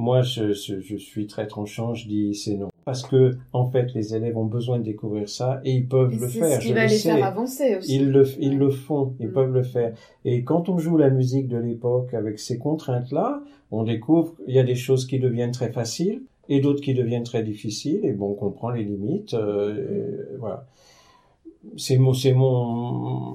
moi, 0.00 0.22
je, 0.22 0.52
je, 0.52 0.96
suis 0.96 1.26
très 1.26 1.46
tranchant, 1.46 1.94
je 1.94 2.08
dis 2.08 2.34
c'est 2.34 2.56
non. 2.56 2.70
Parce 2.86 3.02
que, 3.02 3.36
en 3.52 3.70
fait, 3.70 3.92
les 3.94 4.14
élèves 4.14 4.36
ont 4.38 4.46
besoin 4.46 4.78
de 4.78 4.84
découvrir 4.84 5.28
ça 5.28 5.60
et 5.62 5.72
ils 5.72 5.86
peuvent 5.86 6.18
le 6.18 6.26
faire. 6.26 6.46
C'est 6.46 6.60
ce 6.60 6.66
qui 6.66 6.72
va 6.72 6.86
les 6.86 6.96
faire 6.96 7.22
avancer 7.22 7.76
aussi. 7.76 7.96
Ils 7.96 8.10
le, 8.10 8.24
ils 8.40 8.56
le 8.56 8.70
font, 8.70 9.14
ils 9.20 9.28
mm. 9.28 9.32
peuvent 9.32 9.52
le 9.52 9.62
faire. 9.62 9.92
Et 10.24 10.42
quand 10.42 10.70
on 10.70 10.78
joue 10.78 10.96
la 10.96 11.10
musique 11.10 11.48
de 11.48 11.58
l'époque 11.58 12.14
avec 12.14 12.38
ces 12.38 12.58
contraintes-là, 12.58 13.42
on 13.70 13.82
découvre 13.82 14.34
il 14.48 14.54
y 14.54 14.58
a 14.58 14.64
des 14.64 14.74
choses 14.74 15.06
qui 15.06 15.18
deviennent 15.18 15.52
très 15.52 15.70
faciles 15.70 16.22
et 16.48 16.60
d'autres 16.60 16.80
qui 16.80 16.94
deviennent 16.94 17.24
très 17.24 17.42
difficiles. 17.42 18.00
Et 18.04 18.12
bon, 18.12 18.30
on 18.30 18.34
comprend 18.34 18.70
les 18.70 18.84
limites. 18.84 19.34
Euh, 19.34 20.38
voilà 20.38 20.66
c'est 21.76 21.98
mon, 21.98 22.14
c'est 22.14 22.32
mon, 22.32 23.34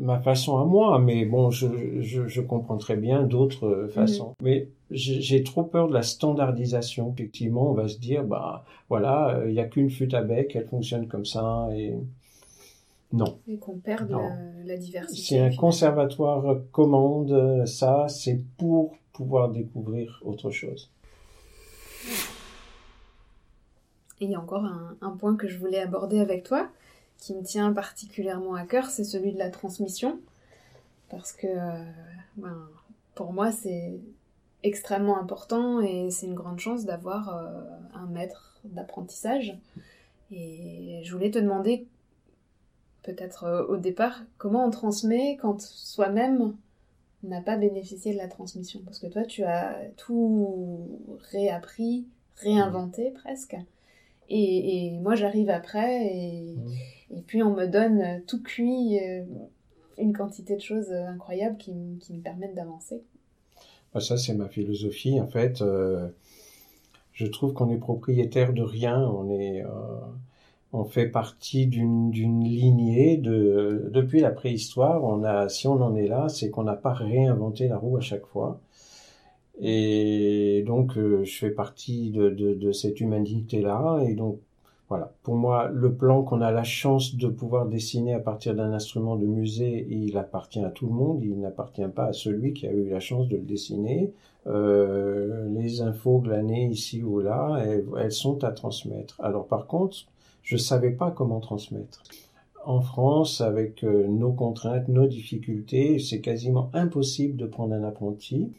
ma 0.00 0.20
façon 0.20 0.58
à 0.58 0.64
moi, 0.64 0.98
mais 0.98 1.24
bon, 1.24 1.50
je, 1.50 2.00
je, 2.00 2.26
je 2.26 2.40
comprends 2.40 2.76
très 2.76 2.96
bien 2.96 3.22
d'autres 3.22 3.66
euh, 3.66 3.88
façons. 3.88 4.34
Mais 4.42 4.68
j'ai 4.90 5.42
trop 5.42 5.64
peur 5.64 5.88
de 5.88 5.94
la 5.94 6.02
standardisation. 6.02 7.12
Effectivement, 7.12 7.70
on 7.70 7.74
va 7.74 7.88
se 7.88 7.98
dire, 7.98 8.24
bah, 8.24 8.64
voilà, 8.88 9.36
euh, 9.36 9.48
il 9.48 9.54
n'y 9.54 9.60
a 9.60 9.64
qu'une 9.64 9.90
flûte 9.90 10.14
à 10.14 10.22
bec, 10.22 10.54
elle 10.54 10.66
fonctionne 10.66 11.08
comme 11.08 11.24
ça, 11.24 11.68
et 11.74 11.94
non. 13.12 13.38
Et 13.48 13.56
qu'on 13.56 13.78
perde 13.78 14.10
la, 14.10 14.30
la, 14.64 14.76
diversité. 14.76 15.22
Si 15.22 15.38
un 15.38 15.54
conservatoire 15.54 16.56
commande 16.70 17.64
ça, 17.66 18.06
c'est 18.08 18.40
pour 18.58 18.96
pouvoir 19.12 19.50
découvrir 19.50 20.20
autre 20.24 20.50
chose. 20.50 20.90
Et 24.20 24.26
il 24.26 24.30
y 24.30 24.34
a 24.34 24.40
encore 24.40 24.64
un, 24.64 24.96
un 25.00 25.10
point 25.10 25.36
que 25.36 25.48
je 25.48 25.58
voulais 25.58 25.80
aborder 25.80 26.20
avec 26.20 26.44
toi 26.44 26.68
qui 27.24 27.34
me 27.34 27.42
tient 27.42 27.72
particulièrement 27.72 28.54
à 28.54 28.66
cœur, 28.66 28.90
c'est 28.90 29.02
celui 29.02 29.32
de 29.32 29.38
la 29.38 29.48
transmission. 29.48 30.20
Parce 31.08 31.32
que 31.32 31.46
ben, 32.36 32.68
pour 33.14 33.32
moi, 33.32 33.50
c'est 33.50 33.98
extrêmement 34.62 35.18
important 35.18 35.80
et 35.80 36.10
c'est 36.10 36.26
une 36.26 36.34
grande 36.34 36.58
chance 36.58 36.84
d'avoir 36.84 37.30
un 37.94 38.06
maître 38.06 38.60
d'apprentissage. 38.64 39.56
Et 40.30 41.00
je 41.02 41.12
voulais 41.14 41.30
te 41.30 41.38
demander, 41.38 41.86
peut-être 43.02 43.66
au 43.70 43.78
départ, 43.78 44.22
comment 44.36 44.66
on 44.66 44.70
transmet 44.70 45.38
quand 45.40 45.62
soi-même 45.62 46.54
n'a 47.22 47.40
pas 47.40 47.56
bénéficié 47.56 48.12
de 48.12 48.18
la 48.18 48.28
transmission? 48.28 48.80
Parce 48.84 48.98
que 48.98 49.06
toi, 49.06 49.22
tu 49.22 49.44
as 49.44 49.78
tout 49.96 51.00
réappris, 51.30 52.06
réinventé 52.36 53.12
presque. 53.12 53.56
Et, 54.28 54.98
moi, 55.02 55.14
j'arrive 55.14 55.50
après 55.50 56.06
et, 56.06 56.56
et, 57.10 57.22
puis 57.26 57.42
on 57.42 57.54
me 57.54 57.66
donne 57.66 58.22
tout 58.26 58.42
cuit, 58.42 58.98
euh, 58.98 59.22
une 59.98 60.12
quantité 60.12 60.56
de 60.56 60.62
choses 60.62 60.92
incroyables 60.92 61.56
qui, 61.56 61.98
qui 62.00 62.14
me 62.14 62.22
permettent 62.22 62.54
d'avancer. 62.54 63.02
Bah, 63.94 64.00
ça, 64.00 64.16
c'est 64.16 64.34
ma 64.34 64.48
philosophie. 64.48 65.20
En 65.20 65.28
fait, 65.28 65.62
euh, 65.62 66.08
je 67.12 67.26
trouve 67.26 67.52
qu'on 67.52 67.70
est 67.70 67.78
propriétaire 67.78 68.52
de 68.52 68.62
rien. 68.62 69.00
On 69.00 69.30
est, 69.30 69.62
euh, 69.62 69.68
on 70.72 70.84
fait 70.84 71.06
partie 71.06 71.68
d'une 71.68 72.10
lignée 72.12 73.16
de 73.16 73.88
depuis 73.92 74.20
la 74.20 74.30
préhistoire. 74.30 75.04
On 75.04 75.22
a, 75.22 75.48
si 75.48 75.68
on 75.68 75.80
en 75.80 75.94
est 75.94 76.08
là, 76.08 76.28
c'est 76.28 76.50
qu'on 76.50 76.64
n'a 76.64 76.74
pas 76.74 76.92
réinventé 76.92 77.68
la 77.68 77.78
roue 77.78 77.96
à 77.96 78.00
chaque 78.00 78.26
fois. 78.26 78.60
Et 79.60 80.64
donc, 80.66 80.96
euh, 80.96 81.24
je 81.24 81.38
fais 81.38 81.50
partie 81.50 82.10
de, 82.10 82.72
cette 82.72 83.00
humanité-là. 83.00 84.02
Et 84.06 84.14
donc, 84.14 84.40
voilà. 84.88 85.12
Pour 85.22 85.36
moi, 85.36 85.68
le 85.72 85.94
plan 85.94 86.22
qu'on 86.22 86.40
a 86.40 86.50
la 86.50 86.64
chance 86.64 87.16
de 87.16 87.28
pouvoir 87.28 87.66
dessiner 87.66 88.14
à 88.14 88.20
partir 88.20 88.54
d'un 88.54 88.72
instrument 88.72 89.16
de 89.16 89.26
musée, 89.26 89.86
il 89.90 90.16
appartient 90.18 90.64
à 90.64 90.70
tout 90.70 90.86
le 90.86 90.92
monde. 90.92 91.22
Il 91.22 91.40
n'appartient 91.40 91.88
pas 91.94 92.06
à 92.06 92.12
celui 92.12 92.52
qui 92.52 92.66
a 92.66 92.72
eu 92.72 92.88
la 92.88 93.00
chance 93.00 93.28
de 93.28 93.36
le 93.36 93.42
dessiner. 93.42 94.12
Euh, 94.46 95.48
les 95.48 95.80
infos 95.80 96.18
glanées 96.18 96.66
ici 96.66 97.02
ou 97.02 97.20
là, 97.20 97.62
elles, 97.64 97.86
elles 97.98 98.12
sont 98.12 98.44
à 98.44 98.52
transmettre. 98.52 99.18
Alors, 99.20 99.46
par 99.46 99.66
contre, 99.66 100.06
je 100.42 100.56
savais 100.58 100.90
pas 100.90 101.10
comment 101.10 101.40
transmettre. 101.40 102.02
En 102.66 102.80
France, 102.80 103.40
avec 103.40 103.84
euh, 103.84 104.06
nos 104.08 104.32
contraintes, 104.32 104.88
nos 104.88 105.06
difficultés, 105.06 105.98
c'est 105.98 106.20
quasiment 106.20 106.70
impossible 106.72 107.36
de 107.36 107.46
prendre 107.46 107.74
un 107.74 107.84
apprenti. 107.84 108.52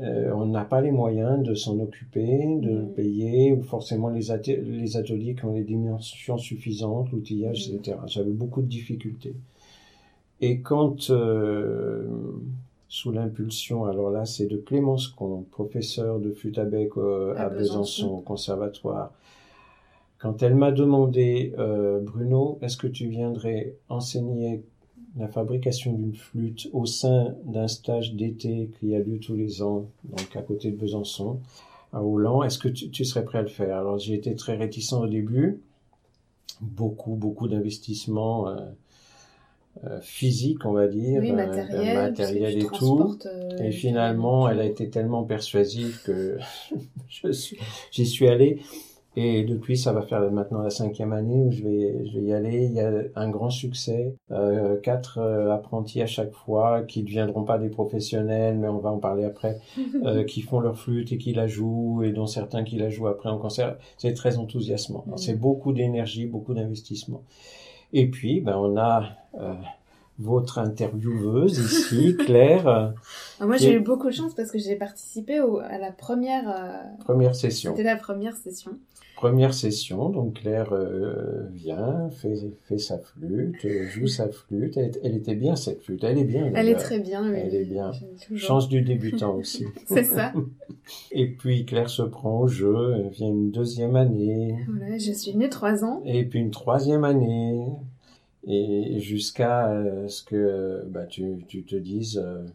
Euh, 0.00 0.30
on 0.34 0.46
n'a 0.46 0.64
pas 0.64 0.82
les 0.82 0.90
moyens 0.90 1.42
de 1.42 1.54
s'en 1.54 1.78
occuper, 1.80 2.58
de 2.60 2.68
le 2.68 2.82
mm. 2.82 2.92
payer, 2.94 3.52
ou 3.52 3.62
forcément 3.62 4.10
les, 4.10 4.28
les, 4.46 4.96
ateliers 4.96 5.34
qui 5.34 5.44
ont 5.46 5.54
les 5.54 5.64
dimensions 5.64 6.36
suffisantes, 6.36 7.10
l'outillage, 7.12 7.70
mm. 7.70 7.76
etc. 7.76 7.98
J'avais 8.06 8.32
beaucoup 8.32 8.60
de 8.60 8.66
difficultés. 8.66 9.34
Et 10.42 10.60
quand, 10.60 11.10
euh, 11.10 12.06
sous 12.88 13.10
l'impulsion, 13.10 13.86
alors 13.86 14.10
là, 14.10 14.26
c'est 14.26 14.46
de 14.46 14.58
Clémence 14.58 15.08
Comte, 15.08 15.48
professeur 15.48 16.20
de 16.20 16.30
flûte 16.30 16.58
à 16.58 16.64
bec 16.64 16.92
à, 17.36 17.48
Besançon, 17.48 18.08
au 18.08 18.20
conservatoire, 18.20 19.12
quand 20.18 20.42
elle 20.42 20.54
m'a 20.54 20.72
demandé, 20.72 21.54
euh, 21.58 22.00
Bruno, 22.00 22.58
est-ce 22.62 22.76
que 22.76 22.86
tu 22.86 23.06
viendrais 23.06 23.76
enseigner 23.88 24.62
la 25.18 25.28
fabrication 25.28 25.92
d'une 25.92 26.14
flûte 26.14 26.68
au 26.72 26.86
sein 26.86 27.34
d'un 27.44 27.68
stage 27.68 28.14
d'été 28.14 28.70
qui 28.78 28.94
a 28.94 28.98
lieu 28.98 29.18
tous 29.18 29.34
les 29.34 29.62
ans, 29.62 29.86
donc 30.04 30.36
à 30.36 30.42
côté 30.42 30.70
de 30.70 30.76
Besançon, 30.76 31.40
à 31.92 32.02
Hollande, 32.02 32.44
est-ce 32.44 32.58
que 32.58 32.68
tu, 32.68 33.04
serais 33.04 33.24
prêt 33.24 33.38
à 33.38 33.42
le 33.42 33.48
faire? 33.48 33.78
Alors 33.78 33.98
j'ai 33.98 34.14
été 34.14 34.34
très 34.34 34.56
réticent 34.56 34.92
au 34.92 35.06
début, 35.06 35.60
beaucoup, 36.60 37.14
beaucoup 37.14 37.48
d'investissements. 37.48 38.48
Euh, 38.48 38.56
euh 39.84 40.00
physique, 40.00 40.64
on 40.64 40.72
va 40.72 40.88
dire, 40.88 41.20
oui, 41.20 41.32
matériel, 41.32 41.94
matériel 41.94 42.58
et 42.58 42.66
tout. 42.66 43.18
et 43.58 43.70
finalement, 43.72 44.48
elle 44.48 44.60
a 44.60 44.64
été 44.64 44.88
tellement 44.88 45.22
persuasive 45.22 46.00
que 46.02 46.38
j'y 47.92 48.06
suis 48.06 48.26
allé. 48.26 48.62
Et 49.18 49.44
depuis, 49.44 49.78
ça 49.78 49.92
va 49.94 50.02
faire 50.02 50.30
maintenant 50.30 50.60
la 50.60 50.68
cinquième 50.68 51.14
année 51.14 51.42
où 51.42 51.50
je 51.50 51.62
vais, 51.62 52.06
je 52.06 52.18
vais 52.18 52.26
y 52.26 52.32
aller. 52.34 52.66
Il 52.66 52.72
y 52.74 52.80
a 52.80 52.92
un 53.14 53.30
grand 53.30 53.48
succès, 53.48 54.14
euh, 54.30 54.76
quatre 54.76 55.18
euh, 55.18 55.54
apprentis 55.54 56.02
à 56.02 56.06
chaque 56.06 56.32
fois 56.32 56.82
qui 56.82 57.00
ne 57.00 57.06
deviendront 57.06 57.44
pas 57.44 57.56
des 57.56 57.70
professionnels, 57.70 58.58
mais 58.58 58.68
on 58.68 58.76
va 58.78 58.90
en 58.90 58.98
parler 58.98 59.24
après, 59.24 59.58
euh, 60.04 60.24
qui 60.24 60.42
font 60.42 60.60
leur 60.60 60.78
flûte 60.78 61.12
et 61.12 61.18
qui 61.18 61.32
la 61.32 61.46
jouent, 61.46 62.02
et 62.02 62.12
dont 62.12 62.26
certains 62.26 62.62
qui 62.62 62.76
la 62.76 62.90
jouent 62.90 63.08
après 63.08 63.30
en 63.30 63.38
concert. 63.38 63.78
C'est 63.96 64.12
très 64.12 64.36
enthousiasmant. 64.36 65.06
C'est 65.16 65.40
beaucoup 65.40 65.72
d'énergie, 65.72 66.26
beaucoup 66.26 66.52
d'investissement. 66.52 67.22
Et 67.94 68.10
puis, 68.10 68.42
ben, 68.42 68.56
on 68.58 68.76
a 68.76 69.16
votre 70.18 70.58
intervieweuse 70.58 71.58
ici, 71.58 72.16
Claire. 72.18 72.94
Moi, 73.40 73.56
j'ai 73.56 73.74
eu 73.74 73.80
beaucoup 73.80 74.08
de 74.08 74.14
chance 74.14 74.34
parce 74.34 74.50
que 74.50 74.58
j'ai 74.58 74.76
participé 74.76 75.40
au, 75.40 75.58
à 75.58 75.78
la 75.78 75.92
première 75.92 76.48
euh, 76.48 77.04
première 77.04 77.34
session. 77.34 77.72
C'était 77.72 77.88
la 77.88 77.96
première 77.96 78.36
session. 78.36 78.72
Première 79.16 79.54
session, 79.54 80.10
donc 80.10 80.40
Claire 80.40 80.74
euh, 80.74 81.48
vient, 81.54 82.10
fait, 82.10 82.34
fait 82.68 82.76
sa 82.76 82.98
flûte, 82.98 83.66
joue 83.88 84.08
sa 84.08 84.28
flûte. 84.28 84.76
Elle, 84.76 85.16
était 85.16 85.34
bien 85.34 85.56
cette 85.56 85.82
flûte, 85.82 86.04
elle 86.04 86.18
est 86.18 86.24
bien. 86.24 86.52
Elle 86.54 86.68
est 86.68 86.74
très 86.74 86.98
bien. 86.98 87.32
Elle 87.32 87.54
est 87.54 87.64
bien. 87.64 87.92
Chance 88.36 88.68
du 88.68 88.82
débutant 88.82 89.34
aussi. 89.36 89.64
C'est 89.86 90.04
ça. 90.04 90.34
Et 91.12 91.28
puis 91.28 91.64
Claire 91.64 91.88
se 91.88 92.02
prend 92.02 92.40
au 92.40 92.46
jeu, 92.46 92.94
elle 92.94 93.08
vient 93.08 93.28
une 93.28 93.50
deuxième 93.50 93.96
année. 93.96 94.58
Voilà, 94.68 94.98
je 94.98 95.12
suis 95.12 95.34
née 95.34 95.48
trois 95.48 95.82
ans. 95.82 96.02
Et 96.04 96.24
puis 96.26 96.38
une 96.38 96.50
troisième 96.50 97.04
année 97.04 97.64
et 98.46 99.00
jusqu'à 99.00 99.70
euh, 99.70 100.06
ce 100.08 100.22
que 100.22 100.84
bah, 100.88 101.04
tu, 101.06 101.44
tu 101.48 101.64
te 101.64 101.74
dises 101.74 102.22
euh, 102.24 102.46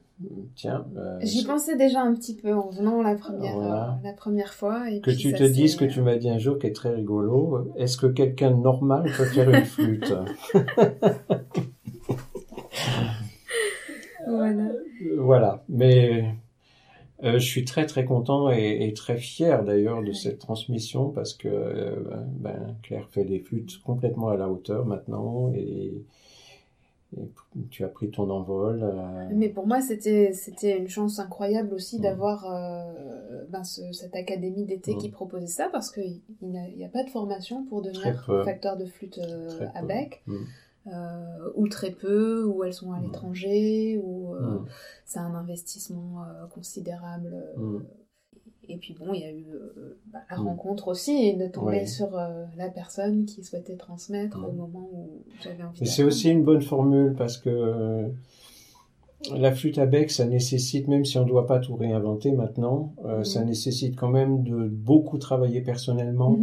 tiens 0.56 0.86
euh, 0.96 1.18
j'y 1.22 1.44
pensais 1.44 1.76
déjà 1.76 2.02
un 2.02 2.14
petit 2.14 2.36
peu 2.36 2.54
en 2.54 2.70
venant 2.70 3.02
la 3.02 3.16
première 3.16 4.00
la 4.02 4.14
première 4.14 4.54
fois 4.54 4.90
et 4.90 5.02
que 5.02 5.12
tu 5.12 5.34
te 5.34 5.44
dises 5.44 5.76
que 5.76 5.86
tu 5.86 6.02
m'as 6.02 6.16
dit 6.16 6.30
un 6.30 6.38
jour 6.38 6.58
qui 6.60 6.68
est 6.68 6.76
très 6.76 6.92
rigolo 6.92 7.74
est-ce 7.76 7.98
que 7.98 8.08
quelqu'un 8.08 8.52
de 8.52 8.62
normal 8.62 9.04
peut 9.18 9.26
faire 9.26 9.50
une 9.50 9.66
flûte 9.66 10.14
voilà. 14.28 14.72
Voilà. 15.18 15.64
Mais 15.70 16.36
euh, 17.24 17.34
je 17.34 17.46
suis 17.46 17.66
très 17.66 17.86
très 17.86 18.06
content 18.06 18.52
et, 18.52 18.88
et 18.88 18.94
très 18.94 19.18
fier 19.18 19.64
d'ailleurs 19.64 20.02
de 20.02 20.12
cette 20.12 20.40
transmission 20.40 21.10
parce 21.10 21.34
que 21.34 21.48
euh, 21.48 21.96
ben, 22.40 22.76
Claire 22.84 23.08
fait 23.10 23.26
des 23.26 23.40
flûtes 23.40 23.82
complètement 23.84 24.30
à 24.30 24.38
la 24.38 24.50
hauteur 24.50 24.86
maintenant 24.86 25.52
et, 25.54 26.04
et 27.18 27.30
tu 27.70 27.84
as 27.84 27.90
pris 27.90 28.10
ton 28.10 28.30
envol. 28.30 28.82
Euh... 28.84 29.30
Mais 29.34 29.50
pour 29.50 29.68
moi 29.68 29.82
c'était 29.82 30.34
c'était 30.34 30.78
une 30.78 30.88
chance 30.88 31.20
incroyable 31.20 31.74
aussi 31.74 32.00
mmh. 32.00 32.02
d'avoir 32.02 32.46
ben, 33.50 33.64
ce, 33.64 33.92
cette 33.92 34.16
académie 34.16 34.66
d'été 34.66 34.96
mmh. 34.96 34.98
qui 34.98 35.10
proposait 35.10 35.48
ça 35.48 35.70
parce 35.72 35.92
qu'il 35.92 36.22
n'y 36.42 36.84
a, 36.84 36.88
a, 36.88 36.90
pas 36.90 37.04
de 37.04 37.10
formation 37.10 37.66
pour 37.66 37.82
devenir 37.82 38.26
facteur 38.46 38.78
de 38.78 38.86
flûte 38.86 39.20
à 39.76 39.84
bec. 39.84 40.24
Mmh. 40.26 40.38
Euh, 40.88 41.52
ou 41.54 41.68
très 41.68 41.92
peu, 41.92 42.44
ou 42.44 42.64
elles 42.64 42.74
sont 42.74 42.92
à 42.92 43.00
l'étranger, 43.00 44.02
ou 44.04 44.34
euh, 44.34 44.40
mm. 44.40 44.66
c'est 45.06 45.20
un 45.20 45.36
investissement 45.36 46.24
euh, 46.24 46.48
considérable. 46.48 47.36
Mm. 47.56 47.78
Et 48.68 48.78
puis 48.78 48.96
bon, 49.00 49.14
il 49.14 49.22
y 49.22 49.26
a 49.26 49.32
eu 49.32 49.46
bah, 50.12 50.22
la 50.32 50.38
mm. 50.38 50.48
rencontre 50.48 50.88
aussi, 50.88 51.12
et 51.12 51.34
de 51.34 51.48
tomber 51.48 51.86
sur 51.86 52.10
la 52.58 52.70
personne 52.70 53.26
qui 53.26 53.44
souhaitait 53.44 53.76
transmettre 53.76 54.38
au 54.38 54.52
moment 54.54 54.90
où 54.92 55.24
j'avais 55.44 55.62
envie. 55.62 55.86
C'est 55.86 56.04
aussi 56.04 56.32
une 56.32 56.44
bonne 56.44 56.64
formule 56.64 57.14
parce 57.16 57.38
que 57.38 58.10
la 59.36 59.52
flûte 59.52 59.78
à 59.78 59.86
bec, 59.86 60.10
ça 60.10 60.26
nécessite, 60.26 60.88
même 60.88 61.06
si 61.06 61.20
on 61.20 61.26
ne 61.26 61.30
doit 61.30 61.46
pas 61.46 61.60
tout 61.60 61.76
réinventer 61.76 62.32
maintenant, 62.32 62.96
ça 63.22 63.44
nécessite 63.44 63.96
quand 63.96 64.10
même 64.10 64.42
de 64.42 64.68
beaucoup 64.68 65.20
travailler 65.20 65.62
personnellement. 65.62 66.40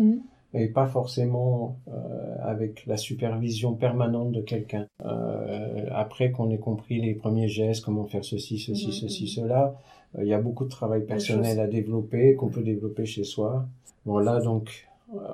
Et 0.54 0.68
pas 0.68 0.86
forcément 0.86 1.76
euh, 1.88 2.36
avec 2.40 2.86
la 2.86 2.96
supervision 2.96 3.74
permanente 3.74 4.32
de 4.32 4.40
quelqu'un. 4.40 4.86
Euh, 5.04 5.84
après 5.92 6.30
qu'on 6.30 6.50
ait 6.50 6.58
compris 6.58 7.00
les 7.00 7.12
premiers 7.12 7.48
gestes, 7.48 7.84
comment 7.84 8.04
faire 8.06 8.24
ceci, 8.24 8.58
ceci, 8.58 8.92
ceci, 8.92 9.28
cela, 9.28 9.74
euh, 10.16 10.22
il 10.22 10.28
y 10.28 10.32
a 10.32 10.40
beaucoup 10.40 10.64
de 10.64 10.70
travail 10.70 11.04
personnel 11.04 11.60
à 11.60 11.66
développer 11.66 12.34
qu'on 12.34 12.48
peut 12.48 12.62
développer 12.62 13.04
chez 13.04 13.24
soi. 13.24 13.66
Bon 14.06 14.18
là 14.18 14.40
donc 14.40 14.86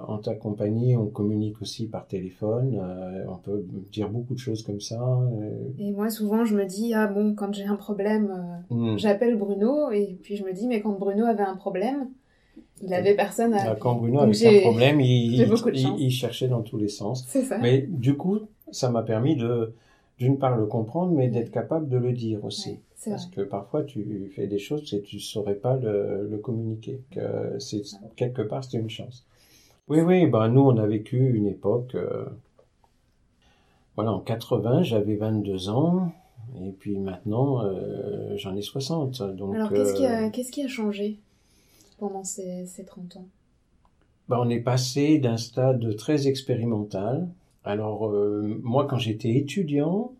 en 0.06 0.18
ta 0.18 0.34
compagnie, 0.34 0.96
on 0.96 1.06
communique 1.06 1.60
aussi 1.60 1.86
par 1.86 2.06
téléphone, 2.06 2.80
on 3.28 3.36
peut 3.38 3.66
dire 3.90 4.08
beaucoup 4.08 4.34
de 4.34 4.38
choses 4.38 4.62
comme 4.62 4.80
ça. 4.80 5.04
Et 5.80 5.90
moi, 5.90 6.10
souvent, 6.10 6.44
je 6.44 6.54
me 6.54 6.64
dis, 6.64 6.94
ah 6.94 7.08
bon, 7.08 7.34
quand 7.34 7.52
j'ai 7.52 7.64
un 7.64 7.74
problème, 7.74 8.62
hmm. 8.70 8.96
j'appelle 8.96 9.36
Bruno, 9.36 9.90
et 9.90 10.16
puis 10.22 10.36
je 10.36 10.44
me 10.44 10.52
dis, 10.52 10.68
mais 10.68 10.80
quand 10.80 10.92
Bruno 10.92 11.24
avait 11.24 11.42
un 11.42 11.56
problème, 11.56 12.06
il 12.82 12.92
avait 12.92 13.14
personne 13.14 13.54
à. 13.54 13.74
Quand 13.76 13.94
Bruno 13.94 14.20
avait 14.20 14.58
un 14.58 14.60
problème, 14.60 15.00
il, 15.00 15.34
il, 15.98 16.10
cherchait 16.10 16.48
dans 16.48 16.62
tous 16.62 16.76
les 16.76 16.88
sens. 16.88 17.26
Ça. 17.26 17.58
Mais 17.58 17.86
du 17.88 18.16
coup, 18.16 18.40
ça 18.70 18.90
m'a 18.90 19.02
permis 19.02 19.36
de, 19.36 19.74
d'une 20.18 20.38
part, 20.38 20.56
le 20.56 20.66
comprendre, 20.66 21.12
mais 21.12 21.28
d'être 21.28 21.50
capable 21.50 21.88
de 21.88 21.96
le 21.96 22.12
dire 22.12 22.44
aussi. 22.44 22.80
Parce 23.06 23.26
que 23.26 23.42
parfois, 23.42 23.82
tu 23.82 24.32
fais 24.34 24.46
des 24.46 24.58
choses 24.58 24.92
et 24.94 25.02
tu 25.02 25.16
ne 25.16 25.20
saurais 25.20 25.56
pas 25.56 25.76
le, 25.76 26.26
le 26.30 26.38
communiquer. 26.38 27.02
Que 27.10 27.58
c'est, 27.58 27.82
quelque 28.16 28.42
part, 28.42 28.64
c'est 28.64 28.78
une 28.78 28.88
chance. 28.88 29.26
Oui, 29.88 30.00
oui, 30.00 30.26
ben, 30.26 30.48
nous, 30.48 30.62
on 30.62 30.78
a 30.78 30.86
vécu 30.86 31.34
une 31.34 31.46
époque. 31.46 31.94
Euh, 31.94 32.24
Voilà, 33.96 34.12
en 34.12 34.20
80, 34.20 34.82
j'avais 34.82 35.16
22 35.16 35.68
ans. 35.68 36.12
Et 36.64 36.70
puis 36.70 36.98
maintenant, 36.98 37.64
euh, 37.64 38.36
j'en 38.36 38.56
ai 38.56 38.62
60. 38.62 39.22
Donc, 39.34 39.54
Alors, 39.54 39.70
qu'est-ce 39.70 39.94
qui, 39.94 40.06
euh, 40.06 40.26
a, 40.26 40.30
qu'est-ce 40.30 40.52
qui 40.52 40.62
a 40.62 40.68
changé? 40.68 41.18
Pendant 41.98 42.24
ces, 42.24 42.66
ces 42.66 42.84
30 42.84 43.16
ans? 43.16 43.28
Bah, 44.28 44.38
on 44.40 44.48
est 44.48 44.60
passé 44.60 45.18
d'un 45.18 45.36
stade 45.36 45.96
très 45.96 46.28
expérimental. 46.28 47.28
Alors, 47.64 48.08
euh, 48.08 48.58
moi, 48.62 48.86
quand 48.86 48.98
j'étais 48.98 49.34
étudiant, 49.34 50.12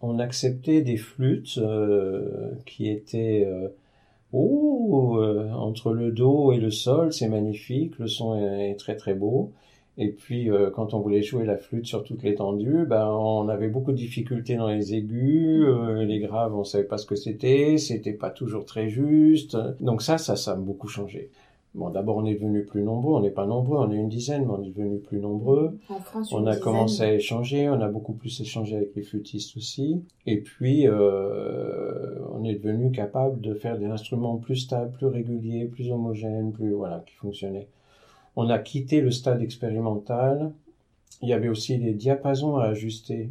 on 0.00 0.18
acceptait 0.18 0.82
des 0.82 0.96
flûtes 0.96 1.58
euh, 1.58 2.52
qui 2.66 2.88
étaient 2.90 3.44
euh, 3.46 3.68
oh, 4.32 5.20
entre 5.54 5.92
le 5.92 6.12
dos 6.12 6.52
et 6.52 6.58
le 6.58 6.70
sol, 6.70 7.12
c'est 7.12 7.28
magnifique, 7.28 7.98
le 7.98 8.08
son 8.08 8.36
est 8.36 8.76
très 8.76 8.96
très 8.96 9.14
beau. 9.14 9.52
Et 9.96 10.08
puis, 10.10 10.50
euh, 10.50 10.70
quand 10.70 10.92
on 10.92 10.98
voulait 11.00 11.22
jouer 11.22 11.44
la 11.44 11.56
flûte 11.56 11.86
sur 11.86 12.02
toute 12.02 12.22
l'étendue, 12.24 12.84
ben, 12.88 13.06
on 13.08 13.48
avait 13.48 13.68
beaucoup 13.68 13.92
de 13.92 13.96
difficultés 13.96 14.56
dans 14.56 14.68
les 14.68 14.94
aigus, 14.94 15.64
euh, 15.66 16.04
les 16.04 16.18
graves, 16.18 16.56
on 16.56 16.64
savait 16.64 16.84
pas 16.84 16.98
ce 16.98 17.06
que 17.06 17.14
c'était, 17.14 17.78
c'était 17.78 18.12
pas 18.12 18.30
toujours 18.30 18.64
très 18.64 18.88
juste. 18.88 19.56
Donc 19.80 20.02
ça, 20.02 20.18
ça, 20.18 20.34
ça 20.34 20.52
a 20.52 20.56
beaucoup 20.56 20.88
changé. 20.88 21.30
Bon, 21.76 21.90
d'abord, 21.90 22.16
on 22.18 22.24
est 22.24 22.34
devenu 22.34 22.64
plus 22.64 22.82
nombreux, 22.82 23.14
on 23.14 23.20
n'est 23.20 23.30
pas 23.32 23.46
nombreux, 23.46 23.78
on 23.78 23.90
est 23.90 23.96
une 23.96 24.08
dizaine, 24.08 24.44
mais 24.46 24.52
on 24.52 24.62
est 24.62 24.70
devenu 24.70 24.98
plus 24.98 25.18
nombreux. 25.18 25.76
En 25.88 25.98
France, 25.98 26.32
On 26.32 26.46
a 26.46 26.50
dizaine. 26.50 26.62
commencé 26.62 27.02
à 27.02 27.14
échanger, 27.14 27.68
on 27.68 27.80
a 27.80 27.88
beaucoup 27.88 28.12
plus 28.12 28.40
échangé 28.40 28.76
avec 28.76 28.94
les 28.94 29.02
flûtistes 29.02 29.56
aussi. 29.56 30.00
Et 30.26 30.40
puis, 30.40 30.86
euh, 30.86 32.18
on 32.32 32.44
est 32.44 32.54
devenu 32.54 32.92
capable 32.92 33.40
de 33.40 33.54
faire 33.54 33.76
des 33.78 33.86
instruments 33.86 34.36
plus 34.36 34.56
stables, 34.56 34.92
plus 34.92 35.06
réguliers, 35.06 35.64
plus 35.66 35.90
homogènes, 35.90 36.52
plus, 36.52 36.72
voilà, 36.72 37.02
qui 37.06 37.14
fonctionnaient. 37.16 37.68
On 38.36 38.48
a 38.50 38.58
quitté 38.58 39.00
le 39.00 39.10
stade 39.10 39.42
expérimental. 39.42 40.52
Il 41.22 41.28
y 41.28 41.32
avait 41.32 41.48
aussi 41.48 41.78
des 41.78 41.92
diapasons 41.94 42.56
à 42.56 42.64
ajuster. 42.64 43.30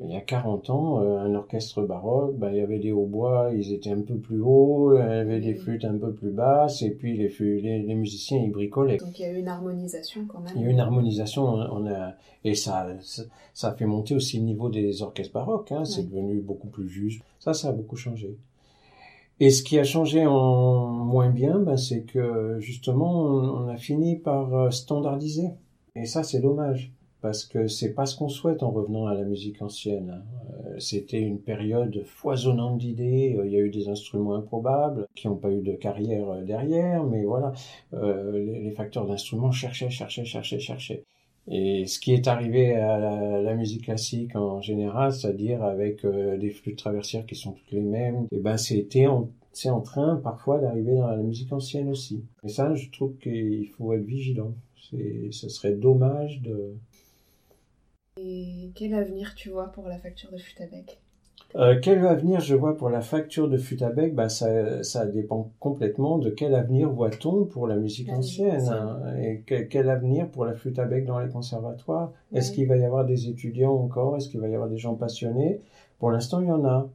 Il 0.00 0.10
y 0.10 0.16
a 0.16 0.20
40 0.20 0.70
ans, 0.70 1.00
euh, 1.02 1.18
un 1.18 1.34
orchestre 1.36 1.82
baroque, 1.82 2.36
ben, 2.36 2.50
il 2.50 2.56
y 2.56 2.60
avait 2.60 2.80
des 2.80 2.90
hautbois, 2.90 3.50
ils 3.54 3.72
étaient 3.72 3.92
un 3.92 4.00
peu 4.00 4.16
plus 4.16 4.40
hauts, 4.40 4.92
il 4.96 4.98
y 4.98 5.02
avait 5.02 5.40
des 5.40 5.54
flûtes 5.54 5.84
un 5.84 5.96
peu 5.96 6.12
plus 6.12 6.30
basses, 6.32 6.82
et 6.82 6.90
puis 6.90 7.16
les, 7.16 7.28
flû- 7.28 7.60
les, 7.60 7.80
les 7.80 7.94
musiciens, 7.94 8.38
ils 8.42 8.50
bricolaient. 8.50 8.96
Donc, 8.98 9.16
il 9.20 9.22
y 9.22 9.24
a 9.24 9.30
eu 9.30 9.38
une 9.38 9.46
harmonisation 9.48 10.26
quand 10.26 10.40
même. 10.40 10.52
Il 10.56 10.62
y 10.62 10.64
a 10.64 10.68
eu 10.68 10.70
une 10.72 10.80
harmonisation, 10.80 11.44
on 11.44 11.84
on 11.84 11.86
a, 11.86 12.14
et 12.42 12.56
ça, 12.56 12.88
ça, 13.02 13.22
ça 13.52 13.68
a 13.68 13.74
fait 13.74 13.86
monter 13.86 14.16
aussi 14.16 14.38
le 14.38 14.44
niveau 14.44 14.68
des 14.68 15.00
orchestres 15.02 15.32
baroques, 15.34 15.70
hein, 15.70 15.84
c'est 15.84 16.02
devenu 16.10 16.40
beaucoup 16.40 16.68
plus 16.68 16.88
juste. 16.88 17.22
Ça, 17.38 17.54
ça 17.54 17.68
a 17.68 17.72
beaucoup 17.72 17.96
changé. 17.96 18.36
Et 19.40 19.50
ce 19.50 19.62
qui 19.62 19.78
a 19.78 19.84
changé 19.84 20.26
en 20.26 20.86
moins 20.88 21.30
bien, 21.30 21.58
ben, 21.58 21.76
c'est 21.76 22.02
que 22.02 22.58
justement, 22.60 23.22
on, 23.22 23.64
on 23.64 23.68
a 23.68 23.76
fini 23.76 24.16
par 24.16 24.54
euh, 24.54 24.70
standardiser. 24.70 25.50
Et 25.96 26.06
ça, 26.06 26.22
c'est 26.22 26.40
dommage, 26.40 26.92
parce 27.20 27.44
que 27.44 27.66
c'est 27.68 27.92
pas 27.94 28.06
ce 28.06 28.16
qu'on 28.16 28.28
souhaite 28.28 28.62
en 28.62 28.70
revenant 28.70 29.06
à 29.06 29.14
la 29.14 29.22
musique 29.24 29.60
ancienne. 29.62 30.10
hein. 30.10 30.22
Euh, 30.66 30.78
C'était 30.78 31.20
une 31.20 31.38
période 31.38 32.02
foisonnante 32.04 32.78
d'idées. 32.78 33.34
euh, 33.38 33.46
Il 33.46 33.52
y 33.52 33.56
a 33.56 33.60
eu 33.60 33.70
des 33.70 33.88
instruments 33.88 34.34
improbables 34.34 35.06
qui 35.14 35.28
n'ont 35.28 35.36
pas 35.36 35.50
eu 35.50 35.62
de 35.62 35.72
carrière 35.74 36.26
derrière, 36.42 37.04
mais 37.04 37.24
voilà, 37.24 37.52
les 37.92 38.70
facteurs 38.72 39.06
d'instruments 39.06 39.52
cherchaient, 39.52 39.90
cherchaient, 39.90 40.24
cherchaient, 40.24 40.60
cherchaient. 40.60 41.04
Et 41.48 41.86
ce 41.86 41.98
qui 41.98 42.14
est 42.14 42.26
arrivé 42.26 42.74
à 42.74 42.98
la, 43.42 43.54
musique 43.54 43.84
classique 43.84 44.34
en 44.34 44.60
général, 44.60 45.12
c'est-à-dire 45.12 45.62
avec 45.62 46.04
euh, 46.04 46.38
des 46.38 46.50
flûtes 46.50 46.78
traversières 46.78 47.26
qui 47.26 47.34
sont 47.34 47.52
toutes 47.52 47.70
les 47.72 47.82
mêmes, 47.82 48.26
et 48.32 48.38
ben 48.38 48.56
c'était 48.56 49.06
en, 49.06 49.30
c'est 49.52 49.70
en 49.70 49.80
train 49.80 50.16
parfois 50.16 50.58
d'arriver 50.58 50.96
dans 50.96 51.06
la 51.06 51.18
musique 51.18 51.52
ancienne 51.52 51.90
aussi. 51.90 52.24
Et 52.42 52.48
ça, 52.48 52.74
je 52.74 52.90
trouve 52.90 53.16
qu'il 53.18 53.68
faut 53.68 53.92
être 53.92 54.04
vigilant. 54.04 54.54
C'est, 54.90 55.28
ce 55.32 55.48
serait 55.48 55.74
dommage 55.74 56.40
de. 56.40 56.74
Et 58.16 58.70
quel 58.74 58.94
avenir 58.94 59.34
tu 59.34 59.50
vois 59.50 59.68
pour 59.68 59.88
la 59.88 59.98
facture 59.98 60.32
de 60.32 60.38
flûte 60.38 60.60
à 60.60 60.66
bec 60.66 60.98
Euh, 61.56 61.78
quel 61.80 62.04
avenir 62.04 62.40
je 62.40 62.56
vois 62.56 62.76
pour 62.76 62.90
la 62.90 63.00
facture 63.00 63.48
de 63.48 63.56
flûte 63.56 63.82
à 63.82 63.90
bec 63.90 64.12
ben, 64.14 64.28
ça, 64.28 64.82
ça 64.82 65.06
dépend 65.06 65.52
complètement 65.60 66.18
de 66.18 66.30
quel 66.30 66.52
avenir 66.54 66.90
voit-on 66.90 67.44
pour 67.44 67.68
la 67.68 67.76
musique 67.76 68.08
La 68.08 68.16
musique 68.16 68.40
ancienne. 68.40 68.68
hein. 68.68 69.16
et 69.22 69.42
quel, 69.46 69.68
quel 69.68 69.88
avenir 69.88 70.28
pour 70.28 70.44
la 70.46 70.54
flûte 70.54 70.80
à 70.80 70.84
bec 70.84 71.06
dans 71.06 71.20
les 71.20 71.28
conservatoires? 71.30 72.12
Est-ce 72.32 72.50
Ouais. 72.50 72.54
qu'il 72.56 72.66
va 72.68 72.76
y 72.76 72.84
avoir 72.84 73.04
des 73.06 73.28
étudiants 73.28 73.72
encore? 73.74 74.16
Est-ce 74.16 74.28
qu'il 74.28 74.40
va 74.40 74.48
y 74.48 74.54
avoir 74.54 74.68
des 74.68 74.78
gens 74.78 74.94
passionnés? 74.94 75.60
Pour 76.00 76.10
l'instant, 76.10 76.40
il 76.40 76.48
y 76.48 76.52
en 76.52 76.64
a. 76.64 76.88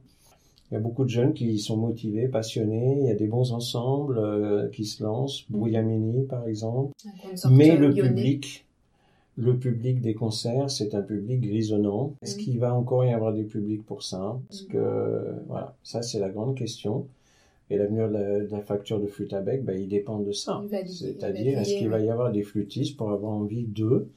Il 0.70 0.74
y 0.74 0.76
a 0.76 0.80
beaucoup 0.80 1.04
de 1.04 1.08
jeunes 1.10 1.32
qui 1.32 1.58
sont 1.58 1.76
motivés, 1.78 2.28
passionnés. 2.28 2.98
Il 3.00 3.06
y 3.06 3.10
a 3.10 3.14
des 3.14 3.26
bons 3.26 3.52
ensembles 3.52 4.18
euh, 4.18 4.68
qui 4.68 4.84
se 4.84 5.02
lancent. 5.02 5.44
Mm. 5.48 5.52
Brouillamini, 5.56 6.24
par 6.26 6.46
exemple. 6.46 6.92
Mais 7.50 7.76
le 7.76 7.88
lyonnais. 7.88 8.08
public, 8.10 8.66
le 9.36 9.56
public 9.56 10.00
des 10.00 10.14
concerts, 10.14 10.70
c'est 10.70 10.94
un 10.94 11.02
public 11.02 11.40
grisonnant. 11.40 12.14
Est-ce 12.22 12.36
qu'il 12.36 12.58
va 12.58 12.74
encore 12.74 13.04
y 13.04 13.12
avoir 13.12 13.32
des 13.32 13.44
publics 13.44 13.84
pour 13.86 14.02
ça? 14.02 14.38
Parce 14.48 14.62
que, 14.62 15.34
voilà, 15.48 15.74
ça 15.82 16.02
c'est 16.02 16.18
la 16.18 16.28
grande 16.28 16.54
question. 16.56 17.06
Et 17.72 17.76
l'avenir 17.76 18.08
de 18.08 18.14
la, 18.14 18.40
de 18.40 18.50
la 18.50 18.60
facture 18.60 19.00
de 19.00 19.06
flûte 19.06 19.32
à 19.32 19.40
bec, 19.40 19.64
ben, 19.64 19.80
il 19.80 19.88
dépend 19.88 20.18
de 20.18 20.32
ça. 20.32 20.60
C'est-à-dire, 20.86 21.58
est-ce 21.60 21.70
qu'il 21.78 21.88
va 21.88 22.00
y 22.00 22.10
avoir 22.10 22.32
des 22.32 22.42
flûtistes 22.42 22.96
pour 22.96 23.10
avoir 23.12 23.32
envie 23.32 23.62
d'eux? 23.62 24.08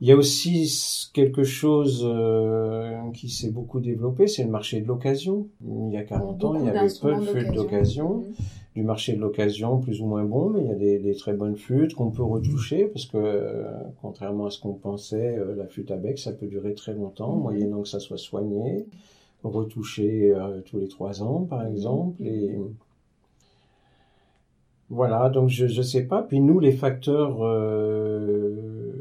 Il 0.00 0.08
y 0.08 0.12
a 0.12 0.16
aussi 0.16 1.08
quelque 1.14 1.44
chose 1.44 2.02
euh, 2.04 2.98
qui 3.14 3.28
s'est 3.30 3.50
beaucoup 3.50 3.78
développé, 3.78 4.26
c'est 4.26 4.42
le 4.42 4.50
marché 4.50 4.80
de 4.80 4.88
l'occasion. 4.88 5.46
Il 5.64 5.92
y 5.92 5.96
a 5.96 6.02
40 6.02 6.42
ans, 6.44 6.54
il 6.56 6.64
y 6.66 6.68
avait 6.70 6.88
peu 7.00 7.10
de 7.14 7.20
flûtes 7.30 7.46
d'occasion 7.54 8.14
Mhm. 8.16 8.34
Du 8.74 8.82
marché 8.82 9.12
de 9.14 9.20
l'occasion 9.20 9.78
plus 9.80 10.00
ou 10.00 10.06
moins 10.06 10.24
bon, 10.24 10.48
mais 10.50 10.60
il 10.62 10.66
y 10.66 10.70
a 10.70 10.74
des, 10.74 10.98
des 10.98 11.14
très 11.14 11.34
bonnes 11.34 11.56
flûtes 11.56 11.94
qu'on 11.94 12.10
peut 12.10 12.22
retoucher 12.22 12.86
parce 12.86 13.04
que, 13.04 13.18
euh, 13.18 13.70
contrairement 14.00 14.46
à 14.46 14.50
ce 14.50 14.58
qu'on 14.60 14.72
pensait, 14.72 15.36
euh, 15.36 15.54
la 15.54 15.66
flûte 15.66 15.90
à 15.90 15.96
bec, 15.96 16.18
ça 16.18 16.32
peut 16.32 16.46
durer 16.46 16.74
très 16.74 16.94
longtemps, 16.94 17.34
Mhm. 17.36 17.42
moyennant 17.42 17.82
que 17.82 17.88
ça 17.88 18.00
soit 18.00 18.16
soigné, 18.18 18.86
retouché 19.44 20.32
euh, 20.34 20.60
tous 20.62 20.78
les 20.78 20.88
trois 20.88 21.22
ans, 21.22 21.42
par 21.42 21.66
exemple. 21.66 22.22
Et 22.22 22.56
voilà, 24.88 25.28
donc 25.30 25.48
je 25.48 25.64
ne 25.66 25.82
sais 25.82 26.04
pas. 26.04 26.22
Puis 26.22 26.40
nous, 26.40 26.58
les 26.60 26.72
facteurs 26.72 27.38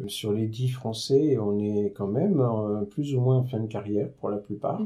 sur 0.07 0.31
les 0.33 0.47
dix 0.47 0.69
français, 0.69 1.37
on 1.37 1.59
est 1.59 1.93
quand 1.95 2.07
même 2.07 2.43
plus 2.91 3.15
ou 3.15 3.21
moins 3.21 3.37
en 3.37 3.43
fin 3.43 3.59
de 3.59 3.67
carrière 3.67 4.09
pour 4.19 4.29
la 4.29 4.37
plupart. 4.37 4.81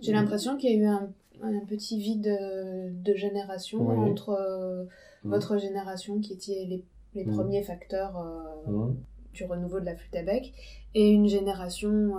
J'ai 0.00 0.12
l'impression 0.12 0.56
qu'il 0.56 0.70
y 0.70 0.74
a 0.74 0.76
eu 0.76 0.86
un, 0.86 1.08
un 1.42 1.64
petit 1.66 1.98
vide 1.98 2.26
euh, 2.28 2.90
de 2.92 3.14
génération 3.14 3.86
Oui. 3.88 4.10
entre 4.10 4.30
euh, 4.30 4.84
votre 5.24 5.58
génération 5.58 6.20
qui 6.20 6.32
étiez 6.34 6.66
les, 6.66 6.84
les 7.14 7.24
Mhm. 7.24 7.34
premiers 7.34 7.62
facteurs 7.62 8.16
euh, 8.18 8.90
du 9.32 9.44
renouveau 9.44 9.80
de 9.80 9.84
la 9.84 9.94
flûte 9.96 10.14
à 10.16 10.22
bec 10.22 10.52
et 10.94 11.10
une 11.10 11.28
génération 11.28 12.14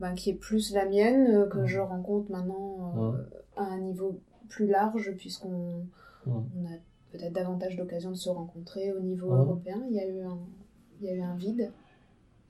ben, 0.00 0.14
qui 0.14 0.30
est 0.30 0.34
plus 0.34 0.72
la 0.72 0.86
mienne 0.86 1.48
que 1.48 1.58
Mhm. 1.60 1.66
je 1.66 1.78
rencontre 1.78 2.30
maintenant 2.32 3.14
à 3.56 3.62
un 3.64 3.78
niveau 3.80 4.18
plus 4.48 4.66
large 4.66 5.12
puisqu'on 5.16 5.86
on 6.26 6.64
a 6.66 6.76
peut-être 7.12 7.32
davantage 7.32 7.76
d'occasions 7.76 8.10
de 8.10 8.16
se 8.16 8.28
rencontrer 8.30 8.92
au 8.92 9.00
niveau 9.00 9.30
européen. 9.32 9.80
Il 9.88 9.94
y 9.94 10.00
a 10.00 10.06
eu 10.08 10.20
un, 10.22 10.38
il 11.00 11.06
y 11.06 11.10
a 11.10 11.14
eu 11.14 11.20
un 11.22 11.36
vide 11.36 11.70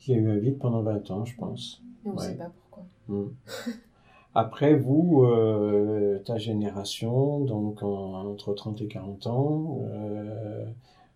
Il 0.07 0.15
y 0.15 0.19
a 0.19 0.21
eu 0.21 0.31
un 0.31 0.39
vide 0.39 0.59
pendant 0.59 0.83
20 0.83 1.11
ans, 1.11 1.25
je 1.25 1.37
pense. 1.37 1.83
et 2.05 2.09
on 2.09 2.13
ne 2.13 2.19
Ouais. 2.19 2.25
sait 2.25 2.35
pas 2.37 2.51
pourquoi. 2.51 2.87
Après, 4.35 4.75
vous, 4.75 5.23
euh, 5.25 6.19
ta 6.25 6.39
génération, 6.39 7.41
donc 7.41 7.83
en- 7.83 8.27
entre 8.31 8.53
30 8.55 8.81
et 8.83 8.89
40 8.89 9.27
ans, 9.29 9.79
euh, 9.93 10.65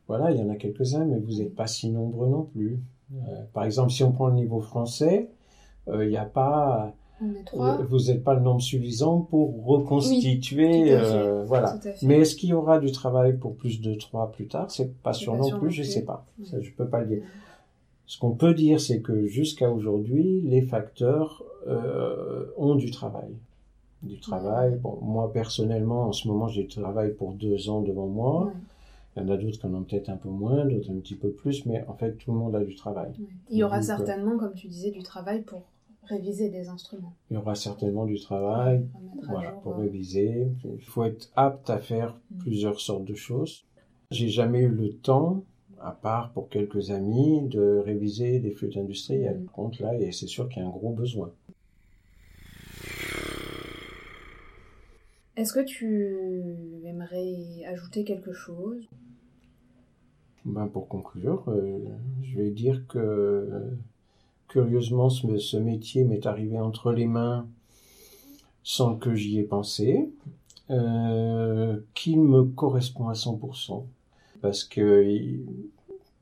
voilà, 0.07 0.31
il 0.31 0.39
y 0.39 0.43
en 0.43 0.49
a 0.51 0.57
quelques-uns, 0.57 1.05
mais 1.05 1.19
vous 1.19 1.39
n'êtes 1.39 1.55
pas 1.55 1.67
si 1.67 1.91
nombreux 1.91 2.29
non 2.29 2.43
plus. 2.45 2.81
Euh, 3.15 3.43
par 3.53 3.65
exemple, 3.65 3.91
si 3.91 4.05
on 4.05 4.13
prend 4.13 4.29
le 4.29 4.35
niveau 4.35 4.61
français, 4.61 5.31
il 5.93 6.09
n'y 6.09 6.17
a 6.19 6.27
pas, 6.27 6.93
vous 7.89 7.99
n'êtes 8.07 8.23
pas 8.23 8.35
le 8.35 8.41
nombre 8.43 8.61
suffisant 8.61 9.21
pour 9.23 9.65
reconstituer, 9.67 10.91
tout 10.91 10.95
à 10.95 11.05
fait. 11.05 11.45
voilà. 11.47 11.71
Tout 11.73 11.89
à 11.89 11.93
fait. 11.93 12.07
Mais 12.07 12.19
est-ce 12.21 12.37
qu'il 12.37 12.51
y 12.51 12.53
aura 12.55 12.79
du 12.79 12.93
travail 12.93 13.37
pour 13.39 13.57
plus 13.57 13.81
de 13.81 13.95
trois 13.95 14.31
plus 14.31 14.47
tard? 14.49 14.71
C'est 14.71 14.95
pas 15.03 15.13
sûr 15.15 15.35
non 15.35 15.59
plus, 15.59 15.71
je 15.71 15.83
plus. 15.83 15.91
sais 15.91 16.05
pas. 16.05 16.27
Ouais. 16.39 16.45
Ça, 16.47 16.61
je 16.61 16.71
peux 16.73 16.87
pas 16.87 17.01
le 17.01 17.07
dire. 17.07 17.23
Ce 18.09 18.19
qu'on 18.19 18.33
peut 18.33 18.55
dire, 18.55 18.81
c'est 18.81 19.01
que 19.01 19.27
jusqu'à 19.27 19.71
aujourd'hui, 19.71 20.41
les 20.41 20.63
facteurs 20.63 21.45
euh, 21.67 22.47
ont 22.57 22.75
du 22.75 22.91
travail. 22.91 23.29
Du 24.03 24.19
travail. 24.19 24.77
Bon, 24.83 24.99
moi, 25.03 25.31
personnellement, 25.33 26.05
en 26.09 26.13
ce 26.13 26.27
moment, 26.27 26.49
j'ai 26.49 26.63
du 26.63 26.69
travail 26.81 27.13
pour 27.13 27.35
deux 27.35 27.69
ans 27.69 27.83
devant 27.83 28.07
moi. 28.07 28.53
Il 29.15 29.23
y 29.23 29.27
en 29.27 29.29
a 29.29 29.37
d'autres 29.37 29.59
qui 29.59 29.67
en 29.67 29.75
ont 29.75 29.83
peut-être 29.83 30.09
un 30.09 30.17
peu 30.17 30.31
moins, 30.31 30.65
d'autres 30.65 30.91
un 30.91 30.99
petit 31.01 31.17
peu 31.17 31.31
plus, 31.31 31.67
mais 31.67 31.85
en 31.87 31.95
fait, 31.95 32.13
tout 32.17 32.33
le 32.33 32.39
monde 32.39 32.57
a 32.57 32.65
du 32.65 32.75
travail. 32.75 33.13
Il 33.51 33.59
y 33.59 33.63
aura 33.63 33.81
Donc, 33.81 33.85
euh, 33.85 33.97
certainement, 33.97 34.39
comme 34.39 34.55
tu 34.55 34.69
disais, 34.69 34.91
du 34.91 35.03
travail 35.03 35.43
pour 35.43 35.63
réviser 36.05 36.49
des 36.49 36.69
instruments. 36.69 37.13
Il 37.31 37.35
y 37.35 37.37
aura 37.37 37.55
certainement 37.55 38.07
du 38.07 38.19
travail 38.19 38.87
voilà, 39.29 39.51
jour, 39.51 39.61
pour 39.61 39.73
euh, 39.75 39.81
réviser. 39.81 40.49
Il 40.65 40.85
faut 40.85 41.05
être 41.05 41.29
apte 41.37 41.69
à 41.69 41.79
faire 41.79 42.17
Mm. 42.31 42.39
plusieurs 42.39 42.81
sortes 42.81 43.05
de 43.05 43.15
choses. 43.15 43.65
J'ai 44.11 44.29
jamais 44.29 44.61
eu 44.61 44.69
le 44.69 44.93
temps, 44.95 45.43
à 45.81 45.93
part 45.93 46.33
pour 46.33 46.49
quelques 46.49 46.91
amis, 46.91 47.43
de 47.49 47.83
réviser 47.85 48.41
des 48.41 48.51
flûtes 48.51 48.77
industrielles. 48.77 49.41
Mm. 49.41 49.45
Par 49.45 49.55
contre, 49.55 49.83
là, 49.83 49.95
et 49.95 50.13
c'est 50.13 50.27
sûr 50.27 50.49
qu'il 50.49 50.63
y 50.63 50.65
a 50.65 50.69
un 50.69 50.71
gros 50.73 50.93
besoin. 50.93 51.33
Est-ce 55.37 55.53
que 55.53 55.65
tu 55.65 56.83
aimerais 56.85 57.65
ajouter 57.65 58.03
quelque 58.03 58.33
chose? 58.33 58.89
Ben, 60.45 60.67
pour 60.67 60.89
conclure, 60.89 61.45
euh, 61.49 61.79
je 62.23 62.39
vais 62.39 62.51
dire 62.51 62.87
que 62.89 62.99
euh, 62.99 63.71
curieusement, 64.49 65.11
ce, 65.11 65.57
métier 65.57 66.05
m'est 66.05 66.27
arrivé 66.27 66.59
entre 66.59 66.91
les 66.91 67.07
mains 67.07 67.47
sans 68.65 68.97
que 68.97 69.15
j'y 69.15 69.39
ai 69.39 69.45
pensé, 69.45 70.11
euh, 70.71 71.79
qu'il 71.95 72.21
me 72.21 72.43
correspond 72.43 73.09
à 73.09 73.15
100%. 73.15 73.85
Parce 74.41 74.65
que 74.65 75.05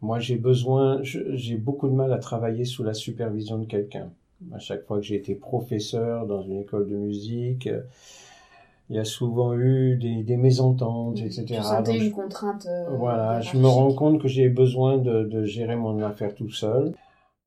moi, 0.03 0.19
j'ai 0.19 0.37
besoin, 0.37 1.01
j'ai 1.03 1.57
beaucoup 1.57 1.89
de 1.89 1.95
mal 1.95 2.13
à 2.13 2.19
travailler 2.19 2.65
sous 2.65 2.83
la 2.83 2.95
supervision 2.95 3.59
de 3.59 3.67
quelqu'un. 3.67 4.11
À 4.53 4.59
chaque 4.59 4.85
fois 4.85 4.99
que 4.99 5.05
j'ai 5.05 5.17
été 5.17 5.35
professeur 5.35 6.27
dans 6.27 6.43
une 6.43 6.61
école 6.61 6.89
de 6.89 6.97
musique, 6.97 7.69
il 8.89 8.97
y 8.97 8.99
a 8.99 9.05
souvent 9.05 9.55
eu 9.55 9.97
des, 9.97 10.23
des 10.23 10.37
mésententes, 10.37 11.19
etc. 11.19 11.45
Tu 11.47 11.55
sentais 11.55 11.99
une 11.99 12.13
contrainte. 12.13 12.67
Euh, 12.67 12.91
voilà, 12.97 13.41
je 13.41 13.57
me 13.57 13.67
rends 13.67 13.93
compte 13.93 14.21
que 14.21 14.29
j'ai 14.29 14.49
besoin 14.49 14.99
de, 14.99 15.25
de, 15.25 15.45
gérer 15.45 15.75
mon 15.75 16.01
affaire 16.03 16.35
tout 16.35 16.51
seul. 16.51 16.93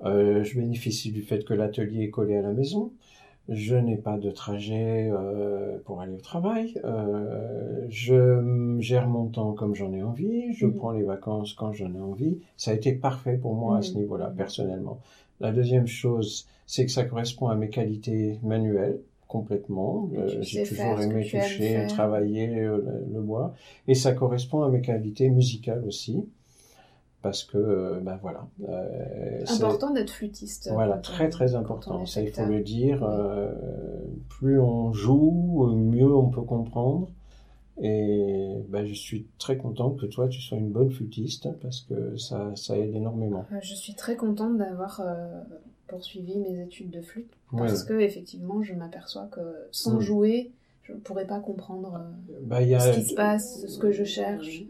Euh, 0.03 0.43
je 0.43 0.59
bénéficie 0.59 1.11
du 1.11 1.21
fait 1.21 1.45
que 1.45 1.53
l'atelier 1.53 2.03
est 2.03 2.09
collé 2.09 2.35
à 2.35 2.41
la 2.41 2.51
maison. 2.51 2.91
Je 3.51 3.75
n'ai 3.75 3.97
pas 3.97 4.17
de 4.17 4.29
trajet 4.29 5.09
euh, 5.11 5.77
pour 5.85 6.01
aller 6.01 6.13
au 6.13 6.21
travail. 6.21 6.75
Euh, 6.85 7.85
je 7.89 8.77
gère 8.79 9.07
mon 9.07 9.27
temps 9.27 9.53
comme 9.53 9.73
j'en 9.73 9.91
ai 9.93 10.03
envie. 10.03 10.53
Je 10.53 10.67
mm. 10.67 10.75
prends 10.75 10.91
les 10.91 11.03
vacances 11.03 11.53
quand 11.53 11.73
j'en 11.73 11.93
ai 11.93 11.99
envie. 11.99 12.39
Ça 12.57 12.71
a 12.71 12.73
été 12.75 12.93
parfait 12.93 13.37
pour 13.37 13.55
moi 13.55 13.77
à 13.77 13.81
ce 13.81 13.93
mm. 13.93 13.97
niveau-là, 13.97 14.33
personnellement. 14.35 14.99
La 15.39 15.51
deuxième 15.51 15.87
chose, 15.87 16.47
c'est 16.67 16.85
que 16.85 16.91
ça 16.91 17.05
correspond 17.05 17.47
à 17.47 17.55
mes 17.55 17.69
qualités 17.69 18.39
manuelles 18.43 18.99
complètement. 19.27 20.09
Euh, 20.17 20.41
j'ai 20.41 20.63
toujours 20.63 20.99
aimé 20.99 21.23
toucher, 21.23 21.85
travailler 21.87 22.47
le, 22.47 22.83
le, 23.13 23.21
bois. 23.21 23.53
Et 23.87 23.93
ça 23.93 24.11
correspond 24.11 24.63
à 24.63 24.69
mes 24.69 24.81
qualités 24.81 25.29
musicales 25.29 25.83
aussi. 25.87 26.25
Parce 27.21 27.43
que, 27.43 27.99
ben 28.01 28.17
voilà. 28.21 28.47
Euh, 28.67 29.43
important 29.49 29.91
d'être 29.91 30.11
flûtiste. 30.11 30.69
Voilà, 30.71 30.97
très 30.97 31.29
très 31.29 31.53
important. 31.55 32.05
Ça, 32.05 32.21
il 32.21 32.31
faut 32.31 32.45
le 32.45 32.61
dire. 32.61 33.03
Euh, 33.03 33.51
plus 34.29 34.59
on 34.59 34.93
joue, 34.93 35.67
mieux 35.75 36.15
on 36.15 36.29
peut 36.29 36.41
comprendre. 36.41 37.09
Et 37.81 38.55
ben, 38.69 38.85
je 38.85 38.93
suis 38.93 39.27
très 39.37 39.57
contente 39.57 39.99
que 39.99 40.05
toi, 40.05 40.27
tu 40.27 40.41
sois 40.41 40.57
une 40.57 40.69
bonne 40.69 40.91
flûtiste 40.91 41.49
parce 41.61 41.81
que 41.81 42.17
ça, 42.17 42.51
ça 42.55 42.77
aide 42.77 42.95
énormément. 42.95 43.45
Je 43.61 43.73
suis 43.73 43.95
très 43.95 44.15
contente 44.15 44.57
d'avoir 44.57 45.01
poursuivi 45.89 46.37
mes 46.37 46.61
études 46.61 46.91
de 46.91 47.01
flûte 47.01 47.33
parce 47.51 47.83
que 47.83 47.99
effectivement 47.99 48.61
je 48.61 48.73
m'aperçois 48.73 49.27
que 49.27 49.41
sans 49.71 49.99
jouer 49.99 50.51
je 50.83 50.93
ne 50.93 50.99
pourrais 50.99 51.27
pas 51.27 51.39
comprendre 51.39 51.99
euh, 52.31 52.39
bah, 52.43 52.61
ce 52.61 52.95
qui 52.95 53.05
se 53.05 53.15
passe 53.15 53.65
ce 53.67 53.77
que 53.77 53.91
je 53.91 54.03
cherche 54.03 54.63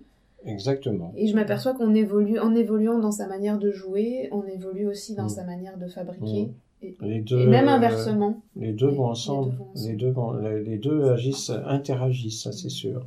exactement 0.46 1.14
et 1.16 1.28
je 1.28 1.36
m'aperçois 1.36 1.74
qu'on 1.74 1.94
évolue 1.94 2.40
en 2.40 2.56
évoluant 2.56 3.00
dans 3.00 3.12
sa 3.12 3.28
manière 3.28 3.60
de 3.60 3.72
jouer 3.72 4.30
on 4.32 4.44
évolue 4.44 4.88
aussi 4.88 5.16
dans 5.16 5.26
mm. 5.26 5.30
sa 5.30 5.44
manière 5.44 5.78
de 5.78 5.88
fabriquer 5.88 6.48
mm. 6.48 6.54
Et, 6.82 6.96
les 7.02 7.20
deux, 7.20 7.46
même 7.46 7.68
inversement. 7.68 8.42
les 8.56 8.72
deux 8.72 8.88
vont 8.88 9.08
ensemble. 9.08 9.54
Les 9.76 9.96
deux, 9.96 10.12
vont, 10.12 10.32
les, 10.32 10.78
deux 10.78 11.10
agissent, 11.10 11.52
interagissent, 11.66 12.44
ça 12.44 12.54
c'est 12.54 12.70
sûr. 12.70 13.06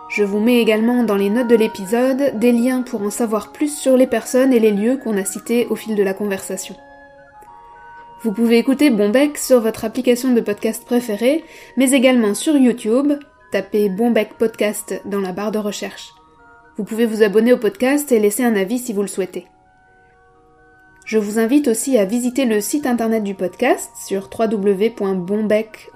Je 0.09 0.23
vous 0.23 0.39
mets 0.39 0.59
également 0.59 1.03
dans 1.03 1.17
les 1.17 1.29
notes 1.29 1.49
de 1.49 1.55
l'épisode 1.55 2.39
des 2.39 2.51
liens 2.51 2.81
pour 2.81 3.03
en 3.03 3.11
savoir 3.11 3.51
plus 3.51 3.71
sur 3.71 3.95
les 3.95 4.07
personnes 4.07 4.51
et 4.51 4.59
les 4.59 4.71
lieux 4.71 4.97
qu'on 4.97 5.17
a 5.17 5.23
cités 5.23 5.67
au 5.69 5.75
fil 5.75 5.95
de 5.95 6.01
la 6.01 6.15
conversation. 6.15 6.75
Vous 8.23 8.31
pouvez 8.31 8.57
écouter 8.57 8.89
Bombec 8.89 9.37
sur 9.37 9.61
votre 9.61 9.85
application 9.85 10.33
de 10.33 10.41
podcast 10.41 10.83
préférée, 10.83 11.45
mais 11.77 11.91
également 11.91 12.33
sur 12.33 12.57
YouTube, 12.57 13.13
tapez 13.51 13.89
Bombec 13.89 14.33
Podcast 14.39 14.99
dans 15.05 15.21
la 15.21 15.31
barre 15.31 15.51
de 15.51 15.59
recherche. 15.59 16.15
Vous 16.77 16.83
pouvez 16.83 17.05
vous 17.05 17.23
abonner 17.23 17.53
au 17.53 17.57
podcast 17.57 18.11
et 18.11 18.19
laisser 18.19 18.43
un 18.43 18.55
avis 18.55 18.79
si 18.79 18.91
vous 18.91 19.01
le 19.01 19.07
souhaitez. 19.07 19.47
Je 21.05 21.19
vous 21.19 21.37
invite 21.37 21.67
aussi 21.67 21.97
à 21.97 22.05
visiter 22.05 22.45
le 22.45 22.59
site 22.59 22.87
internet 22.87 23.23
du 23.23 23.35
podcast 23.35 23.91
sur 23.95 24.27
www.bombec 24.37 25.91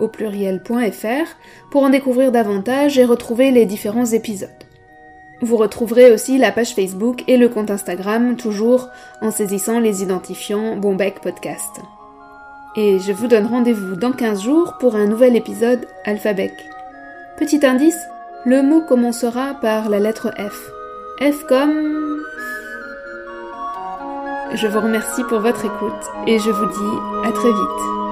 pour 1.72 1.84
en 1.84 1.90
découvrir 1.90 2.32
davantage 2.32 3.00
et 3.00 3.06
retrouver 3.06 3.50
les 3.50 3.66
différents 3.66 4.06
épisodes. 4.06 4.50
Vous 5.42 5.58
retrouverez 5.58 6.12
aussi 6.12 6.38
la 6.38 6.52
page 6.52 6.76
Facebook 6.76 7.24
et 7.28 7.38
le 7.38 7.50
compte 7.50 7.72
Instagram, 7.72 8.36
toujours 8.36 8.88
en 9.22 9.32
saisissant 9.32 9.80
les 9.80 10.04
identifiants 10.04 10.76
Bombec 10.76 11.22
Podcast. 11.22 11.82
Et 12.76 13.00
je 13.00 13.12
vous 13.12 13.28
donne 13.28 13.48
rendez-vous 13.48 13.96
dans 13.96 14.12
15 14.12 14.44
jours 14.44 14.78
pour 14.80 14.96
un 14.96 15.08
nouvel 15.08 15.36
épisode 15.36 15.88
Alphabec. 16.06 16.54
Petit 17.38 17.66
indice, 17.66 17.98
le 18.46 18.62
mot 18.62 18.82
commencera 18.82 19.54
par 19.56 19.90
la 19.90 20.00
lettre 20.00 20.32
F. 20.38 20.72
F 21.22 21.46
comme 21.46 22.24
je 24.54 24.68
vous 24.68 24.80
remercie 24.80 25.24
pour 25.24 25.40
votre 25.40 25.66
écoute 25.66 26.06
et 26.26 26.40
je 26.40 26.50
vous 26.50 26.66
dis 26.66 27.28
à 27.28 27.32
très 27.32 27.50
vite. 27.50 28.09